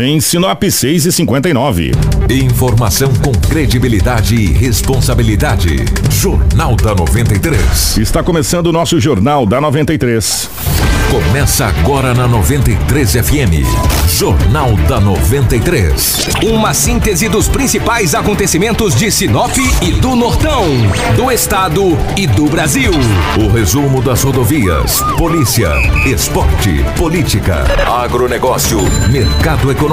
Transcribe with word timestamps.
Em 0.00 0.20
Sinop 0.20 0.62
6 0.62 1.06
e 1.06 1.10
59. 1.12 1.90
Informação 2.30 3.12
com 3.14 3.32
credibilidade 3.32 4.36
e 4.36 4.46
responsabilidade. 4.52 5.74
Jornal 6.08 6.76
da 6.76 6.94
93. 6.94 7.98
Está 7.98 8.22
começando 8.22 8.68
o 8.68 8.72
nosso 8.72 9.00
Jornal 9.00 9.44
da 9.44 9.60
93. 9.60 10.50
Começa 11.10 11.66
agora 11.66 12.14
na 12.14 12.28
93 12.28 13.12
FM. 13.12 13.66
Jornal 14.06 14.76
da 14.88 15.00
93. 15.00 16.28
Uma 16.44 16.74
síntese 16.74 17.28
dos 17.28 17.48
principais 17.48 18.14
acontecimentos 18.14 18.94
de 18.94 19.10
Sinop 19.10 19.56
e 19.80 19.92
do 19.92 20.14
Nortão, 20.14 20.66
do 21.16 21.32
estado 21.32 21.98
e 22.16 22.26
do 22.26 22.46
Brasil. 22.46 22.92
O 23.42 23.50
resumo 23.50 24.02
das 24.02 24.22
rodovias, 24.22 25.00
polícia, 25.16 25.70
esporte, 26.06 26.84
política, 26.96 27.64
agronegócio, 28.02 28.78
mercado 29.10 29.70
econômico, 29.70 29.87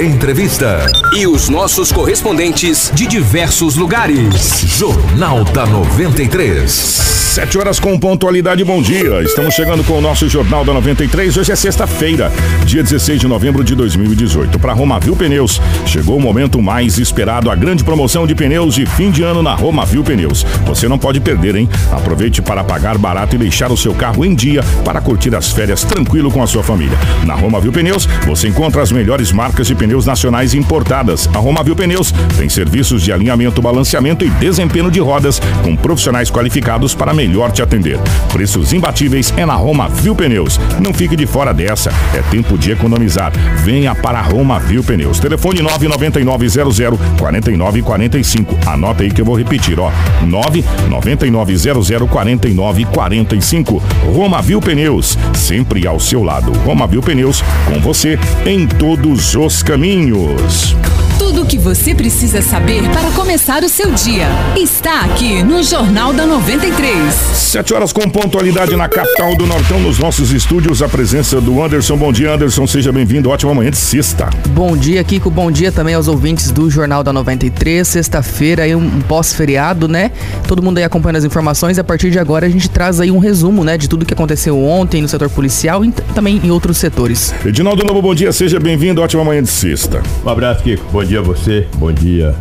entrevista. 0.00 0.84
E 1.16 1.24
os 1.24 1.48
nossos 1.48 1.92
correspondentes 1.92 2.90
de 2.92 3.06
diversos 3.06 3.76
lugares. 3.76 4.64
Jornal 4.66 5.44
da 5.44 5.64
93. 5.64 7.18
Sete 7.38 7.56
horas 7.56 7.78
com 7.78 7.96
pontualidade, 7.96 8.64
bom 8.64 8.82
dia. 8.82 9.22
Estamos 9.22 9.54
chegando 9.54 9.84
com 9.84 9.98
o 9.98 10.00
nosso 10.00 10.28
Jornal 10.28 10.64
da 10.64 10.72
93. 10.72 11.36
Hoje 11.36 11.52
é 11.52 11.54
sexta-feira, 11.54 12.32
dia 12.64 12.82
16 12.82 13.20
de 13.20 13.28
novembro 13.28 13.62
de 13.62 13.76
2018. 13.76 14.58
Para 14.58 14.72
Romavil 14.72 15.14
Pneus, 15.14 15.60
chegou 15.86 16.16
o 16.16 16.20
momento 16.20 16.60
mais 16.60 16.98
esperado, 16.98 17.48
a 17.48 17.54
grande 17.54 17.84
promoção 17.84 18.26
de 18.26 18.34
pneus 18.34 18.74
de 18.74 18.86
fim 18.86 19.12
de 19.12 19.22
ano 19.22 19.40
na 19.40 19.54
Romavil 19.54 20.02
Pneus. 20.02 20.42
Você 20.66 20.88
não 20.88 20.98
pode 20.98 21.20
perder, 21.20 21.54
hein? 21.54 21.68
Aproveite 21.92 22.42
para 22.42 22.64
pagar 22.64 22.98
barato 22.98 23.36
e 23.36 23.38
deixar 23.38 23.70
o 23.70 23.76
seu 23.76 23.94
carro 23.94 24.24
em 24.24 24.34
dia 24.34 24.64
para 24.84 25.00
curtir 25.00 25.32
as 25.36 25.52
férias 25.52 25.84
tranquilo 25.84 26.32
com 26.32 26.42
a 26.42 26.46
sua 26.46 26.64
família. 26.64 26.98
Na 27.24 27.34
Romavil 27.34 27.70
Pneus, 27.70 28.08
você 28.26 28.48
encontra 28.48 28.82
as 28.82 28.90
melhores 28.90 29.27
marcas 29.32 29.66
de 29.66 29.74
pneus 29.74 30.06
nacionais 30.06 30.54
importadas. 30.54 31.28
A 31.34 31.38
Romavil 31.38 31.76
Pneus 31.76 32.12
tem 32.36 32.48
serviços 32.48 33.02
de 33.02 33.12
alinhamento, 33.12 33.62
balanceamento 33.62 34.24
e 34.24 34.30
desempenho 34.30 34.90
de 34.90 35.00
rodas 35.00 35.40
com 35.62 35.76
profissionais 35.76 36.30
qualificados 36.30 36.94
para 36.94 37.14
melhor 37.14 37.50
te 37.50 37.62
atender. 37.62 37.98
Preços 38.32 38.72
imbatíveis 38.72 39.32
é 39.36 39.44
na 39.44 39.54
Roma 39.54 39.88
Viu 39.88 40.14
Pneus. 40.14 40.58
Não 40.80 40.92
fique 40.92 41.16
de 41.16 41.26
fora 41.26 41.52
dessa. 41.52 41.90
É 42.14 42.22
tempo 42.30 42.56
de 42.56 42.70
economizar. 42.70 43.32
Venha 43.64 43.94
para 43.94 44.18
a 44.18 44.22
Roma 44.22 44.58
Viu 44.58 44.82
Pneus. 44.82 45.18
Telefone 45.18 45.62
99900 45.62 46.98
4945. 47.18 48.58
Anota 48.66 49.02
aí 49.02 49.10
que 49.10 49.20
eu 49.20 49.24
vou 49.24 49.36
repetir, 49.36 49.78
ó. 49.78 49.90
99900 50.24 51.88
4945. 52.08 53.82
Roma 54.14 54.40
Viu 54.40 54.60
Pneus, 54.60 55.18
sempre 55.34 55.86
ao 55.86 55.98
seu 56.00 56.22
lado. 56.22 56.52
Roma 56.64 56.86
Viu 56.86 57.02
Pneus, 57.02 57.42
com 57.66 57.80
você 57.80 58.18
em 58.46 58.66
todos 58.66 59.17
os 59.18 59.64
caminhos. 59.64 60.76
Tudo 61.18 61.42
o 61.42 61.46
que 61.46 61.58
você 61.58 61.94
precisa 61.94 62.40
saber 62.40 62.82
para 62.90 63.10
começar 63.10 63.64
o 63.64 63.68
seu 63.68 63.90
dia 63.90 64.28
está 64.56 65.00
aqui 65.00 65.42
no 65.42 65.62
Jornal 65.64 66.12
da 66.12 66.24
93. 66.24 67.12
Sete 67.12 67.74
horas 67.74 67.92
com 67.92 68.08
pontualidade 68.08 68.76
na 68.76 68.88
capital 68.88 69.34
do 69.36 69.46
Nortão, 69.46 69.80
nos 69.80 69.98
nossos 69.98 70.30
estúdios, 70.30 70.80
a 70.80 70.88
presença 70.88 71.40
do 71.40 71.62
Anderson. 71.62 71.96
Bom 71.96 72.12
dia, 72.12 72.32
Anderson, 72.32 72.66
seja 72.66 72.92
bem-vindo. 72.92 73.30
Ótima 73.30 73.52
manhã 73.52 73.70
de 73.70 73.76
sexta. 73.76 74.30
Bom 74.50 74.76
dia, 74.76 75.02
Kiko. 75.02 75.28
Bom 75.28 75.50
dia 75.50 75.72
também 75.72 75.94
aos 75.94 76.06
ouvintes 76.06 76.52
do 76.52 76.70
Jornal 76.70 77.02
da 77.02 77.12
93. 77.12 77.86
Sexta-feira, 77.86 78.62
aí 78.62 78.74
um 78.74 79.00
pós-feriado, 79.00 79.88
né? 79.88 80.12
Todo 80.46 80.62
mundo 80.62 80.78
aí 80.78 80.84
acompanhando 80.84 81.16
as 81.16 81.24
informações. 81.24 81.78
A 81.78 81.84
partir 81.84 82.10
de 82.10 82.18
agora, 82.18 82.46
a 82.46 82.48
gente 82.48 82.70
traz 82.70 83.00
aí 83.00 83.10
um 83.10 83.18
resumo, 83.18 83.64
né, 83.64 83.76
de 83.76 83.88
tudo 83.88 84.06
que 84.06 84.14
aconteceu 84.14 84.62
ontem 84.62 85.02
no 85.02 85.08
setor 85.08 85.28
policial 85.28 85.84
e 85.84 85.90
também 86.14 86.40
em 86.44 86.50
outros 86.50 86.78
setores. 86.78 87.34
Edinaldo 87.44 87.84
Novo, 87.84 88.00
bom 88.00 88.14
dia, 88.14 88.32
seja 88.32 88.60
bem-vindo. 88.60 89.02
Ótima 89.02 89.24
manhã 89.24 89.42
de 89.42 89.50
sexta. 89.50 90.00
Um 90.24 90.28
abraço, 90.28 90.62
Kiko. 90.62 90.84
Bom 90.92 91.07
dia 91.08 91.20
a 91.20 91.22
você. 91.22 91.66
Bom 91.76 91.90
dia 91.90 92.34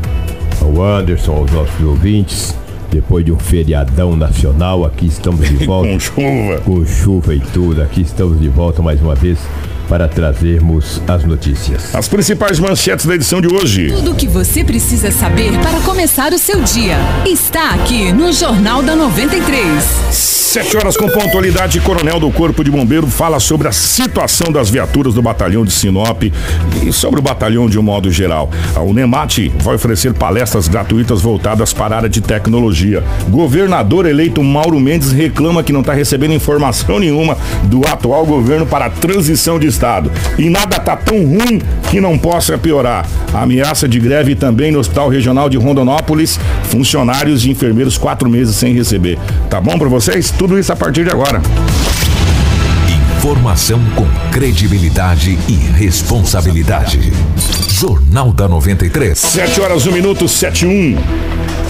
ao 0.62 0.84
Anderson, 0.84 1.32
aos 1.32 1.52
nossos 1.54 1.82
ouvintes. 1.86 2.54
Depois 2.92 3.24
de 3.24 3.32
um 3.32 3.40
feriadão 3.40 4.14
nacional, 4.14 4.84
aqui 4.84 5.06
estamos 5.06 5.48
de 5.48 5.56
volta. 5.66 5.90
Com 5.90 6.00
chuva. 6.00 6.62
Com 6.66 6.86
chuva 6.86 7.34
e 7.34 7.40
tudo. 7.40 7.82
Aqui 7.82 8.02
estamos 8.02 8.38
de 8.42 8.50
volta 8.50 8.82
mais 8.82 9.02
uma 9.02 9.16
vez 9.16 9.40
para 9.88 10.08
trazermos 10.08 11.02
as 11.08 11.24
notícias. 11.24 11.96
As 11.96 12.08
principais 12.08 12.60
manchetes 12.60 13.06
da 13.06 13.16
edição 13.16 13.42
de 13.42 13.48
hoje. 13.48 13.92
Tudo 13.92 14.12
o 14.12 14.16
que 14.16 14.28
você 14.28 14.64
precisa 14.64 15.12
saber 15.12 15.52
para 15.60 15.80
começar 15.82 16.34
o 16.34 16.38
seu 16.38 16.62
dia 16.62 16.98
está 17.26 17.72
aqui 17.72 18.12
no 18.12 18.32
Jornal 18.32 18.84
da 18.84 18.96
93. 18.96 20.28
Sete 20.58 20.78
horas 20.78 20.96
com 20.96 21.08
pontualidade, 21.10 21.80
coronel 21.82 22.20
do 22.20 22.32
Corpo 22.32 22.64
de 22.64 22.72
Bombeiro 22.72 23.06
fala 23.06 23.40
sobre 23.40 23.68
a 23.68 23.72
situação 23.72 24.52
das 24.52 24.70
viaturas 24.70 25.14
do 25.14 25.22
batalhão 25.22 25.66
de 25.66 25.72
Sinop 25.72 26.24
e 26.24 26.92
sobre 26.92 27.20
o 27.20 27.22
batalhão 27.22 27.70
de 27.70 27.78
um 27.78 27.84
modo 27.84 28.10
geral. 28.10 28.50
A 28.74 28.82
Unemate 28.82 29.52
vai 29.60 29.76
oferecer 29.76 30.14
palestras 30.14 30.68
gratuitas 30.68 31.22
voltadas 31.22 31.74
para 31.74 31.96
a 31.96 31.98
área 31.98 32.10
de 32.10 32.22
tecnologia. 32.22 33.04
Governador 33.30 34.06
eleito 34.06 34.42
Mauro 34.42 34.80
Mendes 34.80 35.12
reclama 35.12 35.62
que 35.62 35.74
não 35.74 35.82
está 35.82 35.94
recebendo 35.94 36.34
informação 36.34 36.98
nenhuma 36.98 37.38
do 37.64 37.86
atual 37.86 38.26
governo 38.26 38.66
para 38.66 38.86
a 38.86 38.90
transição 38.90 39.60
de 39.60 39.68
Estado. 39.78 40.12
E 40.38 40.50
nada 40.50 40.78
está 40.78 40.96
tão 40.96 41.24
ruim 41.24 41.62
que 41.90 42.02
não 42.02 42.18
possa 42.18 42.58
piorar. 42.58 43.06
A 43.34 43.44
ameaça 43.44 43.88
de 43.88 44.00
greve 44.00 44.36
também 44.36 44.72
no 44.72 44.80
Hospital 44.80 45.10
Regional 45.10 45.50
de 45.50 45.58
Rondonópolis, 45.58 46.40
funcionários 46.64 47.46
e 47.46 47.52
enfermeiros 47.52 47.98
quatro 47.98 48.28
meses 48.30 48.56
sem 48.56 48.74
receber. 48.74 49.20
Tá 49.50 49.62
bom 49.62 49.78
para 49.78 49.88
vocês? 49.88 50.32
Tudo 50.32 50.58
isso 50.58 50.74
a 50.74 50.76
partir 50.76 51.04
de 51.04 51.12
agora. 51.12 51.42
Informação 53.18 53.80
com 53.96 54.08
credibilidade 54.32 55.38
e 55.48 55.54
responsabilidade. 55.54 57.12
Jornal 57.80 58.34
da 58.34 58.48
93. 58.48 59.16
7 59.16 59.62
horas, 59.62 59.86
1 59.86 59.92
minuto, 59.92 60.28
7 60.28 60.66
e 60.66 60.68
1. 60.68 60.98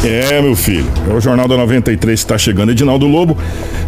É, 0.08 0.42
meu 0.42 0.56
filho. 0.56 0.86
É 1.06 1.14
o 1.14 1.20
Jornal 1.20 1.50
da 1.50 1.58
93 1.58 2.18
que 2.18 2.24
está 2.24 2.38
chegando. 2.38 2.72
Edinaldo 2.72 3.06
Lobo, 3.06 3.38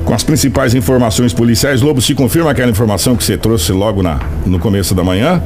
com 0.04 0.14
as 0.14 0.22
principais 0.22 0.76
informações 0.76 1.34
policiais. 1.34 1.82
Lobo, 1.82 2.02
se 2.02 2.14
confirma 2.14 2.52
aquela 2.52 2.70
informação 2.70 3.16
que 3.16 3.24
você 3.24 3.38
trouxe 3.38 3.72
logo 3.72 4.04
na, 4.04 4.20
no 4.46 4.60
começo 4.60 4.94
da 4.94 5.02
manhã? 5.02 5.42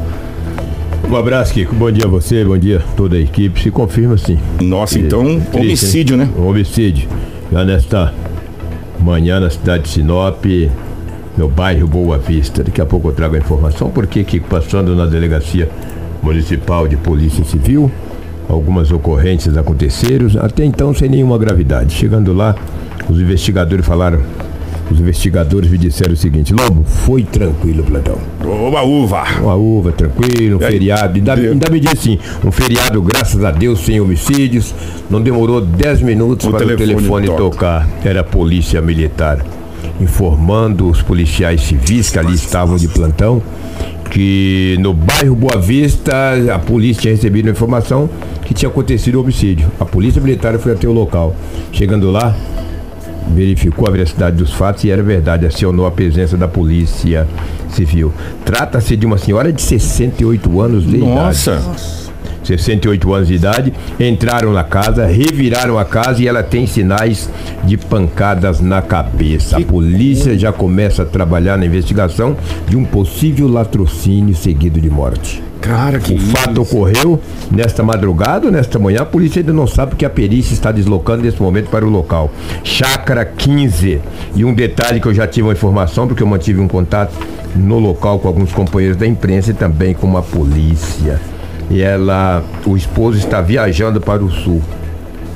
Um 1.07 1.15
abraço, 1.15 1.53
Kiko. 1.53 1.75
Bom 1.75 1.91
dia 1.91 2.05
a 2.05 2.07
você, 2.07 2.43
bom 2.43 2.57
dia 2.57 2.79
a 2.79 2.95
toda 2.95 3.17
a 3.17 3.19
equipe. 3.19 3.61
Se 3.61 3.69
confirma 3.69 4.17
sim. 4.17 4.39
Nossa, 4.59 4.97
então, 4.97 5.23
Triste, 5.23 5.55
homicídio, 5.55 6.13
hein? 6.15 6.21
né? 6.25 6.29
Um 6.35 6.47
homicídio. 6.47 7.07
Já 7.51 7.63
nesta 7.63 8.11
manhã 8.99 9.39
na 9.39 9.51
cidade 9.51 9.83
de 9.83 9.89
Sinop, 9.89 10.43
no 11.37 11.47
bairro 11.49 11.87
Boa 11.87 12.17
Vista. 12.17 12.63
Daqui 12.63 12.81
a 12.81 12.85
pouco 12.87 13.09
eu 13.09 13.13
trago 13.13 13.35
a 13.35 13.37
informação, 13.37 13.91
porque 13.91 14.23
Kiko, 14.23 14.47
passando 14.47 14.95
na 14.95 15.05
delegacia 15.05 15.69
municipal 16.23 16.87
de 16.87 16.95
polícia 16.97 17.43
civil, 17.43 17.91
algumas 18.49 18.91
ocorrências 18.91 19.57
aconteceram, 19.57 20.27
até 20.41 20.63
então 20.63 20.93
sem 20.93 21.09
nenhuma 21.09 21.37
gravidade. 21.37 21.93
Chegando 21.93 22.33
lá, 22.33 22.55
os 23.09 23.19
investigadores 23.19 23.85
falaram, 23.85 24.19
os 24.89 24.99
investigadores 24.99 25.69
me 25.69 25.77
disseram 25.77 26.13
o 26.13 26.17
seguinte, 26.17 26.53
Lobo, 26.53 26.83
foi 26.85 27.23
tranquilo 27.23 27.81
o 27.81 27.85
plantão. 27.85 28.17
Oba, 28.45 28.81
uva. 28.83 29.23
Uma 29.41 29.55
uva, 29.55 29.91
tranquilo, 29.91 30.57
um 30.59 30.63
É, 30.63 30.71
feriado. 30.71 31.15
Ainda, 31.15 31.33
ainda 31.33 31.69
me 31.69 31.79
disse 31.79 31.93
assim, 31.93 32.19
um 32.45 32.51
feriado, 32.51 33.01
graças 33.01 33.43
a 33.43 33.51
Deus, 33.51 33.79
sem 33.79 33.99
homicídios. 33.99 34.73
Não 35.09 35.21
demorou 35.21 35.61
10 35.61 36.01
minutos 36.01 36.45
O 36.47 36.51
para 36.51 36.59
telefone 36.59 36.93
o 36.93 36.95
telefone 36.97 37.27
toca. 37.27 37.37
tocar. 37.41 37.87
Era 38.03 38.21
a 38.21 38.23
polícia 38.23 38.81
militar 38.81 39.39
informando 40.01 40.89
os 40.89 41.01
policiais 41.01 41.61
civis 41.61 42.09
que 42.09 42.17
ali 42.19 42.33
estavam 42.33 42.77
de 42.77 42.87
plantão 42.87 43.41
que 44.13 44.77
no 44.79 44.93
bairro 44.93 45.35
Boa 45.35 45.59
Vista 45.59 46.13
a 46.53 46.59
polícia 46.59 47.01
tinha 47.01 47.15
recebido 47.15 47.47
a 47.47 47.51
informação 47.51 48.07
que 48.45 48.53
tinha 48.53 48.69
acontecido 48.69 49.15
o 49.15 49.21
homicídio. 49.21 49.71
A 49.79 49.85
polícia 49.85 50.21
militar 50.21 50.57
foi 50.59 50.73
até 50.73 50.87
o 50.87 50.91
local. 50.91 51.35
Chegando 51.71 52.11
lá, 52.11 52.35
verificou 53.33 53.87
a 53.87 53.91
veracidade 53.91 54.37
dos 54.37 54.53
fatos 54.53 54.83
e 54.83 54.91
era 54.91 55.01
verdade, 55.01 55.47
acionou 55.47 55.87
a 55.87 55.91
presença 55.91 56.37
da 56.37 56.47
polícia 56.47 57.27
civil. 57.69 58.13
Trata-se 58.45 58.95
de 58.95 59.03
uma 59.03 59.17
senhora 59.17 59.51
de 59.51 59.61
68 59.63 60.61
anos 60.61 60.85
de 60.85 60.97
idade. 60.97 61.09
Nossa. 61.09 62.12
68 62.43 63.13
anos 63.13 63.27
de 63.27 63.35
idade, 63.35 63.73
entraram 63.99 64.51
na 64.51 64.63
casa, 64.63 65.05
reviraram 65.05 65.77
a 65.77 65.85
casa 65.85 66.21
e 66.21 66.27
ela 66.27 66.43
tem 66.43 66.67
sinais 66.67 67.29
de 67.63 67.77
pancadas 67.77 68.59
na 68.59 68.81
cabeça. 68.81 69.57
A 69.57 69.61
polícia 69.61 70.37
já 70.37 70.51
começa 70.51 71.03
a 71.03 71.05
trabalhar 71.05 71.57
na 71.57 71.65
investigação 71.65 72.35
de 72.67 72.75
um 72.75 72.83
possível 72.85 73.47
latrocínio 73.47 74.35
seguido 74.35 74.79
de 74.81 74.89
morte. 74.89 75.41
Cara, 75.61 75.97
que 75.97 76.13
O 76.13 76.19
fato 76.19 76.51
isso. 76.51 76.61
ocorreu 76.61 77.19
nesta 77.49 77.81
madrugada 77.81 78.51
nesta 78.51 78.77
manhã. 78.77 79.03
A 79.03 79.05
polícia 79.05 79.39
ainda 79.39 79.53
não 79.53 79.65
sabe 79.65 79.95
que 79.95 80.03
a 80.03 80.09
perícia 80.09 80.53
está 80.53 80.73
deslocando 80.73 81.23
nesse 81.23 81.41
momento 81.41 81.69
para 81.69 81.85
o 81.85 81.89
local. 81.89 82.29
Chácara 82.65 83.23
15. 83.23 84.01
E 84.35 84.43
um 84.43 84.53
detalhe 84.53 84.99
que 84.99 85.07
eu 85.07 85.13
já 85.13 85.25
tive 85.25 85.47
uma 85.47 85.53
informação, 85.53 86.05
porque 86.05 86.21
eu 86.21 86.27
mantive 86.27 86.59
um 86.59 86.67
contato 86.67 87.13
no 87.55 87.79
local 87.79 88.19
com 88.19 88.27
alguns 88.27 88.51
companheiros 88.51 88.97
da 88.97 89.07
imprensa 89.07 89.51
e 89.51 89.53
também 89.53 89.93
com 89.93 90.17
a 90.17 90.21
polícia. 90.21 91.21
E 91.73 91.81
ela, 91.81 92.43
o 92.67 92.77
esposo 92.77 93.17
está 93.17 93.41
viajando 93.41 93.99
para 93.99 94.23
o 94.23 94.29
sul. 94.29 94.61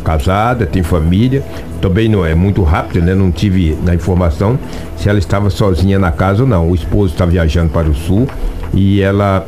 Casada, 0.03 0.67
tem 0.67 0.83
família. 0.83 1.43
Também 1.81 2.07
não 2.07 2.23
é 2.23 2.35
muito 2.35 2.61
rápido, 2.61 3.03
né? 3.03 3.15
Não 3.15 3.31
tive 3.31 3.75
na 3.83 3.95
informação 3.95 4.57
se 4.95 5.09
ela 5.09 5.17
estava 5.17 5.49
sozinha 5.49 5.97
na 5.97 6.11
casa 6.11 6.43
ou 6.43 6.47
não. 6.47 6.69
O 6.69 6.75
esposo 6.75 7.13
está 7.13 7.25
viajando 7.25 7.71
para 7.71 7.89
o 7.89 7.95
sul 7.95 8.27
e 8.71 9.01
ela 9.01 9.47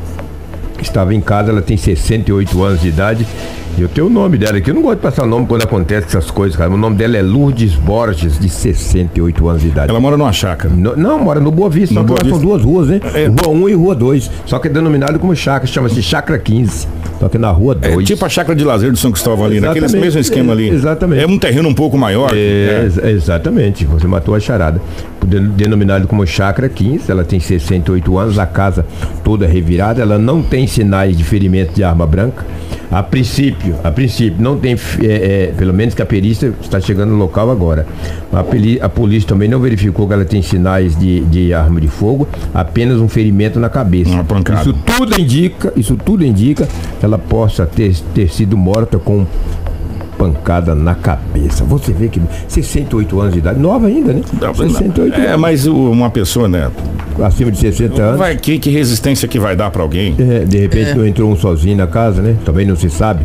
estava 0.82 1.14
em 1.14 1.20
casa, 1.20 1.52
ela 1.52 1.62
tem 1.62 1.76
68 1.76 2.60
anos 2.60 2.80
de 2.80 2.88
idade. 2.88 3.24
Eu 3.80 3.88
tenho 3.88 4.08
o 4.08 4.10
nome 4.10 4.36
dela 4.36 4.58
aqui. 4.58 4.68
Eu 4.70 4.74
não 4.74 4.82
gosto 4.82 4.96
de 4.96 5.02
passar 5.02 5.26
nome 5.26 5.46
quando 5.46 5.62
acontece 5.62 6.06
essas 6.08 6.30
coisas, 6.30 6.54
cara. 6.56 6.70
O 6.70 6.76
nome 6.76 6.96
dela 6.96 7.16
é 7.16 7.22
Lourdes 7.22 7.74
Borges, 7.74 8.38
de 8.38 8.48
68 8.48 9.48
anos 9.48 9.62
de 9.62 9.68
idade. 9.68 9.88
Ela 9.90 9.98
mora 10.00 10.16
numa 10.18 10.32
chácara. 10.32 10.72
No- 10.74 10.94
não, 10.96 11.18
mora 11.18 11.40
no 11.40 11.50
Boa 11.50 11.70
Vista, 11.70 11.94
No 11.94 12.00
só 12.00 12.06
que 12.06 12.08
Boa 12.08 12.20
são 12.20 12.38
Vista. 12.38 12.46
duas 12.46 12.62
ruas, 12.62 12.88
né? 12.88 13.00
É. 13.14 13.26
Rua 13.26 13.48
1 13.54 13.68
e 13.70 13.74
Rua 13.74 13.94
2. 13.94 14.30
Só 14.44 14.58
que 14.58 14.68
é 14.68 14.70
denominado 14.70 15.18
como 15.18 15.34
chácara, 15.34 15.66
chama-se 15.66 16.02
Chácara 16.02 16.38
15. 16.38 16.86
Só 17.18 17.28
que 17.28 17.38
na 17.38 17.50
Rua 17.50 17.74
2. 17.74 17.98
É 18.00 18.02
tipo 18.02 18.24
a 18.24 18.28
chácara 18.28 18.54
de 18.54 18.64
lazer 18.64 18.90
do 18.90 18.98
São 18.98 19.10
Cristóvão 19.12 19.46
ali, 19.46 19.60
naquele 19.60 19.84
Exatamente. 19.86 20.04
mesmo 20.04 20.20
esquema 20.20 20.52
ali. 20.52 20.68
É, 20.70 20.72
exatamente. 20.74 21.22
É 21.22 21.26
um 21.26 21.38
terreno 21.38 21.68
um 21.68 21.74
pouco 21.74 21.96
maior. 21.96 22.30
É, 22.34 22.36
É. 22.36 22.82
ex- 22.84 22.98
exatamente, 22.98 23.84
você 23.86 24.06
matou 24.06 24.34
a 24.34 24.40
charada. 24.40 24.80
Den- 25.24 25.48
Denominado 25.50 26.06
como 26.06 26.26
Chácara 26.26 26.68
15, 26.68 27.10
ela 27.10 27.24
tem 27.24 27.38
68 27.40 28.18
anos, 28.18 28.38
a 28.38 28.46
casa 28.46 28.84
toda 29.24 29.46
revirada, 29.46 30.00
ela 30.02 30.18
não 30.18 30.42
tem 30.42 30.66
sinais 30.66 31.16
de 31.16 31.24
ferimento 31.24 31.72
de 31.74 31.82
arma 31.84 32.06
branca. 32.06 32.44
A 32.90 33.02
princípio, 33.04 33.69
a 33.82 33.90
princípio, 33.90 34.42
não 34.42 34.56
tem, 34.58 34.74
é, 35.02 35.06
é, 35.06 35.52
pelo 35.56 35.72
menos 35.74 35.94
que 35.94 36.02
a 36.02 36.06
perícia 36.06 36.52
está 36.60 36.80
chegando 36.80 37.10
no 37.10 37.16
local 37.16 37.50
agora. 37.50 37.86
A, 38.32 38.42
peli- 38.42 38.78
a 38.80 38.88
polícia 38.88 39.28
também 39.28 39.48
não 39.48 39.60
verificou 39.60 40.06
que 40.06 40.12
ela 40.12 40.24
tem 40.24 40.42
sinais 40.42 40.96
de, 40.98 41.20
de 41.22 41.52
arma 41.54 41.80
de 41.80 41.88
fogo, 41.88 42.28
apenas 42.54 42.98
um 42.98 43.08
ferimento 43.08 43.58
na 43.60 43.68
cabeça. 43.68 44.10
Uma 44.10 44.24
pancada. 44.24 44.60
Isso 44.62 44.72
tudo 44.72 45.20
indica, 45.20 45.72
isso 45.76 45.96
tudo 45.96 46.24
indica 46.24 46.68
que 46.98 47.04
ela 47.04 47.18
possa 47.18 47.66
ter, 47.66 47.94
ter 48.14 48.28
sido 48.30 48.56
morta 48.56 48.98
com 48.98 49.26
pancada 50.18 50.74
na 50.74 50.94
cabeça. 50.94 51.64
Você 51.64 51.92
vê 51.92 52.08
que 52.08 52.20
68 52.46 53.20
anos 53.20 53.32
de 53.32 53.38
idade, 53.38 53.58
nova 53.58 53.86
ainda, 53.86 54.12
né? 54.12 54.20
68 54.54 55.14
É, 55.18 55.28
anos. 55.28 55.40
mas 55.40 55.66
uma 55.66 56.10
pessoa, 56.10 56.46
né? 56.46 56.70
Acima 57.22 57.50
de 57.50 57.58
60 57.58 58.02
anos. 58.02 58.18
Vai, 58.18 58.36
que, 58.36 58.58
que 58.58 58.68
resistência 58.70 59.26
que 59.26 59.38
vai 59.38 59.56
dar 59.56 59.70
pra 59.70 59.82
alguém? 59.82 60.14
É, 60.18 60.40
de 60.44 60.58
repente 60.58 60.94
não 60.94 61.06
entrou 61.06 61.30
um 61.30 61.36
sozinho 61.36 61.76
na 61.76 61.86
casa, 61.86 62.20
né? 62.20 62.36
Também 62.44 62.66
não 62.66 62.76
se 62.76 62.90
sabe. 62.90 63.24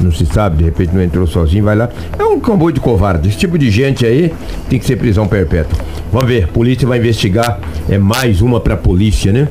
Não 0.00 0.12
se 0.12 0.24
sabe, 0.26 0.58
de 0.58 0.64
repente 0.64 0.94
não 0.94 1.02
entrou 1.02 1.26
sozinho, 1.26 1.64
vai 1.64 1.74
lá. 1.74 1.88
É 2.18 2.22
um 2.24 2.38
comboio 2.38 2.72
de 2.72 2.80
covarde. 2.80 3.28
Esse 3.28 3.38
tipo 3.38 3.58
de 3.58 3.70
gente 3.70 4.06
aí 4.06 4.32
tem 4.68 4.78
que 4.78 4.84
ser 4.84 4.96
prisão 4.96 5.26
perpétua. 5.26 5.76
Vamos 6.12 6.28
ver, 6.28 6.48
polícia 6.48 6.86
vai 6.86 6.98
investigar. 6.98 7.58
É 7.88 7.98
mais 7.98 8.40
uma 8.40 8.60
pra 8.60 8.76
polícia, 8.76 9.32
né? 9.32 9.48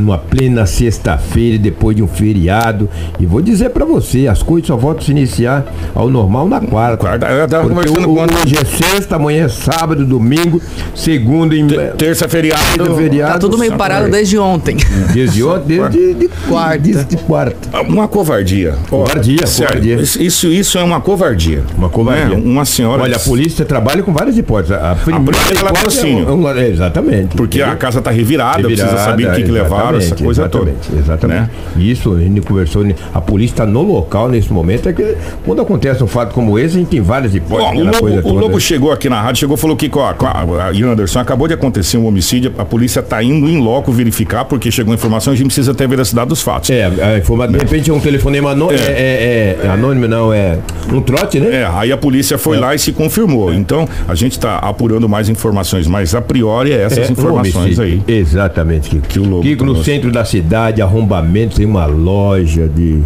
Numa 0.00 0.18
plena 0.18 0.66
sexta-feira, 0.66 1.58
depois 1.58 1.96
de 1.96 2.02
um 2.02 2.08
feriado. 2.08 2.88
E 3.18 3.26
vou 3.26 3.40
dizer 3.42 3.70
pra 3.70 3.84
você, 3.84 4.26
as 4.26 4.42
coisas 4.42 4.66
só 4.66 4.76
voltam 4.76 5.02
a 5.02 5.04
se 5.04 5.10
iniciar 5.10 5.64
ao 5.94 6.08
normal 6.10 6.48
na 6.48 6.60
quarta. 6.60 6.96
Quarta, 6.96 7.26
eu 7.26 7.48
tava 7.48 7.68
conversando 7.68 8.10
o- 8.10 8.14
com 8.14 8.22
hoje 8.22 8.56
é 8.58 8.64
sexta, 8.64 9.16
amanhã 9.16 9.44
é 9.44 9.48
sábado, 9.48 10.04
domingo, 10.04 10.60
segunda 10.94 11.54
em 11.54 11.66
terça 11.96 12.28
feriado. 12.28 12.62
terça, 12.76 12.94
feriado. 12.94 13.32
Tá 13.34 13.38
tudo 13.38 13.58
meio 13.58 13.76
parado 13.76 14.10
desde 14.10 14.38
ontem. 14.38 14.76
Desde 15.12 15.42
ontem, 15.44 15.78
desde 15.80 16.14
de, 16.14 16.28
Quarta. 16.48 16.78
Desde 16.78 17.04
de 17.04 17.16
quarta. 17.18 17.80
Uma 17.82 18.06
covardia. 18.08 18.74
Covardia, 18.88 19.46
Sério, 19.46 19.74
covardia. 19.82 19.96
Isso, 20.26 20.48
isso, 20.48 20.78
é 20.78 20.82
uma 20.84 21.00
covardia. 21.00 21.62
Uma 21.76 21.88
covardia. 21.88 22.36
Né? 22.36 22.42
Uma 22.44 22.64
senhora. 22.64 23.02
Olha, 23.02 23.16
a 23.16 23.20
polícia 23.20 23.64
trabalha 23.64 24.02
com 24.02 24.12
várias 24.12 24.36
hipóteses. 24.38 24.72
A 24.76 24.94
primeira 24.94 25.24
primeira 25.32 25.50
é 25.50 25.54
hipótese 25.54 25.64
latrocínio. 25.64 26.28
é 26.28 26.32
um- 26.32 26.48
é, 26.58 26.68
exatamente. 26.68 27.36
Porque 27.36 27.60
a 27.60 27.74
casa 27.76 28.00
tá 28.00 28.10
revirada, 28.10 28.58
Revirada, 28.58 28.88
precisa 28.88 29.04
saber 29.04 29.28
o 29.28 29.32
que, 29.34 29.42
que 29.42 29.50
levaram, 29.92 29.98
essa 29.98 30.06
exatamente, 30.06 30.24
coisa 30.24 30.48
toda. 30.48 30.70
exatamente, 30.70 30.98
Exatamente. 31.00 31.40
Né? 31.40 31.50
Isso, 31.84 32.14
a 32.14 32.20
gente 32.20 32.40
conversou, 32.42 32.84
a 33.14 33.20
polícia 33.20 33.54
está 33.54 33.66
no 33.66 33.82
local 33.82 34.28
nesse 34.28 34.52
momento. 34.52 34.88
É 34.88 34.92
que 34.92 35.16
quando 35.44 35.60
acontece 35.62 36.02
um 36.02 36.06
fato 36.06 36.32
como 36.34 36.58
esse, 36.58 36.76
a 36.76 36.78
gente 36.80 36.88
tem 36.88 37.00
várias 37.00 37.34
hipóteses. 37.34 37.72
Ó, 37.74 38.06
o 38.06 38.14
Lobo, 38.14 38.28
o. 38.28 38.32
Lobo 38.40 38.60
chegou 38.60 38.92
aqui 38.92 39.08
na 39.08 39.20
rádio, 39.20 39.40
chegou 39.40 39.56
e 39.56 39.60
falou 39.60 39.76
que 39.76 39.90
ó, 39.94 40.14
a 40.60 40.70
Anderson 40.70 41.18
acabou 41.20 41.46
de 41.48 41.54
acontecer 41.54 41.96
um 41.98 42.06
homicídio, 42.06 42.52
a 42.58 42.64
polícia 42.64 43.02
tá 43.02 43.22
indo 43.22 43.48
em 43.48 43.58
loco 43.58 43.90
verificar, 43.92 44.44
porque 44.44 44.70
chegou 44.70 44.92
a 44.92 44.94
informação, 44.94 45.32
a 45.32 45.36
gente 45.36 45.46
precisa 45.46 45.74
ter 45.74 45.84
a 45.84 45.88
veracidade 45.88 46.28
dos 46.28 46.42
fatos. 46.42 46.70
É, 46.70 46.84
a 46.84 47.18
informação, 47.18 47.52
de 47.52 47.58
repente 47.58 47.90
é 47.90 47.92
um 47.94 48.00
telefonema 48.00 48.50
anônimo, 48.50 48.78
É. 48.82 48.92
é, 48.92 49.56
é, 49.62 49.66
é 49.66 49.68
anônimo, 49.68 50.06
não, 50.08 50.32
é 50.32 50.58
um 50.92 51.00
trote, 51.00 51.38
né? 51.40 51.62
É, 51.62 51.70
aí 51.72 51.92
a 51.92 51.96
polícia 51.96 52.38
foi 52.38 52.58
lá 52.58 52.74
e 52.74 52.78
se 52.78 52.92
confirmou. 52.92 53.52
Então, 53.52 53.88
a 54.08 54.14
gente 54.14 54.32
está 54.32 54.56
apurando 54.58 55.08
mais 55.08 55.28
informações, 55.28 55.86
mas 55.86 56.14
a 56.14 56.20
priori 56.20 56.72
é 56.72 56.82
essas 56.82 56.98
É, 56.98 57.08
um 57.08 57.12
informações 57.12 57.78
homicídio. 57.78 58.02
aí. 58.08 58.16
Exatamente, 58.18 58.90
Kiko. 58.90 59.06
Que 59.08 59.18
o 59.18 59.24
Lobo 59.28 59.42
Kiko, 59.42 59.64
no 59.72 59.84
centro 59.84 60.10
da 60.10 60.24
cidade, 60.24 60.82
arrombamento, 60.82 61.56
tem 61.56 61.66
uma 61.66 61.86
loja 61.86 62.68
de 62.68 63.02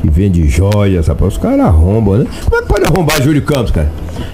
que 0.00 0.10
vende 0.10 0.48
joias, 0.48 1.08
rapaz. 1.08 1.34
Os 1.34 1.38
caras 1.38 1.60
arrombam, 1.60 2.18
né? 2.18 2.26
Como 2.44 2.56
é 2.56 2.62
que 2.62 2.68
pode 2.68 2.84
arrombar 2.84 3.22
Júlio 3.22 3.42
Campos, 3.42 3.70
cara? 3.70 3.90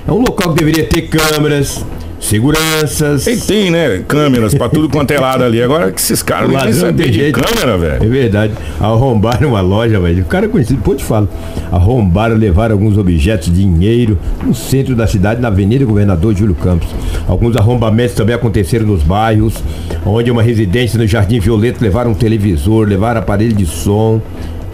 É 0.07 0.13
um 0.13 0.19
local 0.19 0.53
que 0.53 0.59
deveria 0.59 0.87
ter 0.87 1.03
câmeras, 1.03 1.85
seguranças. 2.23 3.27
E 3.27 3.37
tem, 3.37 3.71
né, 3.71 4.03
câmeras 4.07 4.55
pra 4.55 4.69
tudo 4.69 4.89
quanto 4.89 5.11
é 5.11 5.19
lado 5.19 5.45
ali. 5.45 5.63
Agora 5.63 5.91
que 5.93 6.01
esses 6.01 6.23
caras 6.23 6.51
Ladrão 6.51 6.73
sabem 6.73 6.95
tem 6.97 7.07
de 7.13 7.19
jeito. 7.19 7.41
câmera, 7.41 7.73
É 7.73 7.79
velho. 7.99 8.11
verdade. 8.11 8.53
Arrombaram 8.81 9.49
uma 9.51 9.61
loja, 9.61 10.01
velho. 10.01 10.23
O 10.23 10.27
cara 10.27 10.47
é 10.47 10.49
conhecido, 10.49 10.79
depois 10.79 10.99
te 10.99 11.05
falo. 11.05 11.29
Arrombaram, 11.71 12.37
levaram 12.37 12.75
alguns 12.75 12.97
objetos, 12.97 13.53
dinheiro, 13.53 14.19
no 14.45 14.55
centro 14.55 14.95
da 14.95 15.07
cidade, 15.07 15.41
na 15.41 15.49
Avenida 15.49 15.85
Governador 15.85 16.35
Júlio 16.35 16.55
Campos. 16.55 16.89
Alguns 17.29 17.57
arrombamentos 17.57 18.15
também 18.15 18.35
aconteceram 18.35 18.87
nos 18.87 19.03
bairros, 19.03 19.55
onde 20.07 20.31
uma 20.31 20.43
residência 20.43 20.99
no 20.99 21.07
Jardim 21.07 21.41
Violeta 21.41 21.79
levaram 21.83 22.13
um 22.13 22.15
televisor, 22.15 22.87
levaram 22.89 23.21
aparelho 23.21 23.53
de 23.55 23.67
som. 23.67 24.21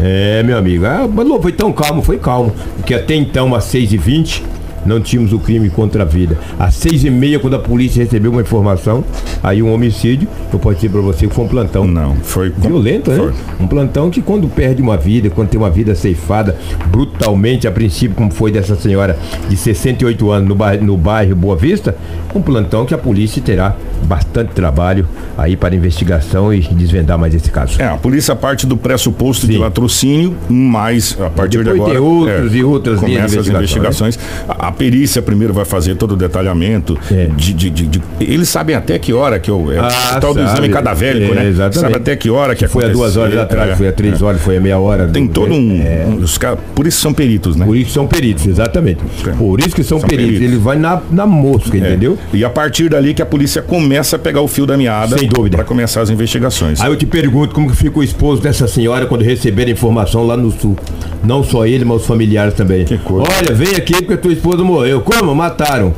É, 0.00 0.42
meu 0.44 0.56
amigo. 0.56 0.86
Ah, 0.86 1.08
mas 1.12 1.26
não 1.26 1.42
foi 1.42 1.50
tão 1.52 1.72
calmo, 1.72 2.02
foi 2.02 2.18
calmo. 2.18 2.52
Porque 2.76 2.94
até 2.94 3.14
então, 3.16 3.52
às 3.54 3.64
6h20, 3.64 4.42
não 4.88 5.00
tínhamos 5.00 5.32
o 5.32 5.38
crime 5.38 5.68
contra 5.70 6.02
a 6.02 6.06
vida. 6.06 6.38
Às 6.58 6.74
seis 6.74 7.04
e 7.04 7.10
meia, 7.10 7.38
quando 7.38 7.54
a 7.54 7.58
polícia 7.58 8.02
recebeu 8.02 8.32
uma 8.32 8.40
informação, 8.40 9.04
aí 9.42 9.62
um 9.62 9.72
homicídio, 9.72 10.26
eu 10.52 10.58
posso 10.58 10.76
dizer 10.76 10.88
pra 10.90 11.00
você 11.00 11.28
que 11.28 11.34
foi 11.34 11.44
um 11.44 11.48
plantão. 11.48 11.86
Não, 11.86 12.16
foi 12.16 12.50
Violento, 12.50 13.10
foi. 13.10 13.26
né? 13.26 13.34
Um 13.60 13.66
plantão 13.66 14.10
que 14.10 14.22
quando 14.22 14.48
perde 14.48 14.80
uma 14.80 14.96
vida, 14.96 15.30
quando 15.30 15.48
tem 15.48 15.60
uma 15.60 15.70
vida 15.70 15.94
ceifada 15.94 16.56
brutalmente, 16.90 17.68
a 17.68 17.70
princípio, 17.70 18.16
como 18.16 18.30
foi 18.30 18.50
dessa 18.50 18.74
senhora 18.74 19.18
de 19.48 19.56
68 19.56 20.30
anos 20.30 20.48
no 20.48 20.54
bairro, 20.54 20.84
no 20.84 20.96
bairro 20.96 21.36
Boa 21.36 21.56
Vista, 21.56 21.94
um 22.34 22.40
plantão 22.40 22.86
que 22.86 22.94
a 22.94 22.98
polícia 22.98 23.42
terá 23.42 23.76
bastante 24.04 24.52
trabalho 24.52 25.06
aí 25.36 25.56
para 25.56 25.74
investigação 25.74 26.52
e 26.52 26.60
desvendar 26.60 27.18
mais 27.18 27.34
esse 27.34 27.50
caso. 27.50 27.80
É, 27.80 27.86
a 27.86 27.96
polícia 27.96 28.34
parte 28.34 28.66
do 28.66 28.76
pressuposto 28.76 29.46
de 29.46 29.54
Sim. 29.54 29.58
latrocínio, 29.58 30.36
mas 30.48 31.16
a 31.20 31.30
partir 31.30 31.58
Depois 31.58 31.74
de 31.74 31.80
agora. 31.80 31.92
tem 31.92 32.00
outros 32.00 32.54
e 32.54 32.64
outras 32.64 33.00
começa 33.00 33.28
de 33.34 33.38
as 33.38 33.48
investigações. 33.48 34.18
A, 34.48 34.68
a 34.68 34.72
perícia 34.78 35.20
primeiro 35.20 35.52
vai 35.52 35.64
fazer 35.64 35.96
todo 35.96 36.12
o 36.12 36.16
detalhamento. 36.16 36.96
É. 37.10 37.26
De, 37.36 37.52
de- 37.52 37.70
de- 37.70 37.86
de- 37.86 38.02
eles 38.20 38.48
sabem 38.48 38.74
até 38.76 38.98
que 38.98 39.12
hora 39.12 39.38
que 39.38 39.50
eu. 39.50 39.70
É, 39.72 39.78
Ah, 39.78 40.14
o 40.16 40.20
tal 40.20 40.32
do 40.34 40.40
sabe. 40.40 40.52
exame 40.52 40.68
cadavérico, 40.70 41.32
É, 41.32 41.36
né? 41.36 41.48
exatamente. 41.48 41.80
Sabe 41.80 41.96
até 41.96 42.16
que 42.16 42.30
hora 42.30 42.54
que 42.54 42.66
Foi 42.68 42.84
há 42.84 42.88
duas 42.88 43.16
horas 43.16 43.34
aconteceu, 43.34 43.42
atrás, 43.42 43.70
é, 43.72 43.76
foi 43.76 43.88
há 43.88 43.92
três 43.92 44.20
é. 44.20 44.24
horas, 44.24 44.40
foi 44.40 44.56
a 44.56 44.60
meia 44.60 44.78
hora. 44.78 45.08
Tem 45.08 45.26
do- 45.26 45.32
todo 45.32 45.52
um. 45.52 45.82
É. 45.82 46.06
um- 46.06 46.16
os 46.22 46.38
caras, 46.38 46.58
por 46.74 46.86
isso 46.86 47.00
são 47.00 47.12
peritos, 47.12 47.56
né? 47.56 47.64
Por 47.66 47.76
isso 47.76 47.90
são 47.92 48.06
peritos, 48.06 48.46
exatamente. 48.46 49.00
Por 49.36 49.60
isso 49.60 49.74
que 49.74 49.82
são, 49.82 49.98
São 49.98 50.08
peritos. 50.08 50.32
peritos. 50.34 50.52
Ele 50.54 50.62
vai 50.62 50.76
na, 50.78 51.00
na 51.10 51.26
mosca, 51.26 51.76
É. 51.76 51.80
entendeu? 51.80 52.16
E 52.32 52.44
a 52.44 52.50
partir 52.50 52.88
dali 52.88 53.12
que 53.14 53.22
a 53.22 53.26
polícia 53.26 53.60
começa 53.62 54.16
a 54.16 54.18
pegar 54.18 54.40
o 54.40 54.48
fio 54.48 54.66
da 54.66 54.76
meada 54.76 55.18
Sem 55.18 55.28
dúvida. 55.28 55.56
para 55.56 55.64
começar 55.66 56.00
as 56.02 56.10
investigações. 56.10 56.80
Aí 56.80 56.88
eu 56.90 56.96
te 56.96 57.06
pergunto 57.06 57.54
como 57.54 57.70
que 57.70 57.76
fica 57.76 57.98
o 57.98 58.02
esposo 58.02 58.40
dessa 58.42 58.66
senhora 58.68 59.06
quando 59.06 59.22
receberam 59.22 59.68
a 59.70 59.72
informação 59.72 60.26
lá 60.26 60.36
no 60.36 60.50
sul. 60.50 60.76
Não 61.24 61.42
só 61.42 61.66
ele, 61.66 61.84
mas 61.84 62.02
os 62.02 62.06
familiares 62.06 62.54
também. 62.54 62.84
Que 62.84 62.96
coisa. 62.98 63.26
Olha, 63.38 63.54
vem 63.54 63.74
aqui 63.74 63.92
porque 63.94 64.16
tua 64.16 64.32
esposa 64.32 64.57
morreu. 64.64 65.00
Como? 65.00 65.34
Mataram. 65.34 65.94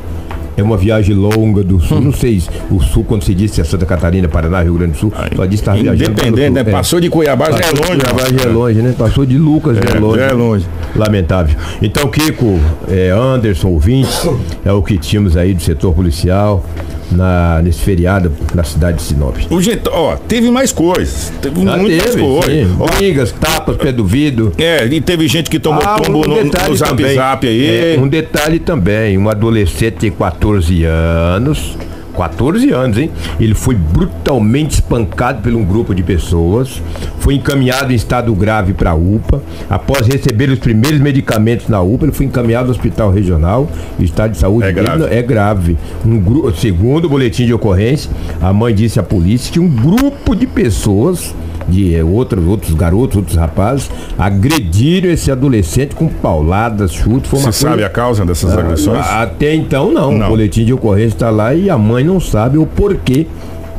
É 0.57 0.61
uma 0.61 0.75
viagem 0.75 1.15
longa 1.15 1.63
do 1.63 1.79
sul. 1.79 2.01
Não 2.01 2.11
sei 2.11 2.41
se 2.41 2.49
o 2.69 2.79
sul, 2.81 3.05
quando 3.05 3.23
se 3.23 3.33
diz 3.33 3.51
se 3.51 3.61
é 3.61 3.63
Santa 3.63 3.85
Catarina, 3.85 4.27
Paraná, 4.27 4.61
Rio 4.61 4.73
Grande 4.75 4.91
do 4.91 4.97
Sul, 4.97 5.13
só 5.35 5.45
diz 5.45 5.61
que 5.61 5.65
tá 5.65 5.73
viajando. 5.73 6.11
Independente, 6.11 6.51
né? 6.51 6.61
É. 6.61 6.63
Passou 6.65 6.99
de 6.99 7.09
Cuiabá 7.09 7.49
já 7.51 7.65
é 7.65 7.71
longe. 7.71 8.01
Cuiabá 8.01 8.23
né? 8.29 8.37
já 8.37 8.49
é 8.49 8.51
longe, 8.51 8.81
né? 8.81 8.95
Passou 8.97 9.25
de 9.25 9.37
Lucas, 9.37 9.77
já 9.77 9.83
é 9.93 9.97
É, 9.97 9.99
longe. 9.99 10.19
já 10.19 10.25
é 10.25 10.33
longe. 10.33 10.65
Lamentável. 10.95 11.55
Então, 11.81 12.09
Kiko, 12.09 12.59
é, 12.89 13.09
Anderson, 13.09 13.69
ouvintes, 13.69 14.27
é 14.65 14.71
o 14.73 14.81
que 14.83 14.97
tínhamos 14.97 15.37
aí 15.37 15.53
do 15.53 15.61
setor 15.61 15.93
policial 15.93 16.63
na, 17.11 17.61
nesse 17.61 17.79
feriado 17.81 18.31
na 18.53 18.63
cidade 18.63 18.97
de 18.97 19.03
Sinop. 19.03 19.35
O 19.49 19.61
gente, 19.61 19.81
ó, 19.89 20.15
teve 20.15 20.49
mais 20.51 20.71
coisas. 20.71 21.31
Teve 21.41 21.63
Já 21.63 21.77
muitas 21.77 22.11
teve, 22.11 22.21
coisas. 22.21 22.45
sim. 22.45 22.75
Ó, 22.79 22.85
Brigas, 22.97 23.31
tapas, 23.31 23.77
pé 23.77 23.91
do 23.91 24.05
vidro. 24.05 24.51
É, 24.57 24.85
e 24.85 25.01
teve 25.01 25.27
gente 25.27 25.49
que 25.49 25.59
tomou 25.59 25.81
Ah, 25.85 25.99
tombo 25.99 26.27
no, 26.27 26.43
no 26.43 26.75
zap 26.75 27.13
zap 27.15 27.47
aí. 27.47 27.95
É, 27.95 27.99
um 27.99 28.07
detalhe 28.07 28.59
também, 28.59 29.17
um 29.17 29.29
adolescente 29.29 29.99
de 30.01 30.11
14 30.11 30.83
anos, 30.85 31.75
14 32.11 32.69
anos, 32.71 32.97
hein? 32.97 33.09
Ele 33.39 33.53
foi 33.53 33.75
brutalmente 33.75 34.75
espancado 34.75 35.41
por 35.41 35.53
um 35.53 35.63
grupo 35.63 35.93
de 35.95 36.03
pessoas, 36.03 36.81
foi 37.19 37.35
encaminhado 37.35 37.91
em 37.91 37.95
estado 37.95 38.33
grave 38.33 38.73
para 38.73 38.91
a 38.91 38.95
UPA. 38.95 39.41
Após 39.69 40.07
receber 40.07 40.49
os 40.49 40.59
primeiros 40.59 40.99
medicamentos 40.99 41.67
na 41.67 41.81
UPA, 41.81 42.05
ele 42.05 42.11
foi 42.11 42.25
encaminhado 42.25 42.65
ao 42.65 42.71
hospital 42.71 43.11
regional. 43.11 43.69
O 43.99 44.03
estado 44.03 44.31
de 44.31 44.37
saúde 44.37 44.67
É 44.67 44.71
grave. 44.71 45.03
é 45.09 45.21
grave. 45.21 45.77
Um 46.05 46.51
segundo 46.53 47.05
o 47.05 47.09
boletim 47.09 47.45
de 47.45 47.53
ocorrência, 47.53 48.09
a 48.41 48.51
mãe 48.53 48.73
disse 48.73 48.99
à 48.99 49.03
polícia 49.03 49.51
que 49.51 49.59
um 49.59 49.67
grupo 49.69 50.35
de 50.35 50.47
pessoas 50.47 51.33
de 51.67 51.95
eh, 51.95 52.03
outros, 52.03 52.45
outros 52.45 52.73
garotos, 52.73 53.17
outros 53.17 53.35
rapazes, 53.35 53.89
agrediram 54.17 55.09
esse 55.09 55.31
adolescente 55.31 55.95
com 55.95 56.07
pauladas, 56.07 56.91
chutes. 56.91 57.29
Você 57.29 57.51
sabe 57.51 57.83
a 57.83 57.89
causa 57.89 58.25
dessas 58.25 58.57
agressões? 58.57 58.99
Ah, 58.99 59.23
Até 59.23 59.53
então 59.55 59.91
não. 59.91 60.11
Não. 60.11 60.27
O 60.27 60.29
boletim 60.29 60.65
de 60.65 60.73
ocorrência 60.73 61.15
está 61.15 61.29
lá 61.29 61.53
e 61.53 61.69
a 61.69 61.77
mãe 61.77 62.03
não 62.03 62.19
sabe 62.19 62.57
o 62.57 62.65
porquê 62.65 63.27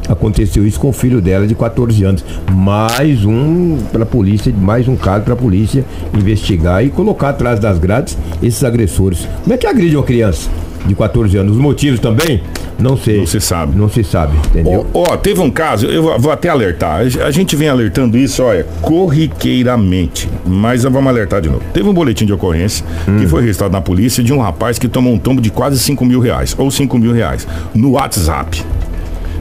Aconteceu 0.08 0.66
isso 0.66 0.80
com 0.80 0.88
o 0.88 0.92
filho 0.92 1.20
dela 1.20 1.46
de 1.46 1.54
14 1.54 2.04
anos. 2.04 2.24
Mais 2.50 3.24
um 3.24 3.78
para 3.92 4.02
a 4.02 4.06
polícia, 4.06 4.52
mais 4.52 4.88
um 4.88 4.96
caso 4.96 5.24
para 5.24 5.34
a 5.34 5.36
polícia 5.36 5.84
investigar 6.12 6.84
e 6.84 6.90
colocar 6.90 7.30
atrás 7.30 7.60
das 7.60 7.78
grades 7.78 8.18
esses 8.42 8.64
agressores. 8.64 9.28
Como 9.42 9.54
é 9.54 9.56
que 9.56 9.66
agride 9.66 9.96
uma 9.96 10.02
criança 10.02 10.50
de 10.86 10.94
14 10.94 11.36
anos? 11.36 11.52
Os 11.52 11.58
motivos 11.60 12.00
também? 12.00 12.42
Não 12.78 12.96
sei. 12.96 13.18
Não 13.18 13.26
se 13.26 13.40
sabe. 13.40 13.76
Não 13.76 13.88
se 13.88 14.02
sabe, 14.02 14.36
entendeu? 14.48 14.86
Ó, 14.92 15.04
ó, 15.12 15.16
teve 15.16 15.40
um 15.40 15.50
caso, 15.50 15.86
eu 15.86 16.18
vou- 16.18 16.32
até 16.32 16.48
alertar. 16.48 17.02
A 17.24 17.30
gente 17.30 17.54
vem 17.54 17.68
alertando 17.68 18.16
isso, 18.18 18.42
olha, 18.42 18.66
corriqueiramente. 18.80 20.28
Mas 20.44 20.82
vamos 20.82 21.06
alertar 21.06 21.40
de 21.40 21.48
novo. 21.48 21.62
Teve 21.72 21.88
um 21.88 21.92
boletim 21.94 22.26
de 22.26 22.32
ocorrência 22.32 22.84
que 23.18 23.26
foi 23.26 23.42
registrado 23.42 23.72
na 23.72 23.80
polícia 23.80 24.22
de 24.22 24.32
um 24.32 24.38
rapaz 24.40 24.78
que 24.78 24.88
tomou 24.88 25.12
um 25.12 25.18
tombo 25.18 25.40
de 25.40 25.50
quase 25.50 25.78
5 25.78 26.04
mil 26.04 26.20
reais, 26.20 26.54
ou 26.58 26.70
5 26.70 26.98
mil 26.98 27.12
reais, 27.12 27.46
no 27.74 27.92
WhatsApp. 27.92 28.62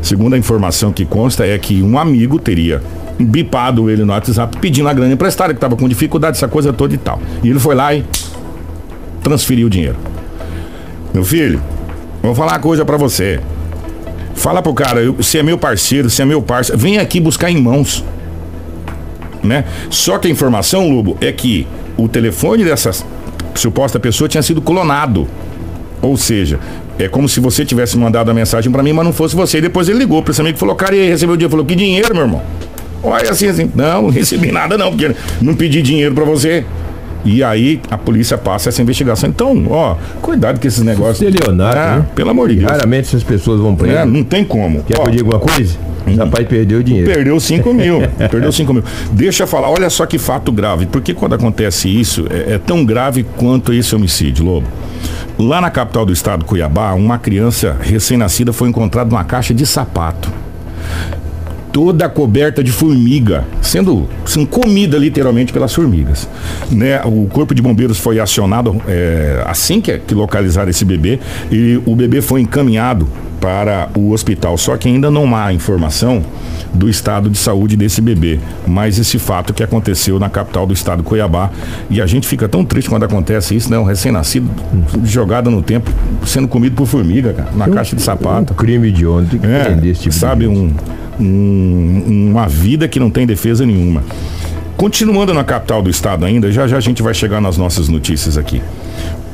Segundo 0.02 0.34
a 0.34 0.38
informação 0.38 0.92
que 0.92 1.06
consta, 1.06 1.46
é 1.46 1.58
que 1.58 1.82
um 1.82 1.98
amigo 1.98 2.40
teria 2.40 2.82
bipado 3.20 3.90
ele 3.90 4.04
no 4.04 4.12
WhatsApp 4.14 4.58
pedindo 4.60 4.88
a 4.90 4.94
grana 4.94 5.14
emprestada, 5.14 5.54
que 5.54 5.58
estava 5.58 5.76
com 5.76 5.88
dificuldade, 5.88 6.38
essa 6.38 6.48
coisa 6.48 6.74
toda 6.74 6.94
e 6.94 6.98
tal. 6.98 7.20
E 7.44 7.50
ele 7.50 7.60
foi 7.60 7.76
lá 7.76 7.94
e 7.94 8.04
transferiu 9.24 9.68
o 9.68 9.70
dinheiro. 9.70 9.96
Meu 11.14 11.24
filho, 11.24 11.62
vou 12.22 12.34
falar 12.34 12.54
uma 12.54 12.60
coisa 12.60 12.86
pra 12.86 12.98
você. 12.98 13.40
Fala 14.34 14.62
pro 14.62 14.74
cara, 14.74 15.02
se 15.22 15.38
é 15.38 15.44
meu 15.44 15.58
parceiro, 15.58 16.10
se 16.10 16.22
é 16.22 16.26
meu 16.26 16.42
parceiro, 16.42 16.80
vem 16.82 16.98
aqui 16.98 17.20
buscar 17.20 17.52
em 17.52 17.62
mãos. 17.62 18.04
Né? 19.44 19.66
Só 19.90 20.18
que 20.18 20.28
a 20.28 20.32
informação, 20.32 20.90
Lobo, 20.90 21.18
é 21.20 21.32
que 21.32 21.68
o 21.98 22.08
telefone 22.08 22.64
dessa 22.64 22.92
suposta 23.56 24.00
pessoa 24.00 24.28
tinha 24.28 24.42
sido 24.42 24.62
clonado. 24.62 25.28
Ou 26.02 26.18
seja, 26.18 26.60
é 26.98 27.08
como 27.08 27.28
se 27.28 27.40
você 27.40 27.66
tivesse 27.66 27.98
mandado 27.98 28.32
a 28.32 28.34
mensagem 28.34 28.72
pra 28.72 28.82
mim, 28.82 28.94
mas 28.94 29.06
não 29.06 29.14
fosse 29.14 29.36
você. 29.36 29.58
E 29.58 29.62
depois 29.62 29.90
ele 29.90 30.00
ligou 30.00 30.22
pra 30.24 30.32
esse 30.32 30.42
amigo 30.42 30.58
e 30.58 30.60
falou: 30.60 30.76
Cara, 30.76 30.96
e 30.96 31.02
aí, 31.02 31.10
recebeu 31.10 31.34
o 31.34 31.38
dinheiro? 31.38 31.52
Falou: 31.52 31.66
Que 31.66 31.76
dinheiro, 31.76 32.14
meu 32.14 32.24
irmão? 32.24 32.42
Olha 33.04 33.32
assim, 33.32 33.48
assim. 33.48 33.72
Não, 33.76 34.04
não 34.04 34.10
recebi 34.10 34.52
nada, 34.52 34.78
não, 34.78 34.92
porque 34.92 35.16
não 35.42 35.56
pedi 35.56 35.82
dinheiro 35.82 36.14
pra 36.14 36.24
você. 36.24 36.64
E 37.24 37.44
aí 37.44 37.80
a 37.90 37.98
polícia 37.98 38.38
passa 38.38 38.70
essa 38.70 38.82
investigação. 38.82 39.30
Então, 39.30 39.66
ó, 39.70 39.96
cuidado 40.22 40.60
com 40.60 40.68
esses 40.68 40.84
negócios. 40.84 41.22
Estelionato, 41.22 41.78
Ah, 41.78 41.96
né? 41.98 42.06
Pelo 42.16 42.30
amor 42.32 42.50
de 42.50 42.56
Deus. 42.56 42.72
Raramente 42.72 43.08
essas 43.08 43.24
pessoas 43.24 43.60
vão 43.60 43.74
É, 43.74 43.76
preso. 43.76 44.06
não 44.06 44.24
tem 44.24 44.44
como. 44.44 44.84
Quer 44.84 44.98
Ó, 45.00 45.04
que 45.04 45.10
eu 45.10 45.12
diga 45.12 45.24
alguma 45.36 45.40
coisa? 45.40 45.78
O 46.08 46.16
rapaz 46.18 46.48
perdeu 46.48 46.80
o 46.80 46.84
dinheiro. 46.84 47.12
Perdeu 47.12 47.40
5 47.40 47.74
mil. 47.76 48.00
perdeu 48.32 48.52
5 48.52 48.74
mil. 48.74 48.84
Deixa 49.12 49.44
eu 49.44 49.48
falar, 49.48 49.70
olha 49.70 49.88
só 49.90 50.06
que 50.08 50.18
fato 50.18 50.52
grave. 50.52 50.88
Porque 50.88 51.14
quando 51.14 51.36
acontece 51.36 51.88
isso, 51.88 52.26
é, 52.32 52.54
é 52.54 52.58
tão 52.58 52.84
grave 52.84 53.24
quanto 53.38 53.72
esse 53.72 53.96
homicídio, 53.96 54.44
Lobo. 54.44 54.68
Lá 55.38 55.62
na 55.62 55.70
capital 55.70 56.04
do 56.06 56.12
estado, 56.12 56.44
Cuiabá, 56.44 56.94
uma 56.94 57.20
criança 57.20 57.78
recém-nascida 57.82 58.52
foi 58.52 58.68
encontrada 58.70 59.10
numa 59.12 59.24
caixa 59.24 59.54
de 59.54 59.66
sapato. 59.66 60.32
Toda 61.72 62.10
coberta 62.10 62.64
de 62.64 62.72
formiga, 62.72 63.46
sendo, 63.62 64.08
sendo 64.26 64.46
comida 64.46 64.98
literalmente 64.98 65.54
pelas 65.54 65.74
formigas. 65.74 66.28
Né? 66.70 67.02
O 67.06 67.28
corpo 67.28 67.56
de 67.56 67.62
bombeiros 67.62 67.98
foi 67.98 68.20
acionado 68.20 68.82
é, 68.88 69.44
assim 69.46 69.80
que, 69.80 69.98
que 70.00 70.14
localizaram 70.14 70.70
esse 70.70 70.84
bebê 70.84 71.20
e 71.50 71.82
o 71.86 71.96
bebê 71.96 72.22
foi 72.22 72.42
encaminhado 72.42 73.08
para 73.40 73.90
o 73.96 74.12
hospital. 74.12 74.58
Só 74.58 74.78
que 74.78 74.88
ainda 74.88 75.10
não 75.10 75.36
há 75.36 75.52
informação 75.52 76.24
do 76.74 76.88
estado 76.88 77.30
de 77.30 77.38
saúde 77.38 77.76
desse 77.76 78.00
bebê. 78.00 78.40
Mas 78.68 79.00
esse 79.00 79.18
fato 79.18 79.54
que 79.54 79.64
aconteceu 79.64 80.20
na 80.20 80.30
capital 80.30 80.66
do 80.66 80.74
estado, 80.74 81.04
Cuiabá. 81.04 81.50
E 81.90 82.00
a 82.02 82.06
gente 82.06 82.28
fica 82.28 82.48
tão 82.48 82.64
triste 82.64 82.90
quando 82.90 83.04
acontece 83.04 83.56
isso, 83.56 83.70
né? 83.70 83.80
Um 83.80 83.84
recém-nascido 83.84 84.48
jogado 85.04 85.50
no 85.50 85.62
tempo, 85.62 85.92
sendo 86.26 86.48
comido 86.48 86.76
por 86.76 86.86
formiga, 86.86 87.34
cara, 87.34 87.50
na 87.56 87.68
caixa 87.68 87.96
de 87.96 88.02
sapato. 88.02 88.54
Um 88.54 88.56
crime 88.56 88.92
de 88.92 89.06
ontem 89.08 89.40
que 89.40 89.48
É, 89.48 89.64
prender 89.66 89.92
esse 89.92 90.02
tipo 90.02 90.16
sabe, 90.16 90.42
de 90.42 90.48
um, 90.48 90.72
um- 91.22 92.30
uma 92.32 92.48
vida 92.48 92.88
que 92.88 93.00
não 93.00 93.10
tem 93.10 93.26
defesa 93.26 93.66
nenhuma. 93.66 94.04
Continuando 94.78 95.34
na 95.34 95.44
capital 95.44 95.82
do 95.82 95.90
estado 95.90 96.26
ainda, 96.26 96.52
já 96.52 96.68
já 96.68 96.78
a 96.78 96.80
gente 96.80 97.04
vai 97.04 97.14
chegar 97.14 97.40
nas 97.40 97.58
nossas 97.58 97.88
notícias 97.88 98.38
aqui. 98.38 98.62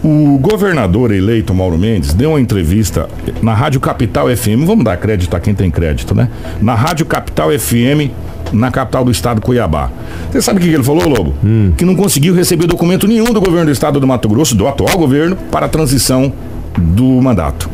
O 0.04 0.38
governador 0.40 1.12
eleito 1.12 1.54
Mauro 1.54 1.78
Mendes 1.78 2.14
deu 2.14 2.32
uma 2.32 2.42
entrevista 2.42 3.08
na 3.42 3.54
Rádio 3.54 3.80
Capital 3.80 4.28
FM. 4.36 4.66
Vamos 4.66 4.84
dar 4.84 4.98
crédito 4.98 5.36
a 5.36 5.40
quem 5.40 5.54
tem 5.56 5.72
crédito, 5.72 6.14
né? 6.14 6.30
Na 6.62 6.76
Rádio 6.76 7.06
Capital 7.06 7.50
FM, 7.58 8.12
na 8.54 8.70
capital 8.70 9.04
do 9.04 9.12
estado 9.12 9.42
Cuiabá. 9.42 9.90
Você 10.32 10.42
sabe 10.42 10.60
o 10.60 10.62
que 10.62 10.70
que 10.70 10.76
ele 10.76 10.84
falou, 10.84 11.08
Lobo? 11.08 11.34
Que 11.78 11.84
não 11.86 11.96
conseguiu 11.96 12.36
receber 12.36 12.68
documento 12.68 13.08
nenhum 13.08 13.34
do 13.34 13.40
governo 13.42 13.66
do 13.66 13.72
estado 13.72 14.00
do 14.00 14.06
Mato 14.08 14.30
Grosso, 14.30 14.54
do 14.56 14.68
atual 14.68 14.98
governo, 14.98 15.36
para 15.52 15.66
a 15.66 15.70
transição 15.70 16.32
do 16.78 17.04
mandato. 17.22 17.68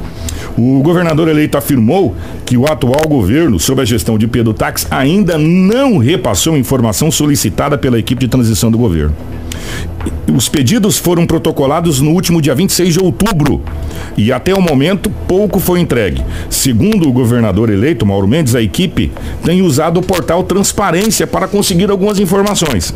O 0.57 0.81
governador 0.83 1.27
eleito 1.27 1.57
afirmou 1.57 2.15
que 2.45 2.57
o 2.57 2.65
atual 2.65 3.07
governo, 3.07 3.60
sob 3.60 3.81
a 3.81 3.86
gestão 3.86 4.17
de 4.17 4.27
Pedro 4.27 4.53
Tax, 4.53 4.86
ainda 4.91 5.38
não 5.38 5.98
repassou 5.98 6.57
informação 6.57 7.10
solicitada 7.10 7.77
pela 7.77 7.98
equipe 7.98 8.22
de 8.22 8.27
transição 8.27 8.69
do 8.69 8.77
governo. 8.77 9.15
Os 10.33 10.50
pedidos 10.50 10.98
foram 10.98 11.25
protocolados 11.25 12.00
no 12.01 12.12
último 12.12 12.41
dia 12.41 12.53
26 12.53 12.93
de 12.93 13.00
outubro 13.00 13.62
e 14.17 14.31
até 14.31 14.53
o 14.53 14.62
momento 14.62 15.10
pouco 15.27 15.60
foi 15.60 15.79
entregue. 15.79 16.24
Segundo 16.50 17.07
o 17.07 17.12
governador 17.12 17.69
eleito, 17.69 18.05
Mauro 18.05 18.27
Mendes, 18.27 18.55
a 18.55 18.62
equipe 18.62 19.12
tem 19.43 19.62
usado 19.62 20.00
o 20.00 20.03
portal 20.03 20.43
Transparência 20.43 21.25
para 21.25 21.48
conseguir 21.48 21.89
algumas 21.89 22.19
informações. 22.19 22.93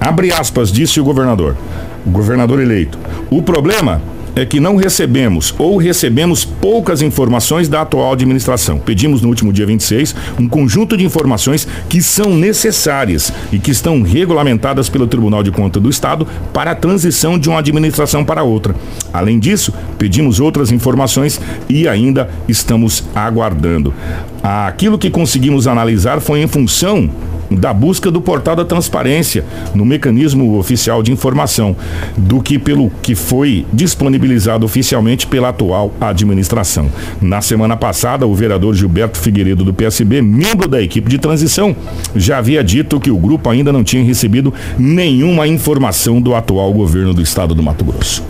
Abre 0.00 0.32
aspas, 0.32 0.72
disse 0.72 1.00
o 1.00 1.04
governador, 1.04 1.56
o 2.04 2.10
governador 2.10 2.60
eleito. 2.60 2.98
O 3.30 3.42
problema 3.42 4.02
é 4.36 4.44
que 4.44 4.60
não 4.60 4.76
recebemos 4.76 5.54
ou 5.58 5.76
recebemos 5.76 6.44
poucas 6.44 7.02
informações 7.02 7.68
da 7.68 7.82
atual 7.82 8.12
administração. 8.12 8.78
Pedimos 8.78 9.22
no 9.22 9.28
último 9.28 9.52
dia 9.52 9.66
26 9.66 10.14
um 10.38 10.48
conjunto 10.48 10.96
de 10.96 11.04
informações 11.04 11.66
que 11.88 12.02
são 12.02 12.34
necessárias 12.34 13.32
e 13.52 13.58
que 13.58 13.70
estão 13.70 14.02
regulamentadas 14.02 14.88
pelo 14.88 15.06
Tribunal 15.06 15.42
de 15.42 15.50
Contas 15.50 15.82
do 15.82 15.90
Estado 15.90 16.26
para 16.52 16.72
a 16.72 16.74
transição 16.74 17.38
de 17.38 17.48
uma 17.48 17.58
administração 17.58 18.24
para 18.24 18.42
outra. 18.42 18.74
Além 19.12 19.38
disso, 19.38 19.72
pedimos 19.98 20.40
outras 20.40 20.72
informações 20.72 21.40
e 21.68 21.86
ainda 21.86 22.28
estamos 22.48 23.04
aguardando. 23.14 23.94
Aquilo 24.42 24.98
que 24.98 25.10
conseguimos 25.10 25.66
analisar 25.66 26.20
foi 26.20 26.40
em 26.42 26.46
função 26.46 27.10
da 27.50 27.72
busca 27.72 28.10
do 28.10 28.20
portal 28.20 28.56
da 28.56 28.64
transparência 28.64 29.44
no 29.74 29.84
mecanismo 29.84 30.58
oficial 30.58 31.02
de 31.02 31.12
informação 31.12 31.76
do 32.16 32.40
que 32.40 32.58
pelo 32.58 32.90
que 33.02 33.14
foi 33.14 33.66
disponibilizado 33.72 34.64
oficialmente 34.64 35.26
pela 35.26 35.48
atual 35.50 35.92
administração. 36.00 36.90
Na 37.20 37.40
semana 37.40 37.76
passada, 37.76 38.26
o 38.26 38.34
vereador 38.34 38.74
Gilberto 38.74 39.18
Figueiredo 39.18 39.64
do 39.64 39.74
PSB, 39.74 40.22
membro 40.22 40.68
da 40.68 40.80
equipe 40.80 41.08
de 41.08 41.18
transição, 41.18 41.74
já 42.14 42.38
havia 42.38 42.62
dito 42.62 43.00
que 43.00 43.10
o 43.10 43.16
grupo 43.16 43.48
ainda 43.48 43.72
não 43.72 43.84
tinha 43.84 44.02
recebido 44.02 44.52
nenhuma 44.78 45.46
informação 45.46 46.20
do 46.20 46.34
atual 46.34 46.72
governo 46.72 47.14
do 47.14 47.22
estado 47.22 47.54
do 47.54 47.62
Mato 47.62 47.84
Grosso. 47.84 48.22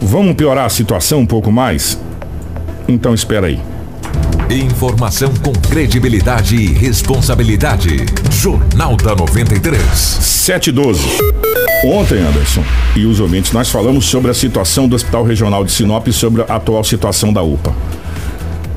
Vamos 0.00 0.34
piorar 0.34 0.64
a 0.64 0.68
situação 0.68 1.20
um 1.20 1.26
pouco 1.26 1.50
mais? 1.50 1.98
Então 2.88 3.12
espera 3.12 3.48
aí. 3.48 3.60
Informação 4.50 5.30
com 5.44 5.52
credibilidade 5.52 6.56
e 6.56 6.72
responsabilidade. 6.72 8.06
Jornal 8.30 8.96
da 8.96 9.14
93. 9.14 9.82
712. 9.82 11.02
Ontem, 11.84 12.20
Anderson, 12.20 12.64
e 12.96 13.04
os 13.04 13.20
ouvintes, 13.20 13.52
nós 13.52 13.68
falamos 13.68 14.06
sobre 14.06 14.30
a 14.30 14.34
situação 14.34 14.88
do 14.88 14.96
Hospital 14.96 15.22
Regional 15.22 15.62
de 15.66 15.72
Sinop 15.72 16.08
e 16.08 16.14
sobre 16.14 16.40
a 16.40 16.56
atual 16.56 16.82
situação 16.82 17.30
da 17.30 17.42
UPA. 17.42 17.74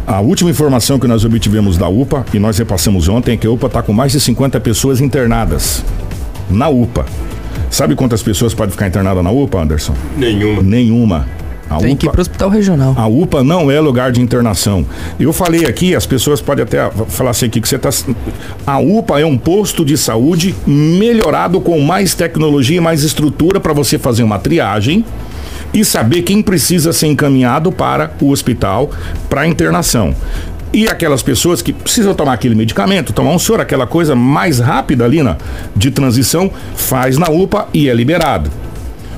A 0.06 0.20
última 0.20 0.50
informação 0.50 1.00
que 1.00 1.08
nós 1.08 1.24
obtivemos 1.24 1.78
da 1.78 1.88
UPA, 1.88 2.26
e 2.34 2.40
nós 2.40 2.58
repassamos 2.58 3.08
ontem, 3.08 3.36
é 3.36 3.38
que 3.38 3.48
a 3.48 3.52
UPA 3.52 3.68
está 3.68 3.82
com 3.82 3.94
mais 3.94 4.12
de 4.12 4.20
50 4.20 4.60
pessoas 4.60 5.00
internadas. 5.00 5.86
Na 6.50 6.68
UPA. 6.68 7.06
Sabe 7.70 7.96
quantas 7.96 8.22
pessoas 8.22 8.54
podem 8.54 8.72
ficar 8.72 8.88
internadas 8.88 9.24
na 9.24 9.32
UPA, 9.32 9.62
Anderson? 9.62 9.96
Nenhuma. 10.18 10.62
Nenhuma. 10.62 11.28
A 11.72 11.78
Tem 11.78 11.96
que 11.96 12.06
ir 12.06 12.10
UPA 12.10 12.12
pro 12.12 12.22
hospital 12.22 12.50
regional. 12.50 12.94
a 12.98 13.08
UPA 13.08 13.44
não 13.44 13.72
é 13.72 13.80
lugar 13.80 14.12
de 14.12 14.22
internação. 14.22 14.86
Eu 15.20 15.32
falei 15.32 15.66
aqui, 15.66 15.96
as 15.96 16.06
pessoas 16.06 16.42
podem 16.42 16.64
até 16.64 16.92
falar 17.08 17.32
assim 17.32 17.46
aqui 17.46 17.62
que 17.62 17.68
você 17.68 17.78
está. 17.78 17.90
A 18.68 18.80
UPA 18.80 19.22
é 19.22 19.26
um 19.26 19.38
posto 19.38 19.86
de 19.86 19.98
saúde 19.98 20.54
melhorado 20.68 21.62
com 21.62 21.80
mais 21.80 22.14
tecnologia 22.14 22.78
e 22.78 22.82
mais 22.82 23.04
estrutura 23.04 23.60
para 23.60 23.72
você 23.72 23.98
fazer 23.98 24.24
uma 24.24 24.38
triagem 24.38 25.06
e 25.74 25.86
saber 25.86 26.24
quem 26.24 26.42
precisa 26.42 26.92
ser 26.92 27.08
encaminhado 27.08 27.72
para 27.72 28.12
o 28.22 28.32
hospital 28.32 28.92
para 29.30 29.48
internação. 29.48 30.14
E 30.74 30.88
aquelas 30.88 31.22
pessoas 31.22 31.62
que 31.62 31.74
precisam 31.74 32.14
tomar 32.14 32.34
aquele 32.34 32.56
medicamento, 32.56 33.12
tomar 33.12 33.32
um 33.32 33.40
soro, 33.40 33.62
aquela 33.62 33.86
coisa 33.86 34.16
mais 34.16 34.60
rápida 34.60 35.04
ali 35.04 35.22
na, 35.22 35.38
de 35.76 35.92
transição, 35.92 36.50
faz 36.76 37.18
na 37.18 37.30
UPA 37.30 37.68
e 37.74 37.90
é 37.90 37.94
liberado. 37.94 38.50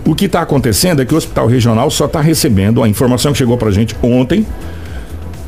O 0.06 0.14
que 0.14 0.26
está 0.26 0.42
acontecendo 0.42 1.02
é 1.02 1.06
que 1.06 1.14
o 1.14 1.18
hospital 1.18 1.48
regional 1.48 1.90
só 1.90 2.06
está 2.06 2.20
recebendo 2.20 2.84
a 2.84 2.90
informação 2.90 3.32
que 3.32 3.38
chegou 3.38 3.58
para 3.58 3.70
a 3.70 3.72
gente 3.72 3.96
ontem, 4.04 4.46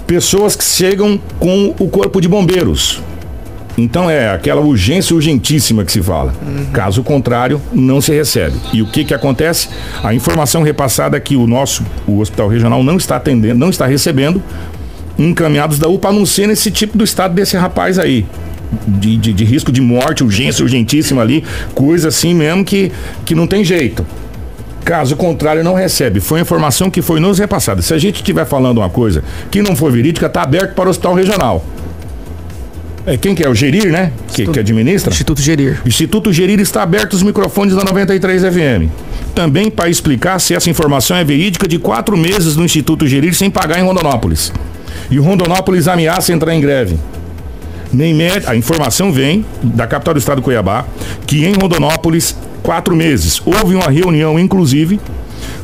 pessoas 0.07 0.55
que 0.55 0.63
chegam 0.63 1.19
com 1.39 1.75
o 1.77 1.89
corpo 1.89 2.21
de 2.21 2.27
bombeiros. 2.27 3.01
Então 3.77 4.09
é 4.09 4.29
aquela 4.29 4.61
urgência 4.61 5.13
urgentíssima 5.13 5.83
que 5.83 5.91
se 5.91 6.01
fala. 6.01 6.33
Caso 6.71 7.03
contrário, 7.03 7.61
não 7.73 7.99
se 7.99 8.13
recebe. 8.13 8.55
E 8.71 8.81
o 8.81 8.87
que 8.87 9.03
que 9.03 9.13
acontece? 9.13 9.67
A 10.01 10.13
informação 10.13 10.63
repassada 10.63 11.17
é 11.17 11.19
que 11.19 11.35
o 11.35 11.45
nosso, 11.45 11.83
o 12.07 12.19
hospital 12.19 12.47
regional 12.47 12.81
não 12.81 12.95
está 12.95 13.17
atendendo, 13.17 13.59
não 13.59 13.69
está 13.69 13.85
recebendo 13.85 14.41
encaminhados 15.19 15.79
da 15.79 15.87
UPA 15.89 16.09
anunciando 16.09 16.53
esse 16.53 16.71
tipo 16.71 16.97
do 16.97 17.03
estado 17.03 17.33
desse 17.33 17.57
rapaz 17.57 17.99
aí. 17.99 18.25
De, 18.87 19.17
de, 19.17 19.33
de 19.33 19.43
risco 19.43 19.71
de 19.71 19.81
morte, 19.81 20.23
urgência 20.23 20.63
urgentíssima 20.63 21.21
ali, 21.21 21.43
coisa 21.73 22.07
assim 22.07 22.33
mesmo 22.33 22.63
que, 22.63 22.91
que 23.25 23.35
não 23.35 23.45
tem 23.45 23.63
jeito. 23.63 24.05
Caso 24.85 25.15
contrário, 25.15 25.63
não 25.63 25.73
recebe. 25.73 26.19
Foi 26.19 26.37
a 26.37 26.41
informação 26.43 26.91
que 26.91 27.01
foi 27.01 27.19
nos 27.19 27.39
repassada. 27.39 27.81
Se 27.81 27.91
a 27.91 27.97
gente 27.97 28.17
estiver 28.17 28.45
falando 28.45 28.77
uma 28.77 28.89
coisa 28.89 29.23
que 29.49 29.59
não 29.59 29.75
for 29.75 29.91
verídica, 29.91 30.27
está 30.27 30.43
aberto 30.43 30.75
para 30.75 30.85
o 30.85 30.89
hospital 30.91 31.15
regional. 31.15 31.65
É, 33.03 33.17
quem 33.17 33.33
que 33.33 33.43
é? 33.43 33.49
O 33.49 33.55
Gerir, 33.55 33.91
né? 33.91 34.11
Que, 34.27 34.47
que 34.47 34.59
administra? 34.59 35.11
Instituto 35.11 35.41
Gerir. 35.41 35.81
Instituto 35.85 36.31
Gerir 36.31 36.59
está 36.59 36.83
aberto 36.83 37.13
os 37.13 37.23
microfones 37.23 37.75
da 37.75 37.83
93 37.83 38.43
FM. 38.43 38.89
Também 39.33 39.71
para 39.71 39.89
explicar 39.89 40.39
se 40.39 40.53
essa 40.53 40.69
informação 40.69 41.17
é 41.17 41.23
verídica 41.23 41.67
de 41.67 41.79
quatro 41.79 42.15
meses 42.15 42.55
no 42.55 42.63
Instituto 42.63 43.07
Gerir 43.07 43.33
sem 43.33 43.49
pagar 43.49 43.79
em 43.79 43.83
Rondonópolis. 43.83 44.53
E 45.09 45.19
o 45.19 45.23
Rondonópolis 45.23 45.87
ameaça 45.87 46.31
entrar 46.31 46.53
em 46.53 46.61
greve. 46.61 46.97
Nem 47.91 48.13
média, 48.13 48.49
a 48.49 48.55
informação 48.55 49.11
vem 49.11 49.45
da 49.63 49.87
capital 49.87 50.13
do 50.13 50.19
estado 50.19 50.37
de 50.37 50.43
Cuiabá 50.43 50.85
que 51.25 51.45
em 51.45 51.53
Rondonópolis, 51.53 52.35
quatro 52.65 52.95
meses, 52.95 53.39
houve 53.45 53.75
uma 53.75 53.91
reunião, 53.91 54.39
inclusive, 54.39 54.99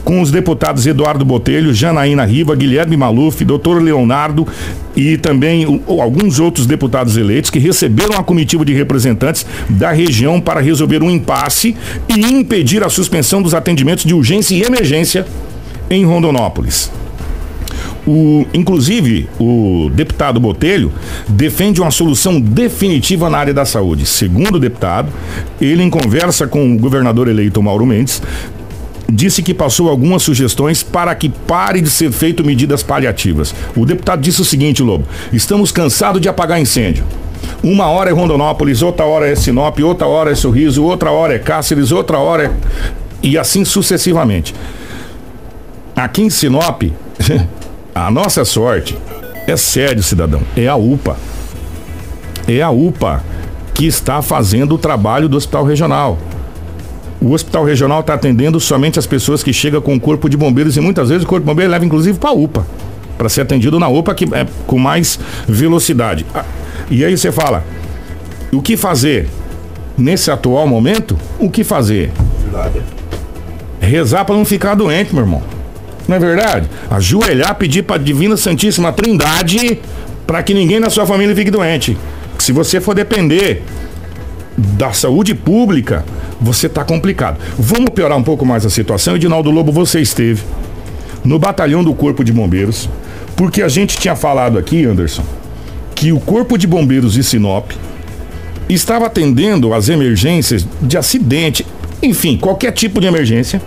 com 0.06 0.22
os 0.22 0.30
deputados 0.30 0.86
Eduardo 0.86 1.26
Botelho, 1.26 1.74
Janaína 1.74 2.24
Riva, 2.26 2.56
Guilherme 2.56 2.96
Maluf, 2.96 3.44
doutor 3.44 3.82
Leonardo 3.82 4.48
e 4.96 5.18
também 5.18 5.82
alguns 5.88 6.40
outros 6.40 6.68
deputados 6.68 7.18
eleitos 7.18 7.50
que 7.50 7.58
receberam 7.58 8.16
a 8.20 8.24
comitiva 8.24 8.64
de 8.64 8.74
representantes 8.74 9.48
da 9.68 9.92
região 9.92 10.40
para 10.40 10.62
resolver 10.62 11.02
um 11.02 11.10
impasse 11.10 11.76
e 12.08 12.20
impedir 12.20 12.84
a 12.84 12.90
suspensão 12.90 13.42
dos 13.42 13.56
atendimentos 13.56 14.06
de 14.06 14.14
urgência 14.14 14.54
e 14.54 14.62
emergência 14.62 15.26
em 15.90 16.06
Rondonópolis. 16.06 16.92
O, 18.06 18.46
inclusive, 18.54 19.30
o 19.40 19.92
deputado 19.94 20.40
Botelho 20.40 20.92
defende 21.28 21.80
uma 21.80 21.92
solução 21.92 22.40
definitiva 22.40 23.30
na 23.30 23.38
área 23.38 23.54
da 23.54 23.64
saúde. 23.64 24.06
Segundo 24.06 24.56
o 24.56 24.60
deputado, 24.60 25.10
ele, 25.60 25.84
em 25.84 25.90
conversa 25.90 26.48
com 26.48 26.74
o 26.74 26.78
governador 26.80 27.28
eleito 27.28 27.62
Mauro 27.62 27.86
Mendes, 27.86 28.22
disse 29.12 29.44
que 29.44 29.54
passou 29.54 29.90
algumas 29.90 30.24
sugestões 30.24 30.82
para 30.82 31.14
que 31.14 31.30
pare 31.30 31.82
de 31.82 31.90
ser 31.90 32.12
feito 32.12 32.44
medidas 32.44 32.82
paliativas. 32.82 33.54
O 33.76 33.86
deputado 33.86 34.22
disse 34.22 34.42
o 34.42 34.46
seguinte, 34.46 34.82
Lobo: 34.82 35.06
estamos 35.32 35.72
cansados 35.72 36.22
de 36.22 36.30
apagar 36.30 36.60
incêndio. 36.60 37.04
Uma 37.64 37.88
hora 37.88 38.10
é 38.10 38.14
Rondonópolis, 38.14 38.82
outra 38.82 39.06
hora 39.06 39.28
é 39.30 39.36
Sinop, 39.36 39.78
outra 39.80 40.08
hora 40.08 40.32
é 40.32 40.36
Sorriso, 40.36 40.84
outra 40.84 41.12
hora 41.12 41.36
é 41.36 41.40
Cáceres, 41.40 41.92
outra 41.92 42.18
hora 42.18 42.46
é. 42.46 42.52
E 43.22 43.38
assim 43.38 43.64
sucessivamente. 43.64 44.56
Aqui 45.96 46.24
em 46.24 46.30
Sinop, 46.30 46.82
a 47.94 48.10
nossa 48.10 48.46
sorte 48.46 48.98
é 49.48 49.58
sério, 49.58 50.02
cidadão. 50.02 50.42
É 50.56 50.68
a 50.68 50.76
UPA. 50.76 51.18
É 52.48 52.62
a 52.62 52.70
UPA 52.70 53.24
que 53.74 53.86
está 53.86 54.22
fazendo 54.22 54.76
o 54.76 54.78
trabalho 54.78 55.28
do 55.28 55.38
hospital 55.38 55.66
regional. 55.66 56.18
O 57.22 57.34
hospital 57.34 57.64
regional 57.64 58.02
está 58.02 58.14
atendendo 58.14 58.60
somente 58.60 58.98
as 58.98 59.06
pessoas 59.06 59.44
que 59.44 59.54
chegam 59.54 59.82
com 59.82 59.96
o 59.96 60.00
corpo 60.00 60.30
de 60.30 60.36
bombeiros 60.36 60.76
e 60.78 60.82
muitas 60.82 61.10
vezes 61.10 61.24
o 61.24 61.28
corpo 61.28 61.44
de 61.44 61.52
bombeiros 61.52 61.72
leva 61.72 61.86
inclusive 61.86 62.18
para 62.18 62.32
a 62.32 62.34
UPA, 62.34 62.66
para 63.18 63.30
ser 63.30 63.42
atendido 63.42 63.80
na 63.80 63.88
UPA 63.88 64.16
que 64.16 64.26
é 64.34 64.48
com 64.66 64.80
mais 64.80 65.20
velocidade. 65.48 66.26
Ah, 66.34 66.46
e 66.90 67.06
aí 67.06 67.16
você 67.16 67.32
fala, 67.32 67.64
o 68.52 68.62
que 68.62 68.76
fazer 68.76 69.30
nesse 69.98 70.32
atual 70.32 70.68
momento? 70.68 71.18
O 71.40 71.50
que 71.50 71.64
fazer? 71.64 72.12
Rezar 73.80 74.26
para 74.26 74.36
não 74.36 74.46
ficar 74.46 74.76
doente, 74.76 75.14
meu 75.14 75.24
irmão. 75.24 75.61
Não 76.08 76.18
é 76.18 76.20
verdade? 76.20 76.70
Ajoelhar, 76.90 77.56
pedir 77.56 77.84
para 77.84 77.96
a 77.96 78.00
Divina 78.00 78.36
Santíssima 78.36 78.92
Trindade 78.92 79.80
para 80.26 80.42
que 80.44 80.54
ninguém 80.54 80.80
na 80.80 80.90
sua 80.90 81.06
família 81.06 81.36
fique 81.36 81.52
doente. 81.52 81.98
Se 82.40 82.52
você 82.52 82.80
for 82.80 82.96
depender 82.96 83.64
da 84.58 84.92
saúde 84.94 85.34
pública, 85.36 86.06
você 86.40 86.68
está 86.68 86.84
complicado. 86.84 87.38
Vamos 87.58 87.90
piorar 87.92 88.18
um 88.18 88.24
pouco 88.24 88.46
mais 88.46 88.66
a 88.66 88.70
situação. 88.70 89.16
Edinaldo 89.16 89.52
Lobo, 89.52 89.72
você 89.72 90.00
esteve 90.02 90.42
no 91.24 91.38
batalhão 91.38 91.84
do 91.84 91.94
Corpo 91.94 92.24
de 92.24 92.32
Bombeiros, 92.32 92.90
porque 93.36 93.62
a 93.62 93.68
gente 93.68 93.98
tinha 93.98 94.16
falado 94.16 94.58
aqui, 94.58 94.86
Anderson, 94.86 95.24
que 95.94 96.12
o 96.12 96.20
Corpo 96.20 96.58
de 96.58 96.66
Bombeiros 96.66 97.14
de 97.14 97.24
Sinop 97.24 97.72
estava 98.68 99.06
atendendo 99.06 99.74
as 99.74 99.90
emergências 99.90 100.66
de 100.82 100.98
acidente, 100.98 101.66
enfim, 102.02 102.38
qualquer 102.38 102.72
tipo 102.72 103.00
de 103.00 103.08
emergência, 103.08 103.62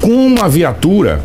com 0.00 0.26
uma 0.26 0.48
viatura 0.48 1.20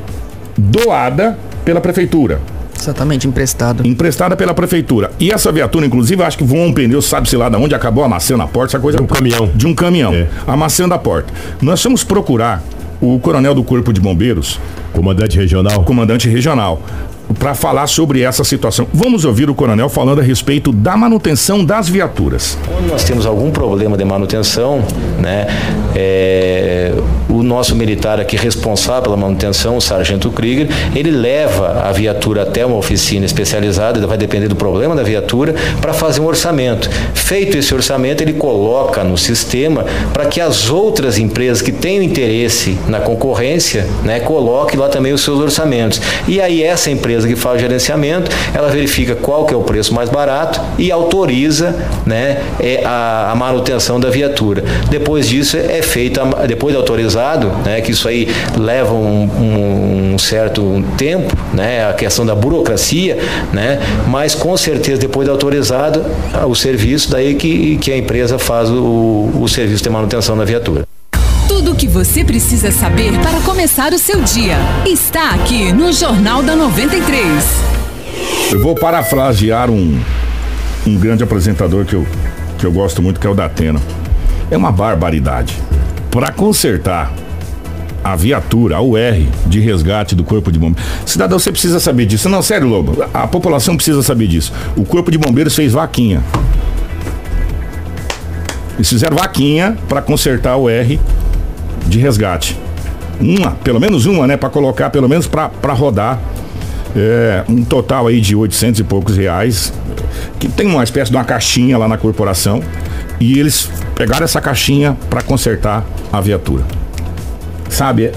doada 0.63 1.37
pela 1.65 1.81
prefeitura. 1.81 2.39
Exatamente, 2.79 3.27
emprestado. 3.27 3.87
Emprestada 3.87 4.35
pela 4.35 4.53
prefeitura. 4.53 5.11
E 5.19 5.31
essa 5.31 5.51
viatura, 5.51 5.85
inclusive, 5.85 6.21
acho 6.21 6.37
que 6.37 6.43
voou 6.43 6.65
um 6.65 6.73
pneu, 6.73 7.01
sabe-se 7.01 7.37
lá 7.37 7.47
de 7.47 7.55
onde 7.55 7.73
acabou 7.73 8.03
amassando 8.03 8.43
a 8.43 8.47
porta, 8.47 8.71
essa 8.71 8.79
coisa. 8.79 8.97
De 8.97 9.03
um 9.03 9.07
caminhão. 9.07 9.49
De 9.55 9.67
um 9.67 9.73
caminhão. 9.73 10.13
É. 10.13 10.27
Amassando 10.45 10.93
a 10.93 10.97
porta. 10.97 11.33
Nós 11.61 11.81
vamos 11.81 12.03
procurar 12.03 12.61
o 12.99 13.19
coronel 13.19 13.55
do 13.55 13.63
Corpo 13.63 13.93
de 13.93 14.01
Bombeiros. 14.01 14.59
Comandante 14.91 15.37
regional. 15.37 15.83
Comandante 15.83 16.27
regional 16.27 16.81
para 17.39 17.55
falar 17.55 17.87
sobre 17.87 18.21
essa 18.21 18.43
situação. 18.43 18.87
Vamos 18.93 19.25
ouvir 19.25 19.49
o 19.49 19.55
coronel 19.55 19.89
falando 19.89 20.19
a 20.19 20.23
respeito 20.23 20.71
da 20.71 20.95
manutenção 20.95 21.63
das 21.63 21.89
viaturas. 21.89 22.57
Quando 22.67 22.87
nós 22.87 23.03
temos 23.03 23.25
algum 23.25 23.51
problema 23.51 23.97
de 23.97 24.05
manutenção, 24.05 24.83
né, 25.19 25.47
é, 25.95 26.62
o 27.33 27.41
nosso 27.41 27.75
militar 27.75 28.19
aqui 28.19 28.37
responsável 28.37 29.03
pela 29.03 29.17
manutenção, 29.17 29.77
o 29.77 29.81
sargento 29.81 30.29
Krieger, 30.31 30.67
ele 30.95 31.09
leva 31.09 31.81
a 31.83 31.91
viatura 31.91 32.43
até 32.43 32.63
uma 32.63 32.77
oficina 32.77 33.25
especializada, 33.25 34.05
vai 34.05 34.17
depender 34.17 34.47
do 34.47 34.55
problema 34.55 34.95
da 34.95 35.01
viatura, 35.01 35.55
para 35.81 35.93
fazer 35.93 36.21
um 36.21 36.25
orçamento. 36.25 36.89
Feito 37.13 37.57
esse 37.57 37.73
orçamento, 37.73 38.21
ele 38.21 38.33
coloca 38.33 39.03
no 39.03 39.17
sistema 39.17 39.85
para 40.13 40.25
que 40.25 40.39
as 40.39 40.69
outras 40.69 41.17
empresas 41.17 41.61
que 41.61 41.71
tenham 41.71 42.03
interesse 42.03 42.77
na 42.87 42.99
concorrência, 42.99 43.87
né, 44.03 44.19
coloquem 44.19 44.79
lá 44.79 44.87
também 44.87 45.11
os 45.11 45.21
seus 45.21 45.39
orçamentos. 45.39 45.99
E 46.27 46.39
aí 46.39 46.61
essa 46.61 46.91
empresa 46.91 47.27
que 47.27 47.35
faz 47.35 47.57
o 47.57 47.59
gerenciamento, 47.59 48.29
ela 48.53 48.69
verifica 48.69 49.15
qual 49.15 49.45
que 49.45 49.53
é 49.53 49.57
o 49.57 49.61
preço 49.61 49.93
mais 49.93 50.09
barato 50.09 50.61
e 50.77 50.91
autoriza 50.91 51.75
né, 52.05 52.41
é 52.59 52.83
a, 52.85 53.31
a 53.31 53.35
manutenção 53.35 53.99
da 53.99 54.09
viatura. 54.09 54.63
Depois 54.89 55.27
disso 55.27 55.57
é 55.57 55.81
feita, 55.81 56.23
depois 56.47 56.73
de 56.73 56.79
né, 57.65 57.81
que 57.81 57.91
isso 57.91 58.07
aí 58.07 58.27
leva 58.57 58.93
um, 58.93 59.23
um, 59.23 60.13
um 60.13 60.17
certo 60.17 60.83
tempo, 60.97 61.35
né, 61.53 61.87
a 61.87 61.93
questão 61.93 62.25
da 62.25 62.35
burocracia, 62.35 63.17
né, 63.51 63.79
mas 64.07 64.35
com 64.35 64.55
certeza 64.57 64.99
depois 64.99 65.25
de 65.25 65.31
autorizado 65.31 66.03
o 66.47 66.55
serviço, 66.55 67.11
daí 67.11 67.35
que, 67.35 67.77
que 67.77 67.91
a 67.91 67.97
empresa 67.97 68.37
faz 68.37 68.69
o, 68.69 69.31
o 69.39 69.47
serviço 69.47 69.83
de 69.83 69.89
manutenção 69.89 70.37
da 70.37 70.45
viatura. 70.45 70.83
Tudo 71.47 71.73
o 71.73 71.75
que 71.75 71.87
você 71.87 72.23
precisa 72.23 72.71
saber 72.71 73.11
para 73.19 73.39
começar 73.41 73.93
o 73.93 73.99
seu 73.99 74.21
dia 74.21 74.55
está 74.85 75.31
aqui 75.31 75.71
no 75.71 75.91
Jornal 75.93 76.41
da 76.41 76.55
93. 76.55 77.73
Eu 78.51 78.61
vou 78.61 78.75
parafrasear 78.75 79.69
um, 79.69 79.99
um 80.85 80.97
grande 80.97 81.23
apresentador 81.23 81.85
que 81.85 81.93
eu, 81.93 82.05
que 82.57 82.65
eu 82.65 82.71
gosto 82.71 83.01
muito, 83.01 83.19
que 83.19 83.27
é 83.27 83.29
o 83.29 83.33
Datena. 83.33 83.79
É 84.51 84.57
uma 84.57 84.71
barbaridade. 84.71 85.57
Para 86.13 86.31
consertar 86.31 87.11
a 88.03 88.15
viatura, 88.15 88.75
a 88.75 88.81
UR 88.81 89.25
de 89.47 89.59
resgate 89.59 90.13
do 90.13 90.23
Corpo 90.23 90.51
de 90.51 90.59
Bombeiros. 90.59 90.87
Cidadão, 91.07 91.39
você 91.39 91.51
precisa 91.51 91.79
saber 91.79 92.05
disso. 92.05 92.29
Não, 92.29 92.43
sério, 92.43 92.67
Lobo, 92.67 93.03
a 93.11 93.25
população 93.25 93.75
precisa 93.75 94.03
saber 94.03 94.27
disso. 94.27 94.53
O 94.77 94.85
Corpo 94.85 95.09
de 95.09 95.17
Bombeiros 95.17 95.55
fez 95.55 95.73
vaquinha. 95.73 96.21
Eles 98.75 98.87
fizeram 98.87 99.17
vaquinha 99.17 99.75
para 99.89 100.03
consertar 100.03 100.55
o 100.55 100.69
R 100.69 100.99
de 101.87 101.97
resgate. 101.97 102.59
Uma, 103.19 103.51
pelo 103.51 103.79
menos 103.79 104.05
uma, 104.05 104.27
né? 104.27 104.37
Para 104.37 104.51
colocar, 104.51 104.91
pelo 104.91 105.09
menos 105.09 105.25
para 105.25 105.73
rodar. 105.73 106.19
É, 106.95 107.43
um 107.49 107.63
total 107.63 108.05
aí 108.05 108.21
de 108.21 108.35
800 108.35 108.81
e 108.81 108.83
poucos 108.83 109.17
reais. 109.17 109.73
Que 110.39 110.47
tem 110.47 110.67
uma 110.67 110.83
espécie 110.83 111.09
de 111.09 111.17
uma 111.17 111.23
caixinha 111.23 111.75
lá 111.75 111.87
na 111.87 111.97
corporação. 111.97 112.61
E 113.19 113.39
eles 113.39 113.67
pegaram 113.95 114.23
essa 114.23 114.41
caixinha 114.41 114.97
para 115.09 115.21
consertar 115.21 115.85
a 116.11 116.21
viatura. 116.21 116.63
Sabe? 117.69 118.11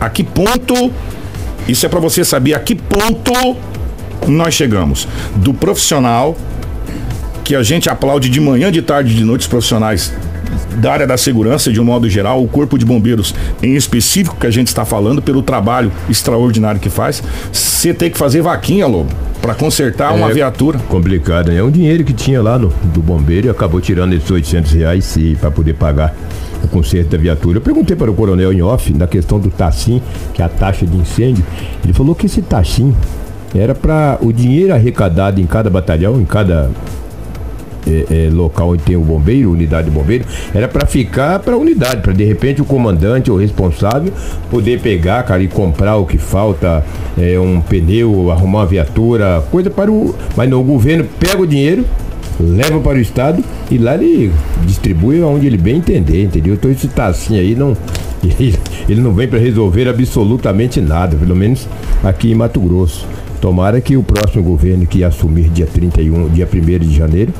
A 0.00 0.08
que 0.08 0.22
ponto. 0.22 0.92
Isso 1.68 1.86
é 1.86 1.88
para 1.88 2.00
você 2.00 2.24
saber 2.24 2.54
a 2.54 2.60
que 2.60 2.74
ponto 2.74 3.56
nós 4.26 4.54
chegamos. 4.54 5.06
Do 5.36 5.54
profissional 5.54 6.36
que 7.44 7.54
a 7.54 7.62
gente 7.62 7.88
aplaude 7.88 8.28
de 8.28 8.40
manhã, 8.40 8.70
de 8.70 8.82
tarde, 8.82 9.14
de 9.14 9.24
noite, 9.24 9.42
os 9.42 9.46
profissionais 9.46 10.12
da 10.76 10.92
área 10.92 11.06
da 11.06 11.16
segurança 11.16 11.72
de 11.72 11.80
um 11.80 11.84
modo 11.84 12.08
geral, 12.08 12.42
o 12.42 12.48
Corpo 12.48 12.78
de 12.78 12.84
Bombeiros 12.84 13.34
em 13.62 13.74
específico 13.74 14.36
que 14.38 14.46
a 14.46 14.50
gente 14.50 14.68
está 14.68 14.84
falando, 14.84 15.20
pelo 15.20 15.42
trabalho 15.42 15.92
extraordinário 16.08 16.80
que 16.80 16.88
faz, 16.88 17.22
você 17.52 17.92
tem 17.92 18.10
que 18.10 18.18
fazer 18.18 18.42
vaquinha, 18.42 18.86
Lobo, 18.86 19.12
para 19.42 19.54
consertar 19.56 20.12
é 20.12 20.16
uma 20.16 20.32
viatura. 20.32 20.78
Complicado, 20.88 21.48
né? 21.48 21.58
É 21.58 21.62
um 21.62 21.70
dinheiro 21.70 22.04
que 22.04 22.12
tinha 22.12 22.40
lá 22.40 22.56
no, 22.56 22.68
do 22.68 23.02
bombeiro 23.02 23.48
e 23.48 23.50
acabou 23.50 23.80
tirando 23.80 24.12
esses 24.12 24.30
800 24.30 24.72
reais 24.72 25.18
para 25.40 25.50
poder 25.50 25.74
pagar 25.74 26.14
o 26.62 26.68
conserto 26.68 27.10
da 27.10 27.18
viatura. 27.18 27.58
Eu 27.58 27.60
perguntei 27.60 27.96
para 27.96 28.10
o 28.10 28.14
coronel 28.14 28.52
em 28.52 28.62
off, 28.62 28.94
na 28.94 29.08
questão 29.08 29.40
do 29.40 29.50
TACIM, 29.50 30.00
que 30.32 30.40
é 30.40 30.44
a 30.44 30.48
taxa 30.48 30.86
de 30.86 30.96
incêndio, 30.96 31.44
ele 31.82 31.92
falou 31.92 32.14
que 32.14 32.26
esse 32.26 32.40
TACIM 32.40 32.94
era 33.52 33.74
para 33.74 34.16
o 34.22 34.32
dinheiro 34.32 34.72
arrecadado 34.72 35.40
em 35.40 35.46
cada 35.46 35.68
batalhão, 35.68 36.20
em 36.20 36.24
cada 36.24 36.70
é, 37.86 38.26
é, 38.26 38.30
local 38.30 38.70
onde 38.70 38.82
tem 38.82 38.96
o 38.96 39.00
bombeiro, 39.00 39.50
unidade 39.50 39.88
de 39.88 39.94
bombeiro, 39.94 40.24
era 40.54 40.68
para 40.68 40.86
ficar 40.86 41.38
para 41.40 41.54
a 41.54 41.56
unidade, 41.56 42.02
para 42.02 42.12
de 42.12 42.24
repente 42.24 42.60
o 42.60 42.64
comandante 42.64 43.30
ou 43.30 43.36
responsável 43.36 44.12
poder 44.50 44.80
pegar, 44.80 45.22
cara, 45.24 45.42
e 45.42 45.48
comprar 45.48 45.96
o 45.96 46.06
que 46.06 46.18
falta, 46.18 46.84
é, 47.18 47.38
um 47.38 47.60
pneu, 47.60 48.30
arrumar 48.30 48.60
uma 48.60 48.66
viatura, 48.66 49.42
coisa 49.50 49.70
para 49.70 49.90
o. 49.90 50.14
Mas 50.36 50.48
não, 50.48 50.60
o 50.60 50.64
governo 50.64 51.04
pega 51.18 51.40
o 51.40 51.46
dinheiro, 51.46 51.84
leva 52.38 52.80
para 52.80 52.98
o 52.98 53.00
estado 53.00 53.42
e 53.70 53.78
lá 53.78 53.94
ele 53.94 54.32
distribui 54.64 55.22
aonde 55.22 55.46
ele 55.46 55.56
bem 55.56 55.76
entender, 55.76 56.24
entendeu? 56.24 56.54
Então 56.54 56.70
esse 56.70 56.88
tacinho 56.88 57.40
aí 57.40 57.54
não. 57.54 57.76
Ele 58.88 59.00
não 59.00 59.12
vem 59.12 59.26
para 59.26 59.38
resolver 59.38 59.88
absolutamente 59.88 60.80
nada, 60.80 61.16
pelo 61.16 61.34
menos 61.34 61.68
aqui 62.04 62.30
em 62.30 62.34
Mato 62.34 62.60
Grosso. 62.60 63.06
Tomara 63.42 63.80
que 63.80 63.96
o 63.96 64.04
próximo 64.04 64.40
governo 64.44 64.86
que 64.86 65.02
assumir 65.02 65.48
dia 65.48 65.66
31, 65.66 66.28
dia 66.28 66.46
1 66.46 66.78
de 66.78 66.94
janeiro, 66.94 67.34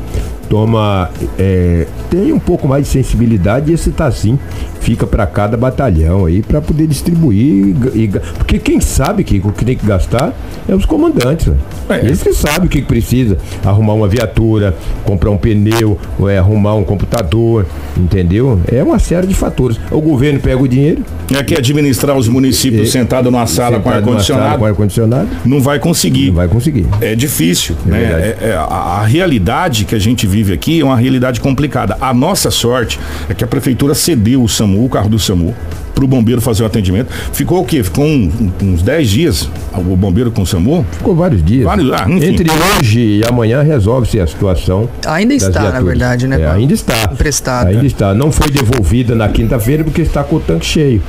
toma 0.53 1.09
é, 1.38 1.87
tem 2.11 2.31
um 2.31 2.38
pouco 2.38 2.69
mais 2.69 2.85
de 2.85 2.91
sensibilidade 2.91 3.71
e 3.71 3.75
esse 3.75 3.91
Tassim 3.91 4.38
fica 4.81 5.07
para 5.07 5.27
cada 5.27 5.57
batalhão 5.57 6.27
aí 6.27 6.43
para 6.43 6.61
poder 6.61 6.87
distribuir 6.87 7.75
e, 7.95 8.11
porque 8.37 8.59
quem 8.59 8.79
sabe 8.79 9.25
que 9.25 9.41
o 9.43 9.51
que 9.51 9.65
tem 9.65 9.75
que 9.75 9.87
gastar 9.87 10.35
é 10.69 10.75
os 10.75 10.85
comandantes 10.85 11.47
né? 11.47 11.57
é. 11.88 12.01
eles 12.01 12.23
que 12.23 12.35
sabem 12.35 12.67
o 12.67 12.69
que 12.69 12.83
precisa 12.83 13.38
arrumar 13.65 13.95
uma 13.95 14.07
viatura 14.07 14.77
comprar 15.07 15.31
um 15.31 15.38
pneu 15.38 15.99
é, 16.29 16.37
arrumar 16.37 16.75
um 16.75 16.85
computador 16.85 17.65
entendeu? 17.97 18.61
É 18.71 18.83
uma 18.83 18.99
série 18.99 19.27
de 19.27 19.35
fatores. 19.35 19.79
O 19.91 20.01
governo 20.01 20.41
pega 20.41 20.61
o 20.61 20.69
dinheiro. 20.69 21.05
É 21.35 21.43
que 21.43 21.55
administrar 21.55 22.17
os 22.17 22.29
municípios 22.29 22.88
é, 22.88 22.91
sentado 22.91 23.31
numa 23.31 23.47
sala 23.47 23.77
sentado 23.77 23.83
com 23.83 23.91
ar 23.91 24.03
condicionado 24.03 24.59
com 24.59 24.65
ar 24.67 24.75
condicionado 24.75 25.29
não 25.45 25.61
vai 25.61 25.79
conseguir. 25.79 26.27
não 26.27 26.35
vai 26.35 26.49
conseguir. 26.49 26.87
É 27.01 27.15
difícil 27.15 27.75
é 27.87 27.91
né? 27.91 28.03
é, 28.03 28.49
é, 28.49 28.53
a, 28.55 28.62
a 28.62 29.07
realidade 29.07 29.85
que 29.85 29.95
a 29.95 29.99
gente 29.99 30.27
vive 30.27 30.41
vive 30.42 30.52
aqui 30.52 30.81
é 30.81 30.85
uma 30.85 30.96
realidade 30.96 31.40
complicada. 31.40 31.96
A 32.00 32.12
nossa 32.12 32.50
sorte 32.50 32.98
é 33.28 33.35
que 33.35 33.44
a 33.44 33.46
prefeitura 33.46 33.94
cedeu 33.94 34.42
o 34.42 34.48
SAMU, 34.48 34.85
o 34.85 34.88
carro 34.88 35.09
do 35.09 35.18
SAMU, 35.18 35.55
para 35.94 36.05
o 36.05 36.09
bombeiro 36.09 36.40
fazer 36.40 36.62
o 36.62 36.66
atendimento. 36.66 37.12
Ficou 37.33 37.61
o 37.61 37.64
quê? 37.64 37.83
Ficou 37.83 38.05
um, 38.05 38.31
uns 38.62 38.83
10 38.83 39.09
dias 39.09 39.48
o 39.74 39.96
bombeiro 39.96 40.31
com 40.31 40.42
o 40.42 40.46
SAMU? 40.46 40.85
Ficou 40.90 41.14
vários 41.14 41.44
dias. 41.44 41.64
Vários, 41.64 41.92
ah, 41.92 42.07
Entre 42.09 42.48
hoje 42.50 43.00
e 43.00 43.22
amanhã 43.28 43.62
resolve-se 43.62 44.18
a 44.18 44.26
situação. 44.26 44.88
Ainda 45.07 45.35
está, 45.35 45.50
viaturas. 45.50 45.74
na 45.74 45.81
verdade, 45.81 46.26
né? 46.26 46.40
É, 46.40 46.50
ainda 46.50 46.74
está. 46.74 47.11
Emprestada. 47.12 47.70
Ainda 47.70 47.87
está. 47.87 48.14
Não 48.14 48.33
foi 48.33 48.50
devolvida 48.50 49.14
na 49.14 49.28
quinta-feira 49.28 49.85
porque 49.85 50.02
está 50.02 50.24
com 50.24 50.37
o 50.37 50.40
tanque 50.40 50.66
cheio. 50.66 51.02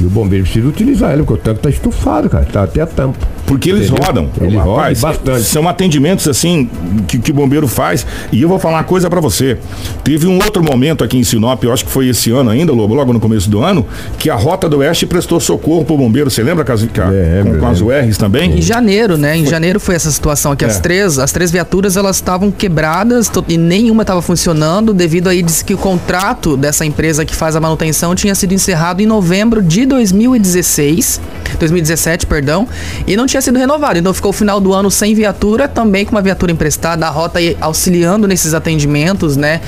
E 0.00 0.04
o 0.04 0.08
bombeiro 0.08 0.44
precisa 0.44 0.66
utilizar 0.66 1.12
ele, 1.12 1.24
porque 1.24 1.34
o 1.34 1.36
tanque 1.36 1.58
está 1.58 1.70
estufado, 1.70 2.30
cara. 2.30 2.44
Está 2.44 2.62
até 2.62 2.80
a 2.80 2.86
tampa. 2.86 3.26
Porque 3.48 3.70
eles 3.70 3.86
Entendeu? 3.86 4.04
rodam. 4.04 4.30
Eles 4.40 4.54
rodam 4.54 4.94
bastante. 5.00 5.42
São 5.44 5.66
atendimentos 5.66 6.28
assim 6.28 6.68
que, 7.08 7.18
que 7.18 7.30
o 7.30 7.34
bombeiro 7.34 7.66
faz. 7.66 8.06
E 8.30 8.42
eu 8.42 8.48
vou 8.48 8.58
falar 8.58 8.76
uma 8.76 8.84
coisa 8.84 9.08
para 9.08 9.20
você. 9.20 9.56
Teve 10.04 10.26
um 10.26 10.36
outro 10.36 10.62
momento 10.62 11.02
aqui 11.02 11.16
em 11.16 11.24
Sinop, 11.24 11.64
eu 11.64 11.72
acho 11.72 11.84
que 11.84 11.90
foi 11.90 12.08
esse 12.08 12.30
ano 12.30 12.50
ainda, 12.50 12.72
Lobo, 12.72 12.94
logo 12.94 13.12
no 13.12 13.18
começo 13.18 13.48
do 13.48 13.62
ano, 13.62 13.86
que 14.18 14.28
a 14.28 14.34
Rota 14.34 14.68
do 14.68 14.78
Oeste 14.78 15.06
prestou 15.06 15.40
socorro 15.40 15.84
pro 15.84 15.96
bombeiro. 15.96 16.30
Você 16.30 16.42
lembra 16.42 16.64
com 16.64 16.72
as, 16.72 16.82
é, 16.82 17.42
com, 17.42 17.58
com 17.58 17.66
as 17.66 17.80
URs 17.80 18.18
também? 18.18 18.58
Em 18.58 18.62
janeiro, 18.62 19.16
né? 19.16 19.36
Em 19.36 19.42
foi. 19.42 19.50
janeiro 19.50 19.80
foi 19.80 19.94
essa 19.94 20.10
situação 20.10 20.54
que 20.54 20.64
é. 20.64 20.68
as 20.68 20.78
três, 20.78 21.18
as 21.18 21.32
três 21.32 21.50
viaturas 21.50 21.96
elas 21.96 22.16
estavam 22.16 22.50
quebradas 22.50 23.30
e 23.48 23.56
nenhuma 23.56 24.02
estava 24.02 24.20
funcionando 24.20 24.92
devido 24.92 25.28
aí 25.28 25.42
disse 25.42 25.64
que 25.64 25.72
o 25.72 25.78
contrato 25.78 26.56
dessa 26.56 26.84
empresa 26.84 27.24
que 27.24 27.34
faz 27.34 27.56
a 27.56 27.60
manutenção 27.60 28.14
tinha 28.14 28.34
sido 28.34 28.52
encerrado 28.52 29.00
em 29.00 29.06
novembro 29.06 29.62
de 29.62 29.86
2016, 29.86 31.20
2017, 31.58 32.26
perdão, 32.26 32.68
e 33.06 33.16
não 33.16 33.26
tinha 33.26 33.37
tinha 33.38 33.42
sido 33.42 33.58
renovado. 33.58 33.98
Então 33.98 34.12
ficou 34.12 34.30
o 34.30 34.32
final 34.32 34.60
do 34.60 34.72
ano 34.72 34.90
sem 34.90 35.14
viatura, 35.14 35.68
também 35.68 36.04
com 36.04 36.12
uma 36.12 36.22
viatura 36.22 36.52
emprestada, 36.52 37.06
a 37.06 37.10
rota 37.10 37.38
auxiliando 37.60 38.26
nesses 38.26 38.52
atendimentos, 38.52 39.36
né? 39.36 39.60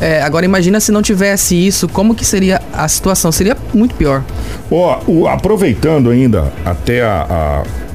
É, 0.00 0.22
agora 0.22 0.44
imagina 0.44 0.78
se 0.80 0.92
não 0.92 1.02
tivesse 1.02 1.54
isso, 1.54 1.88
como 1.88 2.14
que 2.14 2.24
seria 2.24 2.60
a 2.72 2.86
situação? 2.86 3.32
Seria 3.32 3.56
muito 3.72 3.94
pior. 3.94 4.22
Ó, 4.70 5.00
oh, 5.06 5.28
aproveitando 5.28 6.10
ainda 6.10 6.52
até 6.64 7.02
a, 7.02 7.26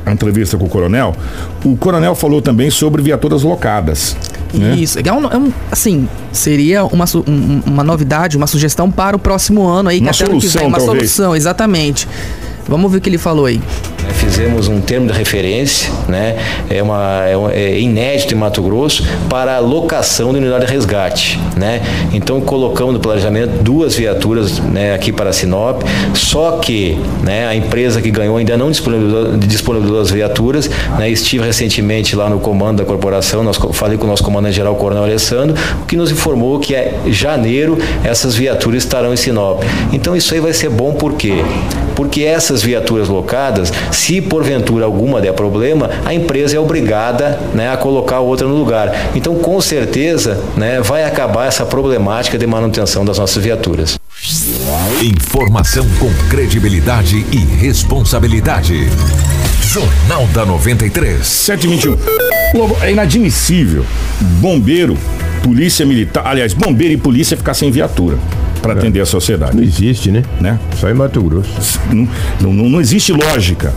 a, 0.05 0.09
a 0.09 0.13
entrevista 0.13 0.57
com 0.57 0.65
o 0.65 0.69
coronel, 0.69 1.15
o 1.63 1.77
coronel 1.77 2.15
falou 2.15 2.41
também 2.41 2.69
sobre 2.69 3.01
viaturas 3.01 3.43
locadas. 3.43 4.15
Né? 4.53 4.75
Isso, 4.77 4.97
é 4.97 5.13
um, 5.13 5.27
é 5.27 5.37
um, 5.37 5.53
assim, 5.71 6.09
seria 6.31 6.83
uma, 6.85 7.05
um, 7.27 7.61
uma 7.67 7.83
novidade, 7.83 8.35
uma 8.35 8.47
sugestão 8.47 8.89
para 8.89 9.15
o 9.15 9.19
próximo 9.19 9.67
ano 9.67 9.89
aí, 9.89 9.99
uma 9.99 10.11
que 10.11 10.23
até 10.23 10.31
solução, 10.31 10.51
que 10.51 10.57
vem, 10.57 10.67
uma 10.67 10.77
talvez. 10.79 11.11
solução, 11.11 11.35
exatamente. 11.35 12.07
Vamos 12.67 12.91
ver 12.91 12.99
o 12.99 13.01
que 13.01 13.09
ele 13.09 13.17
falou 13.17 13.45
aí. 13.45 13.59
Fizemos 14.19 14.67
um 14.67 14.82
termo 14.82 15.08
de 15.08 15.13
referência, 15.13 15.91
né? 16.08 16.36
é, 16.69 16.84
uma, 16.84 17.23
é, 17.25 17.62
é 17.62 17.79
inédito 17.79 18.34
em 18.34 18.38
Mato 18.38 18.62
Grosso, 18.62 19.03
para 19.29 19.55
a 19.55 19.60
locação 19.60 20.32
de 20.32 20.39
unidade 20.39 20.65
de 20.65 20.71
resgate. 20.71 21.39
Né? 21.55 21.82
Então 22.13 22.39
colocamos 22.39 22.93
no 22.93 22.99
planejamento 22.99 23.63
duas 23.63 23.95
viaturas 23.95 24.60
né, 24.60 24.93
aqui 24.93 25.12
para 25.12 25.34
Sinop, 25.34 25.82
só 26.13 26.53
que 26.58 26.97
né, 27.23 27.47
a 27.47 27.55
empresa 27.55 28.01
que 28.01 28.12
ganhou 28.12 28.38
ainda 28.38 28.55
não 28.55 28.69
disponibilizou, 28.69 29.38
disponibilizou 29.38 30.01
as 30.01 30.12
viaturas. 30.12 30.69
Né? 30.97 31.10
Estive 31.10 31.45
recentemente 31.45 32.15
lá 32.15 32.29
no 32.29 32.39
comando 32.39 32.77
da 32.77 32.86
corporação, 32.86 33.43
nós, 33.43 33.58
falei 33.73 33.97
com 33.97 34.05
o 34.05 34.08
nosso 34.08 34.23
comandante-geral, 34.23 34.75
Coronel 34.75 35.03
Alessandro, 35.03 35.55
que 35.88 35.95
nos 35.95 36.12
informou 36.12 36.60
que 36.60 36.75
é 36.75 36.99
janeiro 37.08 37.77
essas 38.03 38.36
viaturas 38.36 38.84
estarão 38.84 39.13
em 39.13 39.17
Sinop. 39.17 39.63
Então 39.91 40.15
isso 40.15 40.34
aí 40.34 40.39
vai 40.39 40.53
ser 40.53 40.69
bom 40.69 40.93
por 40.93 41.13
quê? 41.13 41.34
Porque 41.95 42.23
essas 42.23 42.63
viaturas 42.63 43.10
locadas, 43.10 43.73
se 43.91 44.09
porventura 44.22 44.86
alguma 44.86 45.22
der 45.22 45.34
problema, 45.34 45.89
a 46.04 46.13
empresa 46.13 46.56
é 46.56 46.60
obrigada 46.60 47.39
né, 47.54 47.72
a 47.72 47.78
colocar 47.78 48.19
outra 48.19 48.48
no 48.48 48.56
lugar. 48.56 49.12
Então, 49.15 49.36
com 49.36 49.62
certeza, 49.62 50.41
né, 50.58 50.82
vai 50.82 51.04
acabar 51.04 51.48
essa 51.48 51.65
problemática 51.65 52.38
de 52.38 52.48
manutenção 52.48 53.06
das 53.06 53.19
nossas 53.19 53.43
viaturas. 53.43 54.00
Informação 55.02 55.86
com 56.00 56.12
credibilidade 56.30 57.26
e 57.32 57.38
responsabilidade. 57.38 58.89
Jornal 59.62 60.26
da 60.34 60.45
93. 60.45 61.26
721. 61.26 62.60
Lobo, 62.60 62.76
é 62.82 62.91
inadmissível. 62.91 63.86
Bombeiro, 64.41 64.98
polícia 65.43 65.86
militar, 65.86 66.26
aliás, 66.26 66.54
bombeiro 66.54 66.93
e 66.93 66.98
polícia 66.98 67.38
ficar 67.38 67.54
sem 67.54 67.72
viatura 67.72 68.17
para 68.62 68.74
atender 68.74 69.00
a 69.00 69.06
sociedade. 69.06 69.56
Não 69.56 69.63
existe, 69.63 70.12
né? 70.12 70.24
né? 70.39 70.60
Só 70.76 70.89
em 70.89 70.93
Mato 70.93 71.22
Grosso. 71.22 71.80
Não, 71.91 72.08
não, 72.41 72.69
não 72.69 72.82
existe 72.82 73.12
lógica. 73.12 73.74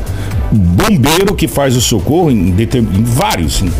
Bombeiro 0.53 1.35
que 1.35 1.49
faz 1.49 1.77
o 1.77 1.81
socorro 1.81 2.31
em, 2.31 2.51
em 2.51 3.03
vários, 3.03 3.63
em, 3.63 3.71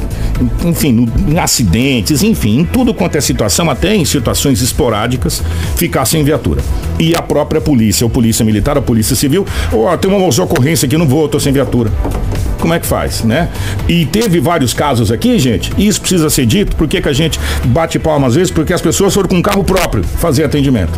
enfim, 0.69 1.09
em 1.29 1.39
acidentes, 1.39 2.23
enfim, 2.23 2.61
em 2.61 2.65
tudo 2.65 2.95
quanto 2.95 3.17
é 3.17 3.21
situação, 3.21 3.69
até 3.69 3.95
em 3.95 4.05
situações 4.05 4.63
esporádicas, 4.63 5.43
ficar 5.77 6.05
sem 6.05 6.25
viatura. 6.25 6.63
E 6.99 7.15
a 7.15 7.23
própria 7.23 7.61
polícia, 7.61 8.05
ou 8.05 8.11
polícia 8.11 8.45
militar, 8.45 8.79
a 8.79 8.83
polícia 8.83 9.15
civil, 9.15 9.47
ó, 9.73 9.93
oh, 9.93 9.99
tem 9.99 10.11
uma 10.11 10.27
ocorrência 10.27 10.87
aqui, 10.87 10.97
não 10.97 11.07
vou, 11.07 11.29
tô 11.29 11.39
sem 11.39 11.53
viatura 11.53 11.91
como 12.63 12.73
é 12.73 12.79
que 12.79 12.87
faz, 12.87 13.25
né? 13.25 13.49
E 13.89 14.07
teve 14.07 14.39
vários 14.39 14.73
casos 14.73 15.11
aqui, 15.11 15.37
gente, 15.37 15.73
e 15.77 15.89
isso 15.89 16.01
precisa 16.01 16.31
ser 16.31 16.47
dito, 16.47 16.77
por 16.77 16.87
que, 16.87 17.03
que 17.03 17.09
a 17.09 17.13
gente 17.13 17.39
bate 17.65 17.99
palmas 17.99 18.31
às 18.31 18.35
vezes? 18.37 18.53
Porque 18.53 18.73
as 18.73 18.81
pessoas 18.81 19.13
foram 19.13 19.29
com 19.29 19.43
carro 19.43 19.65
próprio 19.65 20.05
fazer 20.05 20.45
atendimento. 20.45 20.97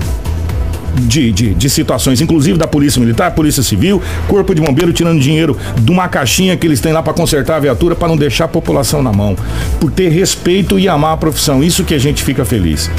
De, 0.94 1.32
de, 1.32 1.54
de, 1.54 1.70
situações, 1.70 2.20
inclusive 2.20 2.56
da 2.56 2.66
Polícia 2.68 3.00
Militar, 3.00 3.34
Polícia 3.34 3.62
Civil, 3.62 4.00
Corpo 4.28 4.54
de 4.54 4.60
Bombeiro 4.60 4.92
tirando 4.92 5.20
dinheiro 5.20 5.56
de 5.80 5.90
uma 5.90 6.08
caixinha 6.08 6.56
que 6.56 6.66
eles 6.66 6.80
têm 6.80 6.92
lá 6.92 7.02
para 7.02 7.12
consertar 7.12 7.56
a 7.56 7.60
viatura 7.60 7.96
para 7.96 8.08
não 8.08 8.16
deixar 8.16 8.44
a 8.44 8.48
população 8.48 9.02
na 9.02 9.12
mão. 9.12 9.36
Por 9.80 9.90
ter 9.90 10.08
respeito 10.08 10.78
e 10.78 10.88
amar 10.88 11.14
a 11.14 11.16
profissão. 11.16 11.62
Isso 11.62 11.84
que 11.84 11.94
a 11.94 11.98
gente 11.98 12.22
fica 12.22 12.44
feliz. 12.44 12.90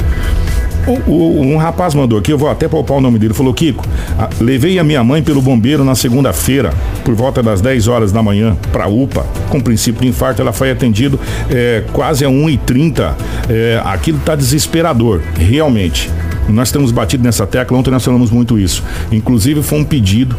O, 0.86 1.10
o, 1.10 1.40
um 1.40 1.56
rapaz 1.56 1.94
mandou 1.94 2.16
aqui, 2.16 2.32
eu 2.32 2.38
vou 2.38 2.48
até 2.48 2.68
poupar 2.68 2.98
o 2.98 3.00
nome 3.00 3.18
dele, 3.18 3.34
falou: 3.34 3.52
Kiko, 3.52 3.84
a, 4.16 4.28
levei 4.40 4.78
a 4.78 4.84
minha 4.84 5.02
mãe 5.02 5.20
pelo 5.20 5.42
bombeiro 5.42 5.84
na 5.84 5.96
segunda-feira, 5.96 6.72
por 7.04 7.12
volta 7.12 7.42
das 7.42 7.60
10 7.60 7.88
horas 7.88 8.12
da 8.12 8.22
manhã, 8.22 8.56
para 8.70 8.86
UPA, 8.86 9.26
com 9.50 9.60
princípio 9.60 10.02
de 10.02 10.08
infarto. 10.08 10.40
Ela 10.40 10.52
foi 10.52 10.70
atendida 10.70 11.18
é, 11.50 11.82
quase 11.92 12.24
a 12.24 12.28
1h30. 12.28 13.14
É, 13.48 13.80
aquilo 13.84 14.18
está 14.18 14.36
desesperador, 14.36 15.20
realmente. 15.36 16.08
Nós 16.48 16.70
temos 16.70 16.92
batido 16.92 17.22
nessa 17.22 17.46
tecla, 17.46 17.76
ontem 17.76 17.90
nós 17.90 18.04
falamos 18.04 18.30
muito 18.30 18.58
isso. 18.58 18.82
Inclusive, 19.10 19.62
foi 19.62 19.78
um 19.78 19.84
pedido 19.84 20.36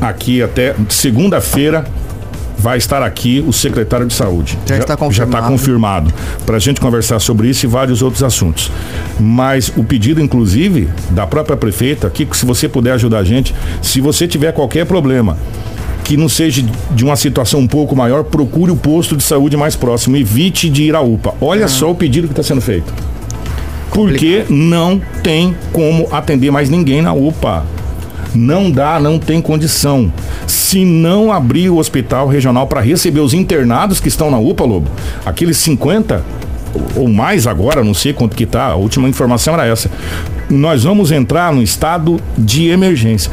aqui 0.00 0.42
até 0.42 0.74
segunda-feira 0.88 1.84
vai 2.58 2.76
estar 2.76 3.02
aqui 3.02 3.42
o 3.46 3.52
secretário 3.52 4.06
de 4.06 4.12
saúde. 4.12 4.58
Já, 4.66 4.76
já 4.76 4.82
está 4.82 4.96
confirmado. 4.96 5.32
Já 5.32 5.38
está 5.38 5.48
confirmado. 5.48 6.12
Para 6.44 6.56
a 6.56 6.58
gente 6.58 6.80
conversar 6.80 7.20
sobre 7.20 7.48
isso 7.48 7.64
e 7.64 7.68
vários 7.68 8.02
outros 8.02 8.22
assuntos. 8.22 8.70
Mas 9.18 9.72
o 9.76 9.84
pedido, 9.84 10.20
inclusive, 10.20 10.88
da 11.10 11.26
própria 11.26 11.56
prefeita, 11.56 12.08
aqui, 12.08 12.26
se 12.32 12.44
você 12.44 12.68
puder 12.68 12.92
ajudar 12.92 13.20
a 13.20 13.24
gente, 13.24 13.54
se 13.80 14.00
você 14.00 14.26
tiver 14.26 14.52
qualquer 14.52 14.84
problema, 14.86 15.38
que 16.02 16.16
não 16.16 16.28
seja 16.28 16.64
de 16.90 17.04
uma 17.04 17.16
situação 17.16 17.60
um 17.60 17.66
pouco 17.68 17.94
maior, 17.94 18.24
procure 18.24 18.72
o 18.72 18.76
posto 18.76 19.16
de 19.16 19.22
saúde 19.22 19.56
mais 19.56 19.76
próximo. 19.76 20.16
Evite 20.16 20.68
de 20.68 20.82
ir 20.82 20.96
à 20.96 21.00
UPA. 21.00 21.34
Olha 21.40 21.66
ah. 21.66 21.68
só 21.68 21.90
o 21.90 21.94
pedido 21.94 22.26
que 22.26 22.32
está 22.32 22.42
sendo 22.42 22.60
feito. 22.60 22.92
Porque 23.92 24.44
não 24.48 25.00
tem 25.22 25.56
como 25.72 26.08
atender 26.10 26.50
mais 26.50 26.70
ninguém 26.70 27.02
na 27.02 27.12
UPA. 27.12 27.64
Não 28.34 28.70
dá, 28.70 29.00
não 29.00 29.18
tem 29.18 29.40
condição. 29.40 30.12
Se 30.46 30.84
não 30.84 31.32
abrir 31.32 31.70
o 31.70 31.78
hospital 31.78 32.28
regional 32.28 32.66
para 32.66 32.80
receber 32.80 33.20
os 33.20 33.32
internados 33.32 34.00
que 34.00 34.08
estão 34.08 34.30
na 34.30 34.38
UPA, 34.38 34.64
Lobo, 34.64 34.90
aqueles 35.24 35.56
50 35.58 36.22
ou 36.94 37.08
mais 37.08 37.46
agora, 37.46 37.82
não 37.82 37.94
sei 37.94 38.12
quanto 38.12 38.36
que 38.36 38.46
tá, 38.46 38.66
a 38.66 38.76
última 38.76 39.08
informação 39.08 39.54
era 39.54 39.66
essa. 39.66 39.90
Nós 40.50 40.84
vamos 40.84 41.10
entrar 41.10 41.52
no 41.52 41.62
estado 41.62 42.20
de 42.36 42.68
emergência. 42.68 43.30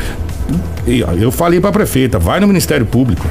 Eu 1.20 1.32
falei 1.32 1.60
para 1.60 1.70
a 1.70 1.74
prefeita, 1.74 2.20
vai 2.20 2.40
no 2.40 2.48
Ministério 2.48 2.86
Público. 2.86 3.28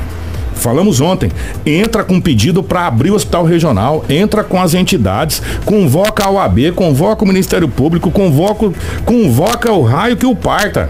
Falamos 0.55 1.01
ontem, 1.01 1.31
entra 1.67 2.05
com 2.05 2.21
pedido 2.21 2.62
para 2.62 2.87
abrir 2.87 3.11
o 3.11 3.14
hospital 3.14 3.45
regional, 3.45 4.05
entra 4.09 4.43
com 4.43 4.61
as 4.61 4.75
entidades, 4.75 5.43
convoca 5.64 6.25
a 6.25 6.31
OAB, 6.31 6.73
convoca 6.75 7.25
o 7.25 7.29
Ministério 7.29 7.69
Público, 7.69 8.11
convoca, 8.11 8.73
convoca 9.05 9.73
o 9.73 9.83
raio 9.83 10.17
que 10.17 10.27
o 10.27 10.35
parta. 10.35 10.88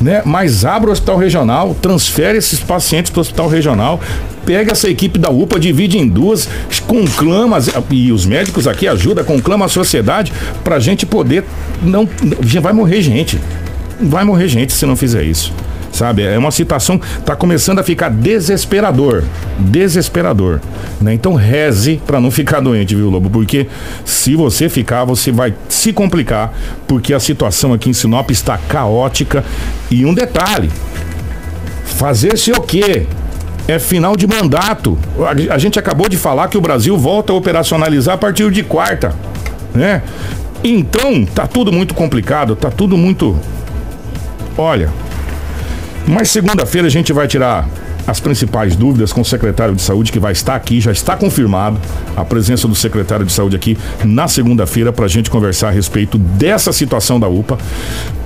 Né? 0.00 0.22
Mas 0.24 0.64
abre 0.64 0.88
o 0.88 0.92
hospital 0.92 1.18
regional, 1.18 1.74
transfere 1.80 2.38
esses 2.38 2.58
pacientes 2.60 3.10
para 3.10 3.20
o 3.20 3.22
hospital 3.22 3.48
regional, 3.48 4.00
pega 4.46 4.72
essa 4.72 4.88
equipe 4.88 5.18
da 5.18 5.30
UPA, 5.30 5.60
divide 5.60 5.98
em 5.98 6.08
duas, 6.08 6.48
conclama, 6.86 7.58
e 7.90 8.10
os 8.10 8.24
médicos 8.24 8.66
aqui 8.66 8.88
ajudam, 8.88 9.24
conclama 9.24 9.66
a 9.66 9.68
sociedade 9.68 10.32
para 10.64 10.76
a 10.76 10.80
gente 10.80 11.04
poder. 11.04 11.44
Não, 11.82 12.08
vai 12.60 12.72
morrer 12.72 13.02
gente. 13.02 13.38
Vai 14.00 14.24
morrer 14.24 14.48
gente 14.48 14.72
se 14.72 14.86
não 14.86 14.96
fizer 14.96 15.22
isso 15.22 15.52
sabe? 15.92 16.22
É 16.22 16.38
uma 16.38 16.50
situação 16.50 17.00
tá 17.24 17.34
começando 17.34 17.78
a 17.78 17.82
ficar 17.82 18.08
desesperador, 18.10 19.24
desesperador, 19.58 20.60
né? 21.00 21.14
Então 21.14 21.34
reze 21.34 22.00
para 22.06 22.20
não 22.20 22.30
ficar 22.30 22.60
doente, 22.62 22.94
viu, 22.94 23.10
Lobo? 23.10 23.30
Porque 23.30 23.66
se 24.04 24.34
você 24.34 24.68
ficar, 24.68 25.04
você 25.04 25.32
vai 25.32 25.54
se 25.68 25.92
complicar, 25.92 26.52
porque 26.86 27.12
a 27.12 27.20
situação 27.20 27.72
aqui 27.72 27.90
em 27.90 27.92
Sinop 27.92 28.30
está 28.30 28.58
caótica 28.58 29.44
e 29.90 30.04
um 30.04 30.14
detalhe, 30.14 30.70
fazer-se 31.84 32.52
o 32.52 32.60
quê? 32.60 33.06
É 33.68 33.78
final 33.78 34.16
de 34.16 34.26
mandato. 34.26 34.98
A 35.50 35.58
gente 35.58 35.78
acabou 35.78 36.08
de 36.08 36.16
falar 36.16 36.48
que 36.48 36.58
o 36.58 36.60
Brasil 36.60 36.96
volta 36.98 37.32
a 37.32 37.36
operacionalizar 37.36 38.14
a 38.14 38.18
partir 38.18 38.50
de 38.50 38.62
quarta, 38.64 39.14
né? 39.74 40.02
Então, 40.64 41.24
tá 41.24 41.46
tudo 41.46 41.72
muito 41.72 41.94
complicado, 41.94 42.56
tá 42.56 42.70
tudo 42.70 42.96
muito 42.96 43.38
Olha, 44.62 44.90
mas 46.06 46.30
segunda-feira 46.30 46.86
a 46.86 46.90
gente 46.90 47.12
vai 47.12 47.28
tirar 47.28 47.68
as 48.06 48.18
principais 48.18 48.74
dúvidas 48.74 49.12
com 49.12 49.20
o 49.20 49.24
secretário 49.24 49.74
de 49.74 49.82
saúde 49.82 50.10
que 50.10 50.18
vai 50.18 50.32
estar 50.32 50.54
aqui, 50.54 50.80
já 50.80 50.92
está 50.92 51.16
confirmado 51.16 51.78
a 52.16 52.24
presença 52.24 52.66
do 52.66 52.74
secretário 52.74 53.24
de 53.24 53.32
saúde 53.32 53.56
aqui 53.56 53.78
na 54.04 54.26
segunda-feira 54.26 54.92
para 54.92 55.04
a 55.04 55.08
gente 55.08 55.30
conversar 55.30 55.68
a 55.68 55.70
respeito 55.70 56.18
dessa 56.18 56.72
situação 56.72 57.20
da 57.20 57.28
UPA, 57.28 57.58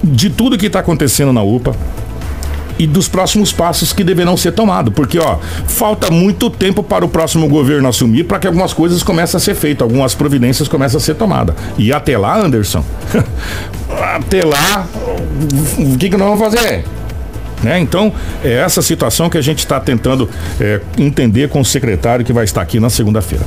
de 0.03 0.31
tudo 0.31 0.57
que 0.57 0.67
está 0.67 0.81
acontecendo 0.81 1.33
na 1.33 1.43
UPA 1.43 1.75
e 2.79 2.87
dos 2.87 3.09
próximos 3.09 3.53
passos 3.53 3.93
que 3.93 4.03
deverão 4.03 4.37
ser 4.37 4.53
tomados, 4.53 4.93
porque 4.95 5.19
ó, 5.19 5.39
falta 5.67 6.11
muito 6.11 6.51
tempo 6.51 6.83
para 6.83 7.05
o 7.05 7.09
próximo 7.09 7.49
governo 7.49 7.89
assumir 7.89 8.25
para 8.25 8.39
que 8.39 8.47
algumas 8.47 8.73
coisas 8.73 9.03
comecem 9.03 9.37
a 9.37 9.41
ser 9.41 9.55
feitas, 9.55 9.83
algumas 9.83 10.15
providências 10.15 10.67
comecem 10.67 10.97
a 10.97 11.01
ser 11.01 11.15
tomadas. 11.15 11.55
E 11.79 11.93
até 11.93 12.19
lá, 12.19 12.37
Anderson, 12.37 12.85
até 14.17 14.45
lá, 14.45 14.89
o 15.79 15.97
que, 15.97 16.11
que 16.11 16.17
nós 16.17 16.37
vamos 16.37 16.41
fazer? 16.41 16.85
Né? 17.65 17.81
Então, 17.81 18.13
é 18.45 18.53
essa 18.53 18.83
situação 18.83 19.31
que 19.31 19.39
a 19.39 19.43
gente 19.43 19.61
está 19.61 19.81
tentando 19.81 20.29
é, 20.61 20.81
entender 20.99 21.49
com 21.49 21.61
o 21.61 21.65
secretário 21.65 22.25
que 22.25 22.33
vai 22.33 22.45
estar 22.45 22.61
aqui 22.61 22.79
na 22.79 22.91
segunda-feira. 22.91 23.45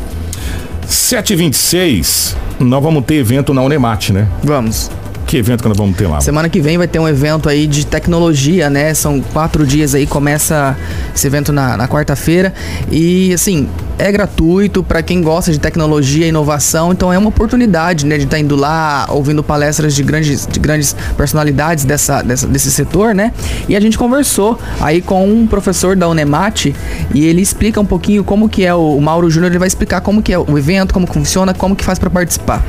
7h26, 0.88 2.36
nós 2.60 2.82
vamos 2.82 3.06
ter 3.06 3.15
evento 3.15 3.53
na 3.53 3.62
Unemate, 3.62 4.12
né? 4.12 4.27
Vamos. 4.43 4.89
Que 5.27 5.35
evento 5.35 5.61
que 5.61 5.67
nós 5.67 5.77
vamos 5.77 5.97
ter 5.97 6.07
lá? 6.07 6.21
Semana 6.21 6.47
que 6.47 6.61
vem 6.61 6.77
vai 6.77 6.87
ter 6.87 6.99
um 6.99 7.07
evento 7.07 7.49
aí 7.49 7.67
de 7.67 7.85
tecnologia, 7.85 8.69
né? 8.69 8.93
São 8.93 9.19
quatro 9.19 9.67
dias 9.67 9.93
aí, 9.93 10.07
começa 10.07 10.77
esse 11.13 11.27
evento 11.27 11.51
na, 11.51 11.75
na 11.75 11.85
quarta-feira. 11.85 12.53
E 12.89 13.33
assim, 13.33 13.67
é 13.99 14.09
gratuito 14.09 14.81
para 14.81 15.03
quem 15.03 15.21
gosta 15.21 15.51
de 15.51 15.59
tecnologia 15.59 16.25
e 16.25 16.29
inovação, 16.29 16.93
então 16.93 17.11
é 17.11 17.17
uma 17.17 17.27
oportunidade, 17.27 18.05
né, 18.05 18.17
de 18.17 18.23
estar 18.23 18.37
tá 18.37 18.39
indo 18.39 18.55
lá, 18.55 19.05
ouvindo 19.09 19.43
palestras 19.43 19.93
de 19.93 20.01
grandes, 20.01 20.47
de 20.47 20.59
grandes 20.61 20.95
personalidades 21.17 21.83
dessa, 21.83 22.21
dessa, 22.21 22.47
desse 22.47 22.71
setor, 22.71 23.13
né? 23.13 23.33
E 23.67 23.75
a 23.75 23.81
gente 23.81 23.97
conversou 23.97 24.57
aí 24.79 25.01
com 25.01 25.27
um 25.29 25.45
professor 25.45 25.97
da 25.97 26.07
Unemate 26.07 26.73
e 27.13 27.25
ele 27.25 27.41
explica 27.41 27.81
um 27.81 27.85
pouquinho 27.85 28.23
como 28.23 28.47
que 28.47 28.63
é 28.63 28.73
o, 28.73 28.95
o 28.95 29.01
Mauro 29.01 29.29
Júnior, 29.29 29.51
ele 29.51 29.59
vai 29.59 29.67
explicar 29.67 29.99
como 29.99 30.21
que 30.21 30.31
é 30.31 30.39
o 30.39 30.57
evento, 30.57 30.93
como 30.93 31.05
funciona, 31.05 31.53
como 31.53 31.75
que 31.75 31.83
faz 31.83 31.99
para 31.99 32.09
participar. 32.09 32.63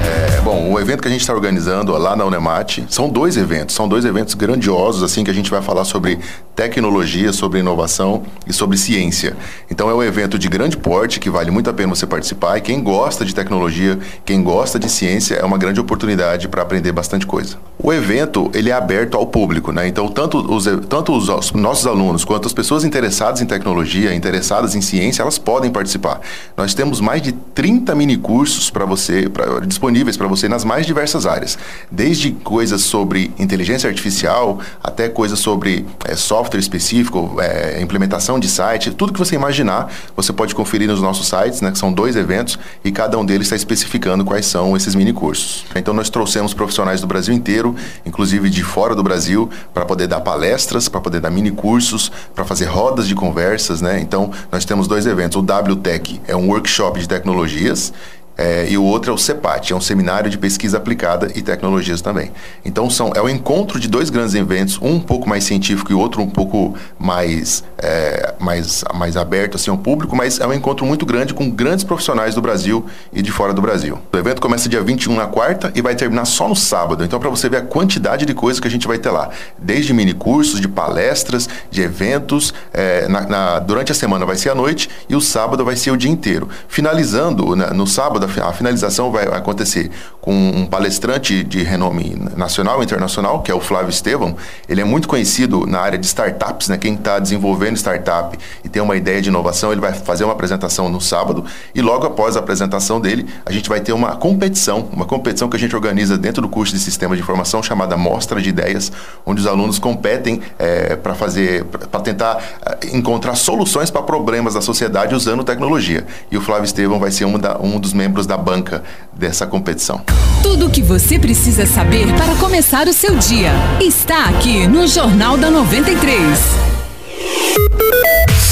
É, 0.00 0.27
bom, 0.48 0.72
o 0.72 0.80
evento 0.80 1.02
que 1.02 1.08
a 1.08 1.10
gente 1.10 1.20
está 1.20 1.34
organizando 1.34 1.92
lá 1.92 2.16
na 2.16 2.24
Unemate 2.24 2.86
são 2.88 3.06
dois 3.06 3.36
eventos, 3.36 3.74
são 3.74 3.86
dois 3.86 4.06
eventos 4.06 4.32
grandiosos, 4.32 5.02
assim, 5.02 5.22
que 5.22 5.30
a 5.30 5.34
gente 5.34 5.50
vai 5.50 5.60
falar 5.60 5.84
sobre 5.84 6.18
tecnologia, 6.56 7.34
sobre 7.34 7.60
inovação 7.60 8.22
e 8.46 8.52
sobre 8.52 8.78
ciência. 8.78 9.36
Então 9.70 9.90
é 9.90 9.94
um 9.94 10.02
evento 10.02 10.38
de 10.38 10.48
grande 10.48 10.78
porte 10.78 11.20
que 11.20 11.28
vale 11.28 11.50
muito 11.50 11.68
a 11.68 11.74
pena 11.74 11.94
você 11.94 12.06
participar 12.06 12.56
e 12.56 12.62
quem 12.62 12.82
gosta 12.82 13.26
de 13.26 13.34
tecnologia, 13.34 13.98
quem 14.24 14.42
gosta 14.42 14.78
de 14.78 14.88
ciência, 14.88 15.34
é 15.34 15.44
uma 15.44 15.58
grande 15.58 15.80
oportunidade 15.80 16.48
para 16.48 16.62
aprender 16.62 16.92
bastante 16.92 17.26
coisa. 17.26 17.58
O 17.78 17.92
evento, 17.92 18.50
ele 18.54 18.70
é 18.70 18.72
aberto 18.72 19.18
ao 19.18 19.26
público, 19.26 19.70
né? 19.70 19.86
Então 19.86 20.08
tanto 20.08 20.38
os, 20.38 20.64
tanto 20.88 21.14
os 21.14 21.28
nossos 21.52 21.86
alunos 21.86 22.24
quanto 22.24 22.46
as 22.46 22.54
pessoas 22.54 22.84
interessadas 22.84 23.42
em 23.42 23.46
tecnologia, 23.46 24.14
interessadas 24.14 24.74
em 24.74 24.80
ciência, 24.80 25.20
elas 25.20 25.38
podem 25.38 25.70
participar. 25.70 26.22
Nós 26.56 26.72
temos 26.72 27.02
mais 27.02 27.20
de 27.20 27.32
30 27.32 27.94
mini 27.94 28.16
cursos 28.16 28.70
para 28.70 28.86
você, 28.86 29.28
pra, 29.28 29.60
disponíveis 29.60 30.16
para 30.16 30.26
você 30.26 30.37
nas 30.46 30.62
mais 30.62 30.84
diversas 30.84 31.24
áreas, 31.24 31.58
desde 31.90 32.32
coisas 32.32 32.82
sobre 32.82 33.32
inteligência 33.38 33.88
artificial 33.88 34.60
até 34.84 35.08
coisas 35.08 35.38
sobre 35.38 35.86
é, 36.04 36.14
software 36.14 36.60
específico, 36.60 37.38
é, 37.40 37.80
implementação 37.80 38.38
de 38.38 38.48
site, 38.48 38.90
tudo 38.90 39.12
que 39.12 39.18
você 39.18 39.34
imaginar, 39.34 39.90
você 40.14 40.32
pode 40.32 40.54
conferir 40.54 40.86
nos 40.86 41.00
nossos 41.00 41.26
sites, 41.28 41.62
né, 41.62 41.70
que 41.70 41.78
são 41.78 41.92
dois 41.92 42.14
eventos 42.14 42.58
e 42.84 42.92
cada 42.92 43.18
um 43.18 43.24
deles 43.24 43.46
está 43.46 43.56
especificando 43.56 44.24
quais 44.24 44.44
são 44.44 44.76
esses 44.76 44.94
mini 44.94 45.12
cursos. 45.12 45.64
Então 45.74 45.94
nós 45.94 46.10
trouxemos 46.10 46.52
profissionais 46.52 47.00
do 47.00 47.06
Brasil 47.06 47.32
inteiro, 47.32 47.74
inclusive 48.04 48.50
de 48.50 48.62
fora 48.62 48.94
do 48.94 49.02
Brasil, 49.02 49.48
para 49.72 49.86
poder 49.86 50.06
dar 50.06 50.20
palestras, 50.20 50.88
para 50.88 51.00
poder 51.00 51.20
dar 51.20 51.30
mini 51.30 51.50
cursos, 51.50 52.12
para 52.34 52.44
fazer 52.44 52.66
rodas 52.66 53.08
de 53.08 53.14
conversas, 53.14 53.80
né? 53.80 54.00
Então 54.00 54.30
nós 54.52 54.64
temos 54.64 54.86
dois 54.86 55.06
eventos. 55.06 55.36
O 55.36 55.40
WTech 55.40 56.20
é 56.26 56.36
um 56.36 56.48
workshop 56.48 57.00
de 57.00 57.08
tecnologias 57.08 57.92
é, 58.38 58.68
e 58.70 58.78
o 58.78 58.84
outro 58.84 59.10
é 59.10 59.14
o 59.14 59.18
CEPAT, 59.18 59.72
é 59.72 59.76
um 59.76 59.80
seminário 59.80 60.30
de 60.30 60.38
pesquisa 60.38 60.76
aplicada 60.76 61.32
e 61.34 61.42
tecnologias 61.42 62.00
também. 62.00 62.30
Então 62.64 62.88
são, 62.88 63.12
é 63.14 63.20
o 63.20 63.28
encontro 63.28 63.80
de 63.80 63.88
dois 63.88 64.10
grandes 64.10 64.34
eventos, 64.34 64.78
um 64.80 64.98
um 64.98 65.00
pouco 65.00 65.28
mais 65.28 65.44
científico 65.44 65.90
e 65.92 65.94
outro 65.94 66.20
um 66.20 66.28
pouco 66.28 66.74
mais, 66.98 67.64
é, 67.78 68.34
mais, 68.38 68.84
mais 68.94 69.16
aberto 69.16 69.56
assim, 69.56 69.70
ao 69.70 69.78
público, 69.78 70.14
mas 70.14 70.40
é 70.40 70.46
um 70.46 70.52
encontro 70.52 70.84
muito 70.84 71.06
grande 71.06 71.32
com 71.32 71.48
grandes 71.48 71.84
profissionais 71.84 72.34
do 72.34 72.42
Brasil 72.42 72.84
e 73.12 73.22
de 73.22 73.30
fora 73.30 73.54
do 73.54 73.62
Brasil. 73.62 73.98
O 74.12 74.16
evento 74.16 74.40
começa 74.40 74.68
dia 74.68 74.82
21 74.82 75.14
na 75.14 75.26
quarta 75.26 75.72
e 75.74 75.80
vai 75.80 75.94
terminar 75.94 76.24
só 76.24 76.48
no 76.48 76.56
sábado. 76.56 77.04
Então, 77.04 77.18
para 77.18 77.30
você 77.30 77.48
ver 77.48 77.58
a 77.58 77.62
quantidade 77.62 78.26
de 78.26 78.34
coisas 78.34 78.60
que 78.60 78.66
a 78.66 78.70
gente 78.70 78.86
vai 78.86 78.98
ter 78.98 79.10
lá, 79.10 79.30
desde 79.56 79.94
mini 79.94 80.12
cursos, 80.12 80.60
de 80.60 80.68
palestras, 80.68 81.48
de 81.70 81.80
eventos, 81.80 82.52
é, 82.72 83.06
na, 83.08 83.20
na, 83.22 83.58
durante 83.60 83.92
a 83.92 83.94
semana 83.94 84.26
vai 84.26 84.36
ser 84.36 84.50
à 84.50 84.54
noite 84.54 84.90
e 85.08 85.14
o 85.14 85.20
sábado 85.20 85.64
vai 85.64 85.76
ser 85.76 85.92
o 85.92 85.96
dia 85.96 86.10
inteiro. 86.10 86.48
Finalizando 86.68 87.54
né, 87.54 87.70
no 87.70 87.86
sábado, 87.86 88.27
a 88.42 88.52
finalização 88.52 89.10
vai 89.10 89.24
acontecer 89.24 89.90
com 90.28 90.34
um 90.34 90.66
palestrante 90.66 91.42
de 91.42 91.62
renome 91.62 92.14
nacional 92.36 92.82
e 92.82 92.84
internacional, 92.84 93.40
que 93.40 93.50
é 93.50 93.54
o 93.54 93.60
Flávio 93.60 93.88
Estevam. 93.88 94.36
Ele 94.68 94.78
é 94.78 94.84
muito 94.84 95.08
conhecido 95.08 95.66
na 95.66 95.80
área 95.80 95.96
de 95.96 96.04
startups, 96.04 96.68
né? 96.68 96.76
Quem 96.76 96.92
está 96.92 97.18
desenvolvendo 97.18 97.78
startup 97.78 98.38
e 98.62 98.68
tem 98.68 98.82
uma 98.82 98.94
ideia 98.94 99.22
de 99.22 99.30
inovação, 99.30 99.72
ele 99.72 99.80
vai 99.80 99.94
fazer 99.94 100.24
uma 100.24 100.34
apresentação 100.34 100.90
no 100.90 101.00
sábado 101.00 101.46
e 101.74 101.80
logo 101.80 102.06
após 102.06 102.36
a 102.36 102.40
apresentação 102.40 103.00
dele, 103.00 103.26
a 103.46 103.50
gente 103.50 103.70
vai 103.70 103.80
ter 103.80 103.94
uma 103.94 104.16
competição, 104.16 104.86
uma 104.92 105.06
competição 105.06 105.48
que 105.48 105.56
a 105.56 105.58
gente 105.58 105.74
organiza 105.74 106.18
dentro 106.18 106.42
do 106.42 106.48
curso 106.50 106.74
de 106.74 106.78
Sistema 106.78 107.16
de 107.16 107.22
Informação 107.22 107.62
chamada 107.62 107.96
Mostra 107.96 108.38
de 108.38 108.50
Ideias, 108.50 108.92
onde 109.24 109.40
os 109.40 109.46
alunos 109.46 109.78
competem 109.78 110.42
é, 110.58 110.94
para 110.94 111.14
fazer, 111.14 111.64
para 111.64 112.00
tentar 112.00 112.36
é, 112.66 112.94
encontrar 112.94 113.34
soluções 113.34 113.90
para 113.90 114.02
problemas 114.02 114.52
da 114.52 114.60
sociedade 114.60 115.14
usando 115.14 115.42
tecnologia. 115.42 116.06
E 116.30 116.36
o 116.36 116.42
Flávio 116.42 116.66
Estevam 116.66 116.98
vai 116.98 117.10
ser 117.10 117.24
um, 117.24 117.38
da, 117.38 117.58
um 117.58 117.80
dos 117.80 117.94
membros 117.94 118.26
da 118.26 118.36
banca 118.36 118.84
dessa 119.14 119.46
competição. 119.46 120.04
Tudo 120.42 120.66
o 120.66 120.70
que 120.70 120.82
você 120.82 121.18
precisa 121.18 121.66
saber 121.66 122.06
para 122.14 122.34
começar 122.36 122.86
o 122.86 122.92
seu 122.92 123.16
dia 123.16 123.52
está 123.80 124.24
aqui 124.26 124.66
no 124.66 124.86
Jornal 124.86 125.36
da 125.36 125.50
93. 125.50 126.38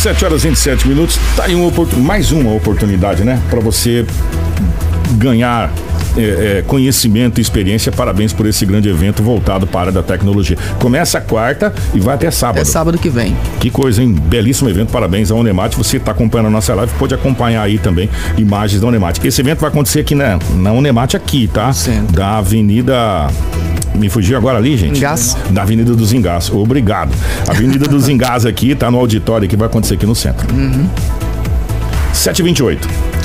7 0.02 0.24
horas 0.24 0.44
e 0.44 0.48
27 0.48 0.88
minutos. 0.88 1.18
Tá 1.36 1.44
aí 1.44 1.54
uma 1.54 1.66
mais 1.96 2.30
uma 2.30 2.52
oportunidade, 2.52 3.24
né? 3.24 3.40
Para 3.50 3.60
você 3.60 4.06
ganhar 5.12 5.72
é, 6.16 6.58
é, 6.58 6.62
conhecimento 6.66 7.38
e 7.38 7.42
experiência. 7.42 7.92
Parabéns 7.92 8.32
por 8.32 8.46
esse 8.46 8.64
grande 8.64 8.88
evento 8.88 9.22
voltado 9.22 9.66
para 9.66 9.78
a 9.78 9.82
área 9.82 9.92
da 9.92 10.02
tecnologia. 10.02 10.56
Começa 10.78 11.20
quarta 11.20 11.72
e 11.94 12.00
vai 12.00 12.14
até 12.14 12.30
sábado. 12.30 12.60
É 12.60 12.64
sábado 12.64 12.98
que 12.98 13.08
vem. 13.08 13.36
Que 13.60 13.70
coisa, 13.70 14.02
hein? 14.02 14.12
Belíssimo 14.12 14.68
evento. 14.68 14.90
Parabéns 14.90 15.30
ao 15.30 15.38
Unemate. 15.38 15.76
Você 15.76 15.98
está 15.98 16.12
acompanhando 16.12 16.46
a 16.46 16.50
nossa 16.50 16.74
live, 16.74 16.92
pode 16.98 17.14
acompanhar 17.14 17.62
aí 17.62 17.78
também 17.78 18.08
imagens 18.36 18.80
da 18.80 18.88
Unemate. 18.88 19.26
Esse 19.26 19.40
evento 19.40 19.60
vai 19.60 19.70
acontecer 19.70 20.00
aqui 20.00 20.14
na, 20.14 20.38
na 20.54 20.72
Unemate 20.72 21.16
aqui, 21.16 21.48
tá? 21.52 21.70
Da 22.12 22.38
Avenida 22.38 23.28
me 23.94 24.08
fugiu 24.08 24.36
agora 24.36 24.58
ali, 24.58 24.76
gente? 24.76 24.98
Engás. 24.98 25.36
Da 25.50 25.62
Avenida 25.62 25.94
dos 25.94 26.12
Engás. 26.12 26.50
Obrigado. 26.50 27.12
Avenida 27.48 27.86
dos 27.86 28.08
Engás 28.10 28.44
aqui, 28.44 28.74
tá 28.74 28.90
no 28.90 28.98
auditório 28.98 29.48
que 29.48 29.56
vai 29.56 29.66
acontecer 29.66 29.94
aqui 29.94 30.06
no 30.06 30.14
centro. 30.14 30.46
Uhum. 30.54 30.88
728. 32.12 33.15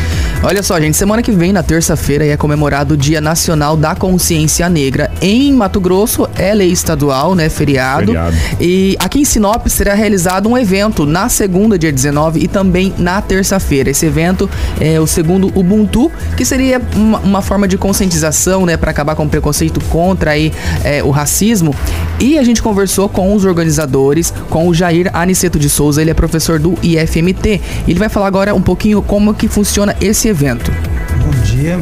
Olha 0.44 0.64
só, 0.64 0.80
gente, 0.82 0.98
semana 0.98 1.22
que 1.22 1.32
vem, 1.32 1.54
na 1.54 1.62
terça-feira, 1.62 2.26
é 2.26 2.36
comemorado 2.36 2.96
o 2.96 2.98
Dia 2.98 3.22
Nacional 3.22 3.78
da 3.78 3.94
Consciência 3.94 4.68
Negra. 4.68 5.12
Em 5.22 5.54
Mato 5.54 5.80
Grosso, 5.80 6.28
é 6.42 6.54
lei 6.54 6.72
estadual, 6.72 7.36
né? 7.36 7.50
Feriado. 7.50 8.08
Feriado. 8.08 8.36
E 8.60 8.96
aqui 9.00 9.20
em 9.20 9.26
Sinop 9.26 9.68
será 9.68 9.94
realizado 9.94 10.50
um 10.50 10.58
evento 10.58 11.06
na 11.06 11.30
segunda, 11.30 11.78
dia 11.78 11.92
19, 11.92 12.40
e 12.40 12.48
também 12.48 12.94
na 12.98 13.22
terça-feira. 13.22 13.92
Esse 13.92 14.08
evento 14.08 14.50
é 14.80 15.00
o 15.00 15.06
segundo 15.06 15.48
Ubuntu, 15.56 16.12
que 16.36 16.44
seria 16.44 16.82
uma, 16.96 17.20
uma 17.20 17.42
forma 17.42 17.68
de 17.68 17.78
conscientização, 17.78 18.66
né? 18.66 18.76
Para 18.76 18.90
acabar 18.92 19.16
com 19.16 19.26
o 19.26 19.30
preconceito 19.30 19.80
contra 19.86 20.32
aí, 20.32 20.52
é, 20.84 21.04
o 21.04 21.12
racismo. 21.12 21.76
E 22.20 22.38
a 22.38 22.44
gente 22.44 22.62
conversou 22.62 23.08
com 23.08 23.34
os 23.36 23.46
organizadores, 23.46 24.34
com 24.50 24.68
o 24.68 24.74
Jair 24.74 25.10
Aniceto 25.14 25.60
de 25.60 25.70
Souza, 25.70 26.02
ele 26.02 26.12
é 26.12 26.14
professor 26.14 26.60
do 26.60 26.78
IFMT. 26.82 27.62
Ele 27.88 28.00
vai 28.00 28.10
falar 28.10 28.28
agora 28.28 28.56
um 28.56 28.62
pouquinho 28.62 29.02
como 29.02 29.34
que 29.34 29.48
funciona 29.48 29.96
esse 30.02 30.28
evento. 30.28 30.72
Bom 31.24 31.32
dia. 31.44 31.80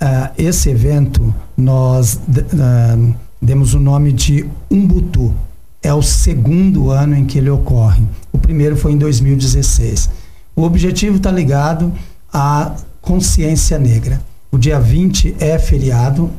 Ah, 0.00 0.30
esse 0.36 0.68
evento 0.68 1.32
nós 1.56 2.18
ah, 2.58 2.96
demos 3.42 3.74
o 3.74 3.80
nome 3.80 4.12
de 4.12 4.48
Umbutu. 4.70 5.34
É 5.82 5.92
o 5.92 6.00
segundo 6.00 6.92
ano 6.92 7.16
em 7.16 7.26
que 7.26 7.38
ele 7.38 7.50
ocorre. 7.50 8.04
O 8.32 8.38
primeiro 8.38 8.76
foi 8.76 8.92
em 8.92 8.98
2016. 8.98 10.08
O 10.54 10.62
objetivo 10.62 11.16
está 11.16 11.32
ligado 11.32 11.92
à 12.32 12.76
consciência 13.00 13.78
negra. 13.78 14.22
O 14.52 14.56
dia 14.56 14.78
20 14.78 15.34
é 15.40 15.58
feriado 15.58 16.30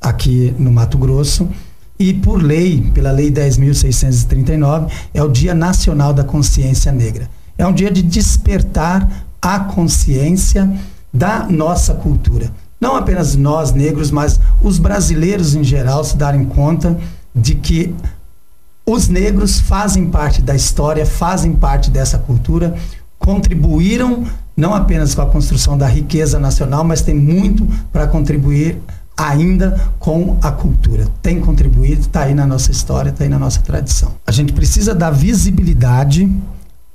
aqui 0.00 0.54
no 0.58 0.70
Mato 0.70 0.98
Grosso 0.98 1.48
e 1.98 2.12
por 2.12 2.42
lei, 2.42 2.90
pela 2.92 3.10
lei 3.10 3.30
10.639, 3.30 4.90
é 5.14 5.22
o 5.22 5.28
Dia 5.28 5.54
Nacional 5.54 6.12
da 6.12 6.24
Consciência 6.24 6.92
Negra. 6.92 7.30
É 7.56 7.66
um 7.66 7.72
dia 7.72 7.90
de 7.90 8.02
despertar 8.02 9.26
a 9.40 9.60
consciência 9.60 10.70
da 11.12 11.46
nossa 11.48 11.94
cultura. 11.94 12.50
Não 12.84 12.96
apenas 12.96 13.34
nós 13.34 13.72
negros, 13.72 14.10
mas 14.10 14.38
os 14.62 14.78
brasileiros 14.78 15.54
em 15.54 15.64
geral 15.64 16.04
se 16.04 16.18
darem 16.18 16.44
conta 16.44 16.94
de 17.34 17.54
que 17.54 17.94
os 18.84 19.08
negros 19.08 19.58
fazem 19.58 20.10
parte 20.10 20.42
da 20.42 20.54
história, 20.54 21.06
fazem 21.06 21.54
parte 21.54 21.90
dessa 21.90 22.18
cultura, 22.18 22.74
contribuíram 23.18 24.26
não 24.54 24.74
apenas 24.74 25.14
com 25.14 25.22
a 25.22 25.26
construção 25.26 25.78
da 25.78 25.86
riqueza 25.86 26.38
nacional, 26.38 26.84
mas 26.84 27.00
tem 27.00 27.14
muito 27.14 27.66
para 27.90 28.06
contribuir 28.06 28.78
ainda 29.16 29.80
com 29.98 30.36
a 30.42 30.52
cultura. 30.52 31.06
Tem 31.22 31.40
contribuído, 31.40 32.02
está 32.02 32.24
aí 32.24 32.34
na 32.34 32.46
nossa 32.46 32.70
história, 32.70 33.08
está 33.08 33.24
aí 33.24 33.30
na 33.30 33.38
nossa 33.38 33.60
tradição. 33.60 34.12
A 34.26 34.30
gente 34.30 34.52
precisa 34.52 34.94
dar 34.94 35.10
visibilidade 35.10 36.30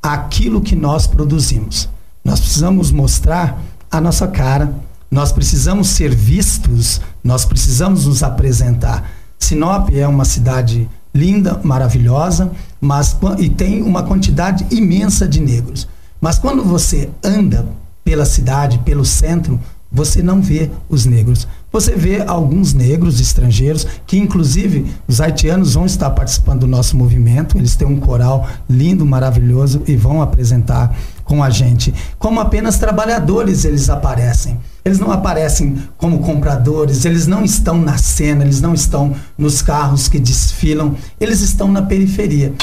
àquilo 0.04 0.62
que 0.62 0.76
nós 0.76 1.08
produzimos. 1.08 1.90
Nós 2.24 2.40
precisamos 2.40 2.92
mostrar 2.92 3.60
a 3.90 4.00
nossa 4.00 4.28
cara, 4.28 4.72
nós 5.10 5.32
precisamos 5.32 5.90
ser 5.90 6.14
vistos, 6.14 7.02
nós 7.24 7.46
precisamos 7.46 8.06
nos 8.06 8.22
apresentar. 8.22 9.10
Sinop 9.40 9.90
é 9.92 10.08
uma 10.08 10.26
cidade 10.26 10.90
linda, 11.14 11.60
maravilhosa, 11.64 12.52
mas 12.80 13.18
e 13.40 13.50
tem 13.50 13.82
uma 13.82 14.04
quantidade 14.04 14.66
imensa 14.70 15.28
de 15.28 15.40
negros. 15.40 15.88
Mas 16.22 16.38
quando 16.38 16.64
você 16.64 17.10
anda 17.24 17.68
pela 18.04 18.26
cidade, 18.26 18.80
pelo 18.80 19.06
centro, 19.06 19.60
você 19.92 20.22
não 20.22 20.42
vê 20.42 20.70
os 20.88 21.06
negros. 21.06 21.48
Você 21.72 21.96
vê 21.96 22.22
alguns 22.22 22.74
negros 22.74 23.20
estrangeiros, 23.20 23.86
que 24.06 24.18
inclusive 24.18 24.92
os 25.08 25.22
haitianos 25.22 25.74
vão 25.74 25.86
estar 25.86 26.10
participando 26.12 26.62
do 26.62 26.68
nosso 26.68 26.98
movimento, 26.98 27.58
eles 27.58 27.76
têm 27.76 27.88
um 27.88 28.00
coral 28.00 28.48
lindo, 28.70 29.06
maravilhoso 29.06 29.84
e 29.88 29.96
vão 29.96 30.22
apresentar 30.22 30.96
com 31.24 31.44
a 31.44 31.50
gente. 31.50 31.94
Como 32.18 32.40
apenas 32.40 32.78
trabalhadores 32.78 33.66
eles 33.66 33.90
aparecem. 33.90 34.60
Eles 34.84 34.98
não 34.98 35.12
aparecem 35.12 35.78
como 35.98 36.20
compradores, 36.20 37.06
eles 37.06 37.28
não 37.28 37.44
estão 37.44 37.80
na 37.80 37.98
cena, 37.98 38.44
eles 38.44 38.62
não 38.62 38.74
estão 38.74 39.14
nos 39.38 39.62
carros 39.62 40.08
que 40.08 40.18
desfilam, 40.18 40.96
eles 41.20 41.42
estão 41.42 41.68
na 41.72 41.82
periferia. 41.82 42.54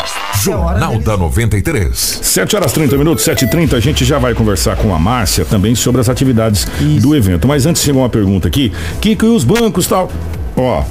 Jornal 0.42 0.98
da 0.98 1.16
93. 1.16 2.20
7 2.22 2.56
horas 2.56 2.72
30 2.72 2.96
minutos, 2.96 3.24
7 3.24 3.44
e 3.44 3.50
30 3.50 3.76
a 3.76 3.80
gente 3.80 4.04
já 4.04 4.18
vai 4.18 4.34
conversar 4.34 4.76
com 4.76 4.94
a 4.94 4.98
Márcia 4.98 5.44
também 5.44 5.74
sobre 5.74 6.00
as 6.00 6.08
atividades 6.08 6.66
do 7.00 7.14
evento. 7.16 7.48
Mas 7.48 7.66
antes 7.66 7.82
chegou 7.82 8.02
uma 8.02 8.08
pergunta 8.08 8.46
aqui, 8.48 8.72
que 9.00 9.16
que 9.16 9.26
os 9.26 9.44
bancos 9.44 9.86
tal? 9.86 10.10
Ó, 10.56 10.84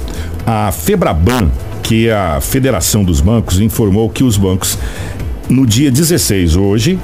a 0.46 0.70
Febraban, 0.72 1.50
que 1.82 2.08
é 2.08 2.14
a 2.14 2.40
Federação 2.40 3.04
dos 3.04 3.20
Bancos, 3.20 3.60
informou 3.60 4.08
que 4.10 4.24
os 4.24 4.36
bancos 4.36 4.78
no 5.48 5.66
dia 5.66 5.90
16 5.90 6.56
hoje 6.56 6.98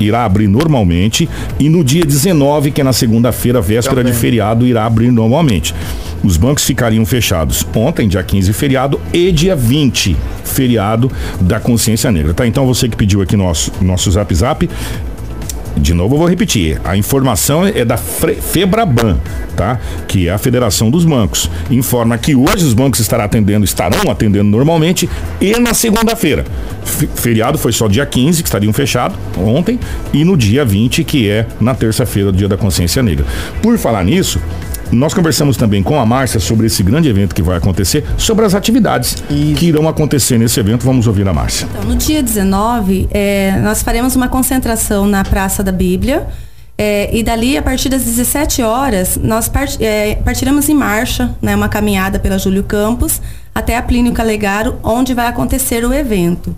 irá 0.00 0.24
abrir 0.24 0.48
normalmente 0.48 1.28
e 1.58 1.68
no 1.68 1.84
dia 1.84 2.04
19, 2.04 2.70
que 2.70 2.80
é 2.80 2.84
na 2.84 2.92
segunda-feira, 2.92 3.60
véspera 3.60 4.02
de 4.02 4.12
feriado, 4.12 4.66
irá 4.66 4.84
abrir 4.84 5.10
normalmente. 5.10 5.74
Os 6.22 6.36
bancos 6.36 6.64
ficariam 6.64 7.04
fechados 7.04 7.66
ontem, 7.74 8.06
dia 8.08 8.22
15, 8.22 8.52
feriado, 8.52 9.00
e 9.12 9.32
dia 9.32 9.56
20, 9.56 10.16
feriado 10.44 11.10
da 11.40 11.58
consciência 11.58 12.10
negra. 12.12 12.32
Tá? 12.32 12.46
Então 12.46 12.66
você 12.66 12.88
que 12.88 12.96
pediu 12.96 13.20
aqui 13.22 13.36
nosso, 13.36 13.72
nosso 13.80 14.10
zap 14.10 14.32
zap, 14.34 14.68
de 15.76 15.94
novo 15.94 16.14
eu 16.14 16.18
vou 16.18 16.28
repetir, 16.28 16.78
a 16.84 16.96
informação 16.96 17.66
é 17.66 17.82
da 17.84 17.96
Febraban, 17.96 19.18
tá? 19.56 19.80
Que 20.06 20.28
é 20.28 20.30
a 20.32 20.36
Federação 20.36 20.90
dos 20.90 21.02
Bancos. 21.04 21.50
Informa 21.70 22.18
que 22.18 22.34
hoje 22.36 22.64
os 22.64 22.74
bancos 22.74 23.00
estarão 23.00 23.24
atendendo, 23.24 23.64
estarão 23.64 24.10
atendendo 24.10 24.44
normalmente 24.50 25.08
e 25.40 25.58
na 25.58 25.72
segunda-feira. 25.72 26.44
Fe- 26.84 27.08
Feriado 27.14 27.56
foi 27.56 27.72
só 27.72 27.88
dia 27.88 28.04
15, 28.04 28.42
que 28.42 28.48
estariam 28.48 28.72
fechados 28.72 29.16
ontem, 29.36 29.80
e 30.12 30.24
no 30.24 30.36
dia 30.36 30.62
20, 30.62 31.02
que 31.04 31.28
é 31.28 31.46
na 31.58 31.74
terça-feira, 31.74 32.30
dia 32.30 32.48
da 32.48 32.56
consciência 32.58 33.02
negra. 33.02 33.24
Por 33.62 33.78
falar 33.78 34.04
nisso, 34.04 34.38
nós 34.92 35.14
conversamos 35.14 35.56
também 35.56 35.82
com 35.82 35.98
a 35.98 36.04
Márcia 36.04 36.38
sobre 36.38 36.66
esse 36.66 36.82
grande 36.82 37.08
evento 37.08 37.34
que 37.34 37.42
vai 37.42 37.56
acontecer, 37.56 38.04
sobre 38.18 38.44
as 38.44 38.54
atividades 38.54 39.16
que 39.56 39.66
irão 39.66 39.88
acontecer 39.88 40.38
nesse 40.38 40.60
evento. 40.60 40.84
Vamos 40.84 41.06
ouvir 41.06 41.26
a 41.26 41.32
Márcia. 41.32 41.66
Então, 41.70 41.84
no 41.84 41.96
dia 41.96 42.22
19, 42.22 43.08
é, 43.10 43.58
nós 43.62 43.82
faremos 43.82 44.14
uma 44.14 44.28
concentração 44.28 45.06
na 45.06 45.24
Praça 45.24 45.62
da 45.62 45.72
Bíblia. 45.72 46.26
é, 46.78 47.14
e 47.14 47.22
dali, 47.22 47.56
a 47.56 47.62
partir 47.62 47.88
das 47.88 48.02
17 48.02 48.62
horas, 48.62 49.18
nós 49.22 49.48
part, 49.48 49.76
é, 49.82 50.16
partiremos 50.16 50.68
em 50.68 50.74
marcha, 50.74 51.34
né, 51.40 51.54
uma 51.54 51.68
caminhada 51.68 52.18
pela 52.18 52.38
Júlio 52.38 52.64
Campos 52.64 53.20
até 53.54 53.76
a 53.76 53.82
Plínio 53.82 54.12
Calegaro, 54.12 54.78
onde 54.82 55.14
vai 55.14 55.26
acontecer 55.26 55.84
o 55.84 55.92
evento. 55.92 56.56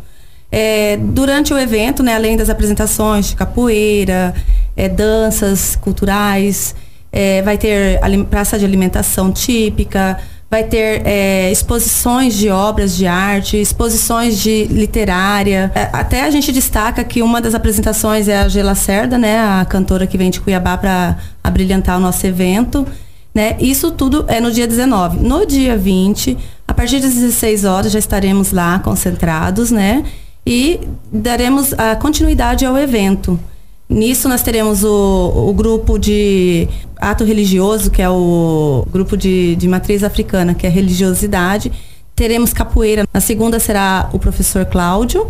É, 0.51 0.97
durante 0.97 1.53
o 1.53 1.59
evento, 1.59 2.03
né, 2.03 2.14
além 2.14 2.37
das 2.37 2.49
apresentações 2.49 3.31
de 3.31 3.37
capoeira, 3.37 4.33
é, 4.77 4.88
danças 4.88 5.77
culturais, 5.77 6.75
é, 7.14 7.40
vai 7.42 7.57
ter 7.57 8.00
praça 8.29 8.59
de 8.59 8.64
alimentação 8.64 9.31
típica, 9.31 10.18
vai 10.50 10.64
ter 10.64 11.07
é, 11.07 11.50
exposições 11.53 12.35
de 12.35 12.50
obras 12.50 12.96
de 12.96 13.07
arte, 13.07 13.57
exposições 13.57 14.40
de 14.40 14.64
literária. 14.64 15.70
É, 15.77 15.88
até 15.92 16.22
a 16.22 16.31
gente 16.31 16.50
destaca 16.50 17.05
que 17.05 17.22
uma 17.22 17.40
das 17.40 17.55
apresentações 17.55 18.27
é 18.27 18.38
a 18.38 18.48
Gela 18.48 18.74
Cerda, 18.74 19.16
né, 19.16 19.38
a 19.38 19.64
cantora 19.64 20.09
que 20.09 20.18
vem 20.18 20.29
de 20.29 20.40
Cuiabá 20.40 20.77
para 20.77 21.16
abrilhantar 21.42 21.98
o 21.98 22.00
nosso 22.00 22.27
evento. 22.27 22.85
Né? 23.33 23.57
Isso 23.61 23.92
tudo 23.92 24.24
é 24.27 24.40
no 24.40 24.50
dia 24.50 24.66
19. 24.66 25.18
No 25.18 25.46
dia 25.46 25.77
20, 25.77 26.37
a 26.66 26.74
partir 26.74 27.00
das 27.00 27.14
16 27.14 27.64
horas, 27.64 27.92
já 27.92 27.98
estaremos 27.98 28.53
lá 28.53 28.79
concentrados, 28.79 29.70
né? 29.70 30.05
E 30.46 30.81
daremos 31.12 31.72
a 31.72 31.96
continuidade 31.96 32.64
ao 32.64 32.79
evento. 32.79 33.40
Nisso 33.88 34.29
nós 34.29 34.42
teremos 34.42 34.83
o, 34.83 35.49
o 35.49 35.53
grupo 35.53 35.99
de 35.99 36.66
ato 36.97 37.23
religioso, 37.25 37.90
que 37.90 38.01
é 38.01 38.09
o 38.09 38.87
grupo 38.90 39.16
de, 39.16 39.55
de 39.57 39.68
matriz 39.68 40.03
africana, 40.03 40.55
que 40.55 40.66
é 40.66 40.70
religiosidade. 40.70 41.70
Teremos 42.16 42.53
capoeira. 42.53 43.05
Na 43.12 43.20
segunda 43.20 43.59
será 43.61 44.09
o 44.12 44.18
professor 44.18 44.64
Cláudio, 44.64 45.27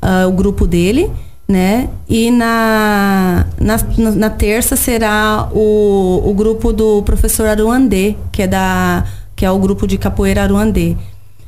ah, 0.00 0.26
o 0.26 0.32
grupo 0.32 0.66
dele, 0.66 1.10
né? 1.46 1.88
E 2.08 2.30
na, 2.30 3.46
na, 3.60 3.76
na- 4.14 4.30
terça 4.30 4.76
será 4.76 5.48
o, 5.52 6.22
o 6.24 6.32
grupo 6.34 6.72
do 6.72 7.02
professor 7.02 7.46
Aruandê, 7.46 8.14
que 8.32 8.42
é, 8.42 8.46
da, 8.46 9.04
que 9.36 9.44
é 9.44 9.50
o 9.50 9.58
grupo 9.58 9.86
de 9.86 9.98
capoeira 9.98 10.42
Aruandê. 10.42 10.96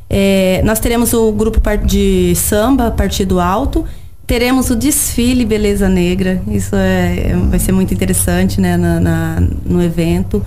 É, 0.09 0.61
nós 0.65 0.81
teremos 0.81 1.13
o 1.15 1.31
grupo 1.33 1.61
de 1.87 2.35
samba, 2.35 2.91
Partido 2.91 3.39
Alto. 3.41 3.85
Teremos 4.31 4.71
o 4.71 4.77
desfile 4.77 5.45
Beleza 5.45 5.89
Negra. 5.89 6.41
Isso 6.47 6.77
é, 6.77 7.31
é- 7.31 7.37
vai 7.37 7.59
ser 7.59 7.73
muito 7.73 7.93
interessante 7.93 8.61
né, 8.61 8.77
na- 8.77 9.01
na- 9.01 9.43
no 9.67 9.83
evento. 9.83 10.41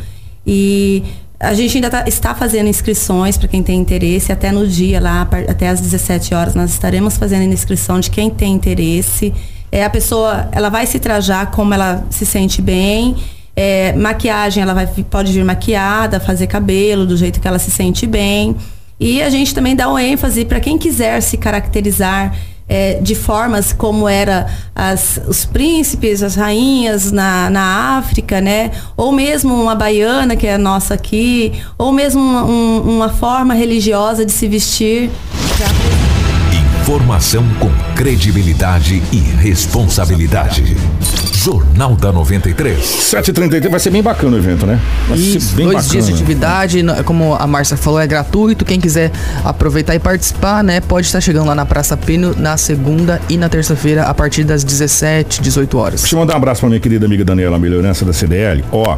E 0.48 1.04
a 1.38 1.54
gente 1.54 1.76
ainda 1.76 1.90
tá, 1.90 2.06
está 2.08 2.34
fazendo 2.34 2.70
inscrições 2.70 3.38
para 3.38 3.50
quem 3.50 3.62
tem 3.62 3.78
interesse, 3.78 4.32
até 4.32 4.54
no 4.54 4.66
dia 4.66 5.02
lá, 5.02 5.28
até 5.50 5.68
às 5.68 5.82
17 5.82 6.34
horas, 6.34 6.56
nós 6.56 6.72
estaremos 6.72 7.18
fazendo 7.18 7.44
inscrição 7.52 8.00
de 8.00 8.10
quem 8.10 8.30
tem 8.30 8.54
interesse. 8.54 9.34
É, 9.70 9.84
a 9.84 9.90
pessoa, 9.90 10.48
ela 10.54 10.70
vai 10.70 10.86
se 10.88 10.98
trajar 10.98 11.52
como 11.52 11.74
ela 11.74 12.06
se 12.10 12.26
sente 12.26 12.62
bem. 12.62 13.18
É, 13.54 13.92
maquiagem, 13.98 14.64
ela 14.64 14.74
vai, 14.74 14.88
pode 14.88 15.34
vir 15.34 15.44
maquiada, 15.44 16.22
fazer 16.22 16.48
cabelo 16.48 17.06
do 17.06 17.18
jeito 17.18 17.38
que 17.42 17.48
ela 17.50 17.60
se 17.60 17.70
sente 17.70 18.08
bem. 18.08 18.56
E 18.98 19.22
a 19.22 19.30
gente 19.30 19.54
também 19.54 19.76
dá 19.76 19.92
um 19.92 20.00
ênfase 20.00 20.46
para 20.46 20.62
quem 20.62 20.78
quiser 20.78 21.20
se 21.22 21.36
caracterizar 21.36 22.34
é, 22.68 23.00
de 23.02 23.16
formas 23.16 23.74
como 23.74 24.08
era 24.08 24.48
as, 24.76 25.20
os 25.28 25.46
príncipes, 25.46 26.24
as 26.24 26.36
rainhas 26.36 27.12
na, 27.12 27.50
na 27.50 27.98
África, 27.98 28.42
né? 28.42 28.72
Ou 28.96 29.12
mesmo 29.12 29.54
uma 29.54 29.76
baiana, 29.76 30.36
que 30.36 30.48
é 30.48 30.56
a 30.56 30.58
nossa 30.58 30.94
aqui, 30.94 31.54
ou 31.78 31.92
mesmo 31.92 32.22
uma, 32.22 32.44
um, 32.44 32.82
uma 32.82 33.10
forma 33.10 33.54
religiosa 33.54 34.26
de 34.26 34.32
se 34.32 34.48
vestir. 34.48 35.10
Informação 36.82 37.44
com 37.60 37.70
credibilidade 37.96 39.02
e 39.12 39.18
responsabilidade. 39.18 40.76
Jornal 41.44 41.94
da 41.98 42.10
93. 42.10 42.80
7h33 42.80 43.70
vai 43.70 43.78
ser 43.78 43.90
bem 43.90 44.02
bacana 44.02 44.38
o 44.38 44.40
evento, 44.40 44.66
né? 44.66 44.80
Vai 45.10 45.18
Isso, 45.18 45.50
ser 45.50 45.56
bem 45.56 45.66
dois 45.66 45.76
bacana. 45.76 45.92
dias 45.92 46.08
de 46.08 46.14
atividade, 46.14 46.86
como 47.04 47.36
a 47.36 47.46
Márcia 47.46 47.76
falou, 47.76 48.00
é 48.00 48.08
gratuito. 48.08 48.64
Quem 48.64 48.80
quiser 48.80 49.12
aproveitar 49.44 49.94
e 49.94 50.00
participar, 50.00 50.64
né, 50.64 50.80
pode 50.80 51.08
estar 51.08 51.20
chegando 51.20 51.48
lá 51.48 51.54
na 51.54 51.66
Praça 51.66 51.98
Pino 51.98 52.34
na 52.38 52.56
segunda 52.56 53.22
e 53.28 53.36
na 53.36 53.50
terça-feira, 53.50 54.04
a 54.04 54.14
partir 54.14 54.46
das 54.46 54.64
17, 54.64 55.42
18 55.42 55.78
horas. 55.78 56.00
Deixa 56.00 56.16
eu 56.16 56.20
mandar 56.22 56.36
um 56.36 56.38
abraço 56.38 56.62
pra 56.62 56.70
minha 56.70 56.80
querida 56.80 57.06
amiga 57.06 57.26
Daniela 57.26 57.60
Melhorança 57.60 58.06
da 58.06 58.14
CDL. 58.14 58.64
Ó, 58.72 58.98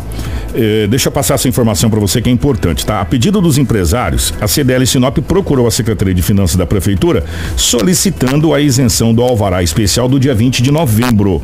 eh, 0.53 0.85
deixa 0.87 1.07
eu 1.07 1.11
passar 1.11 1.33
essa 1.33 1.47
informação 1.47 1.89
para 1.89 1.99
você 1.99 2.21
que 2.21 2.29
é 2.29 2.31
importante, 2.31 2.85
tá? 2.85 3.01
A 3.01 3.05
pedido 3.05 3.41
dos 3.41 3.57
empresários, 3.57 4.31
a 4.39 4.47
CDL 4.47 4.85
Sinop 4.85 5.17
procurou 5.17 5.65
a 5.65 5.71
Secretaria 5.71 6.13
de 6.13 6.21
Finanças 6.21 6.57
da 6.57 6.67
Prefeitura 6.67 7.25
solicitando 7.57 8.53
a 8.53 8.61
isenção 8.61 9.15
do 9.15 9.23
alvará 9.23 9.63
especial 9.63 10.07
do 10.07 10.19
dia 10.19 10.35
20 10.35 10.61
de 10.61 10.69
novembro. 10.69 11.41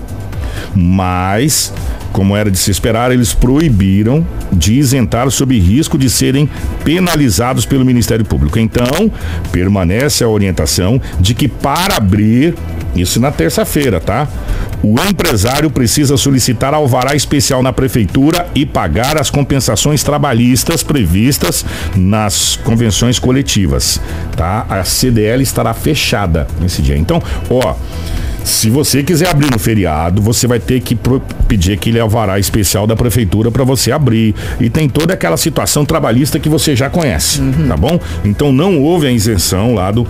Mas, 0.75 1.73
como 2.11 2.35
era 2.35 2.49
de 2.49 2.57
se 2.57 2.71
esperar, 2.71 3.11
eles 3.11 3.33
proibiram 3.33 4.25
de 4.51 4.73
isentar 4.73 5.29
sob 5.31 5.57
risco 5.59 5.97
de 5.97 6.09
serem 6.09 6.49
penalizados 6.83 7.65
pelo 7.65 7.85
Ministério 7.85 8.25
Público. 8.25 8.59
Então, 8.59 9.11
permanece 9.51 10.23
a 10.23 10.27
orientação 10.27 11.01
de 11.19 11.33
que 11.33 11.47
para 11.47 11.97
abrir, 11.97 12.55
isso 12.95 13.19
na 13.19 13.31
terça-feira, 13.31 13.99
tá? 13.99 14.27
O 14.83 14.99
empresário 14.99 15.69
precisa 15.69 16.17
solicitar 16.17 16.73
alvará 16.73 17.15
especial 17.15 17.61
na 17.61 17.71
prefeitura 17.71 18.47
e 18.55 18.65
pagar 18.65 19.19
as 19.19 19.29
compensações 19.29 20.03
trabalhistas 20.03 20.81
previstas 20.81 21.63
nas 21.95 22.59
convenções 22.63 23.19
coletivas, 23.19 24.01
tá? 24.35 24.65
A 24.69 24.83
CDL 24.83 25.43
estará 25.43 25.73
fechada 25.73 26.47
nesse 26.59 26.81
dia. 26.81 26.97
Então, 26.97 27.21
ó, 27.49 27.75
se 28.43 28.69
você 28.69 29.03
quiser 29.03 29.29
abrir 29.29 29.51
no 29.51 29.59
feriado, 29.59 30.21
você 30.21 30.47
vai 30.47 30.59
ter 30.59 30.81
que 30.81 30.97
pedir 31.47 31.73
aquele 31.73 31.99
alvará 31.99 32.39
especial 32.39 32.87
da 32.87 32.95
prefeitura 32.95 33.51
para 33.51 33.63
você 33.63 33.91
abrir. 33.91 34.35
E 34.59 34.69
tem 34.69 34.89
toda 34.89 35.13
aquela 35.13 35.37
situação 35.37 35.85
trabalhista 35.85 36.39
que 36.39 36.49
você 36.49 36.75
já 36.75 36.89
conhece, 36.89 37.41
tá 37.67 37.77
bom? 37.77 37.99
Então 38.23 38.51
não 38.51 38.81
houve 38.81 39.07
a 39.07 39.11
isenção 39.11 39.75
lá 39.75 39.91
do, 39.91 40.07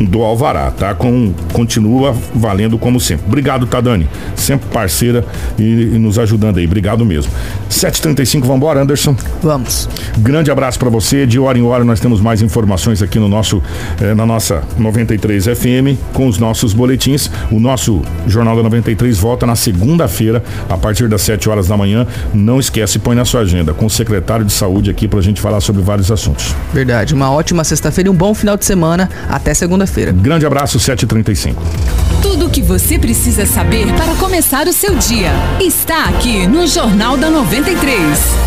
do 0.00 0.22
alvará, 0.22 0.70
tá? 0.70 0.94
Com, 0.94 1.32
continua 1.52 2.14
valendo 2.34 2.78
como 2.78 3.00
sempre. 3.00 3.26
Obrigado, 3.26 3.66
tá, 3.66 3.80
Dani? 3.80 4.08
Sempre 4.36 4.68
parceira 4.70 5.24
e, 5.58 5.62
e 5.62 5.98
nos 5.98 6.18
ajudando 6.18 6.58
aí. 6.58 6.66
Obrigado 6.66 7.04
mesmo. 7.04 7.30
7h35, 7.70 8.44
vambora, 8.44 8.82
Anderson? 8.82 9.16
Vamos. 9.42 9.88
Grande 10.18 10.50
abraço 10.50 10.78
para 10.78 10.90
você. 10.90 11.26
De 11.26 11.38
hora 11.38 11.58
em 11.58 11.62
hora 11.62 11.84
nós 11.84 12.00
temos 12.00 12.20
mais 12.20 12.42
informações 12.42 13.02
aqui 13.02 13.18
no 13.18 13.28
nosso, 13.28 13.62
eh, 14.00 14.14
na 14.14 14.26
nossa 14.26 14.62
93 14.78 15.46
FM 15.46 15.98
com 16.12 16.26
os 16.26 16.38
nossos 16.38 16.72
boletins. 16.72 17.30
O 17.50 17.58
nosso 17.58 18.02
Jornal 18.26 18.56
da 18.56 18.62
93 18.62 19.18
volta 19.18 19.46
na 19.46 19.56
segunda-feira 19.56 20.42
a 20.68 20.76
partir 20.76 21.08
das 21.08 21.22
7 21.22 21.48
horas 21.48 21.68
da 21.68 21.76
manhã. 21.76 22.06
Não 22.32 22.58
esquece, 22.58 22.98
põe 22.98 23.14
na 23.14 23.24
sua 23.24 23.40
agenda 23.40 23.72
com 23.72 23.86
o 23.86 23.90
secretário 23.90 24.44
de 24.44 24.52
saúde 24.52 24.90
aqui 24.90 25.08
pra 25.08 25.20
gente 25.20 25.40
falar 25.40 25.60
sobre 25.60 25.82
vários 25.82 26.10
assuntos. 26.10 26.54
Verdade. 26.72 27.14
Uma 27.14 27.30
ótima 27.30 27.64
sexta-feira 27.64 28.08
e 28.08 28.10
um 28.10 28.14
bom 28.14 28.34
final 28.34 28.56
de 28.56 28.64
semana. 28.64 29.08
Até 29.28 29.54
segunda-feira. 29.86 30.12
Grande 30.12 30.46
abraço, 30.46 30.78
7h35. 30.78 31.54
Tudo 32.20 32.46
o 32.46 32.50
que 32.50 32.62
você 32.62 32.98
precisa 32.98 33.46
saber 33.46 33.86
para 33.94 34.14
começar 34.14 34.66
o 34.66 34.72
seu 34.72 34.94
dia 34.96 35.30
está 35.60 36.04
aqui 36.04 36.46
no 36.46 36.66
Jornal 36.66 37.16
da 37.16 37.30
93. 37.30 38.42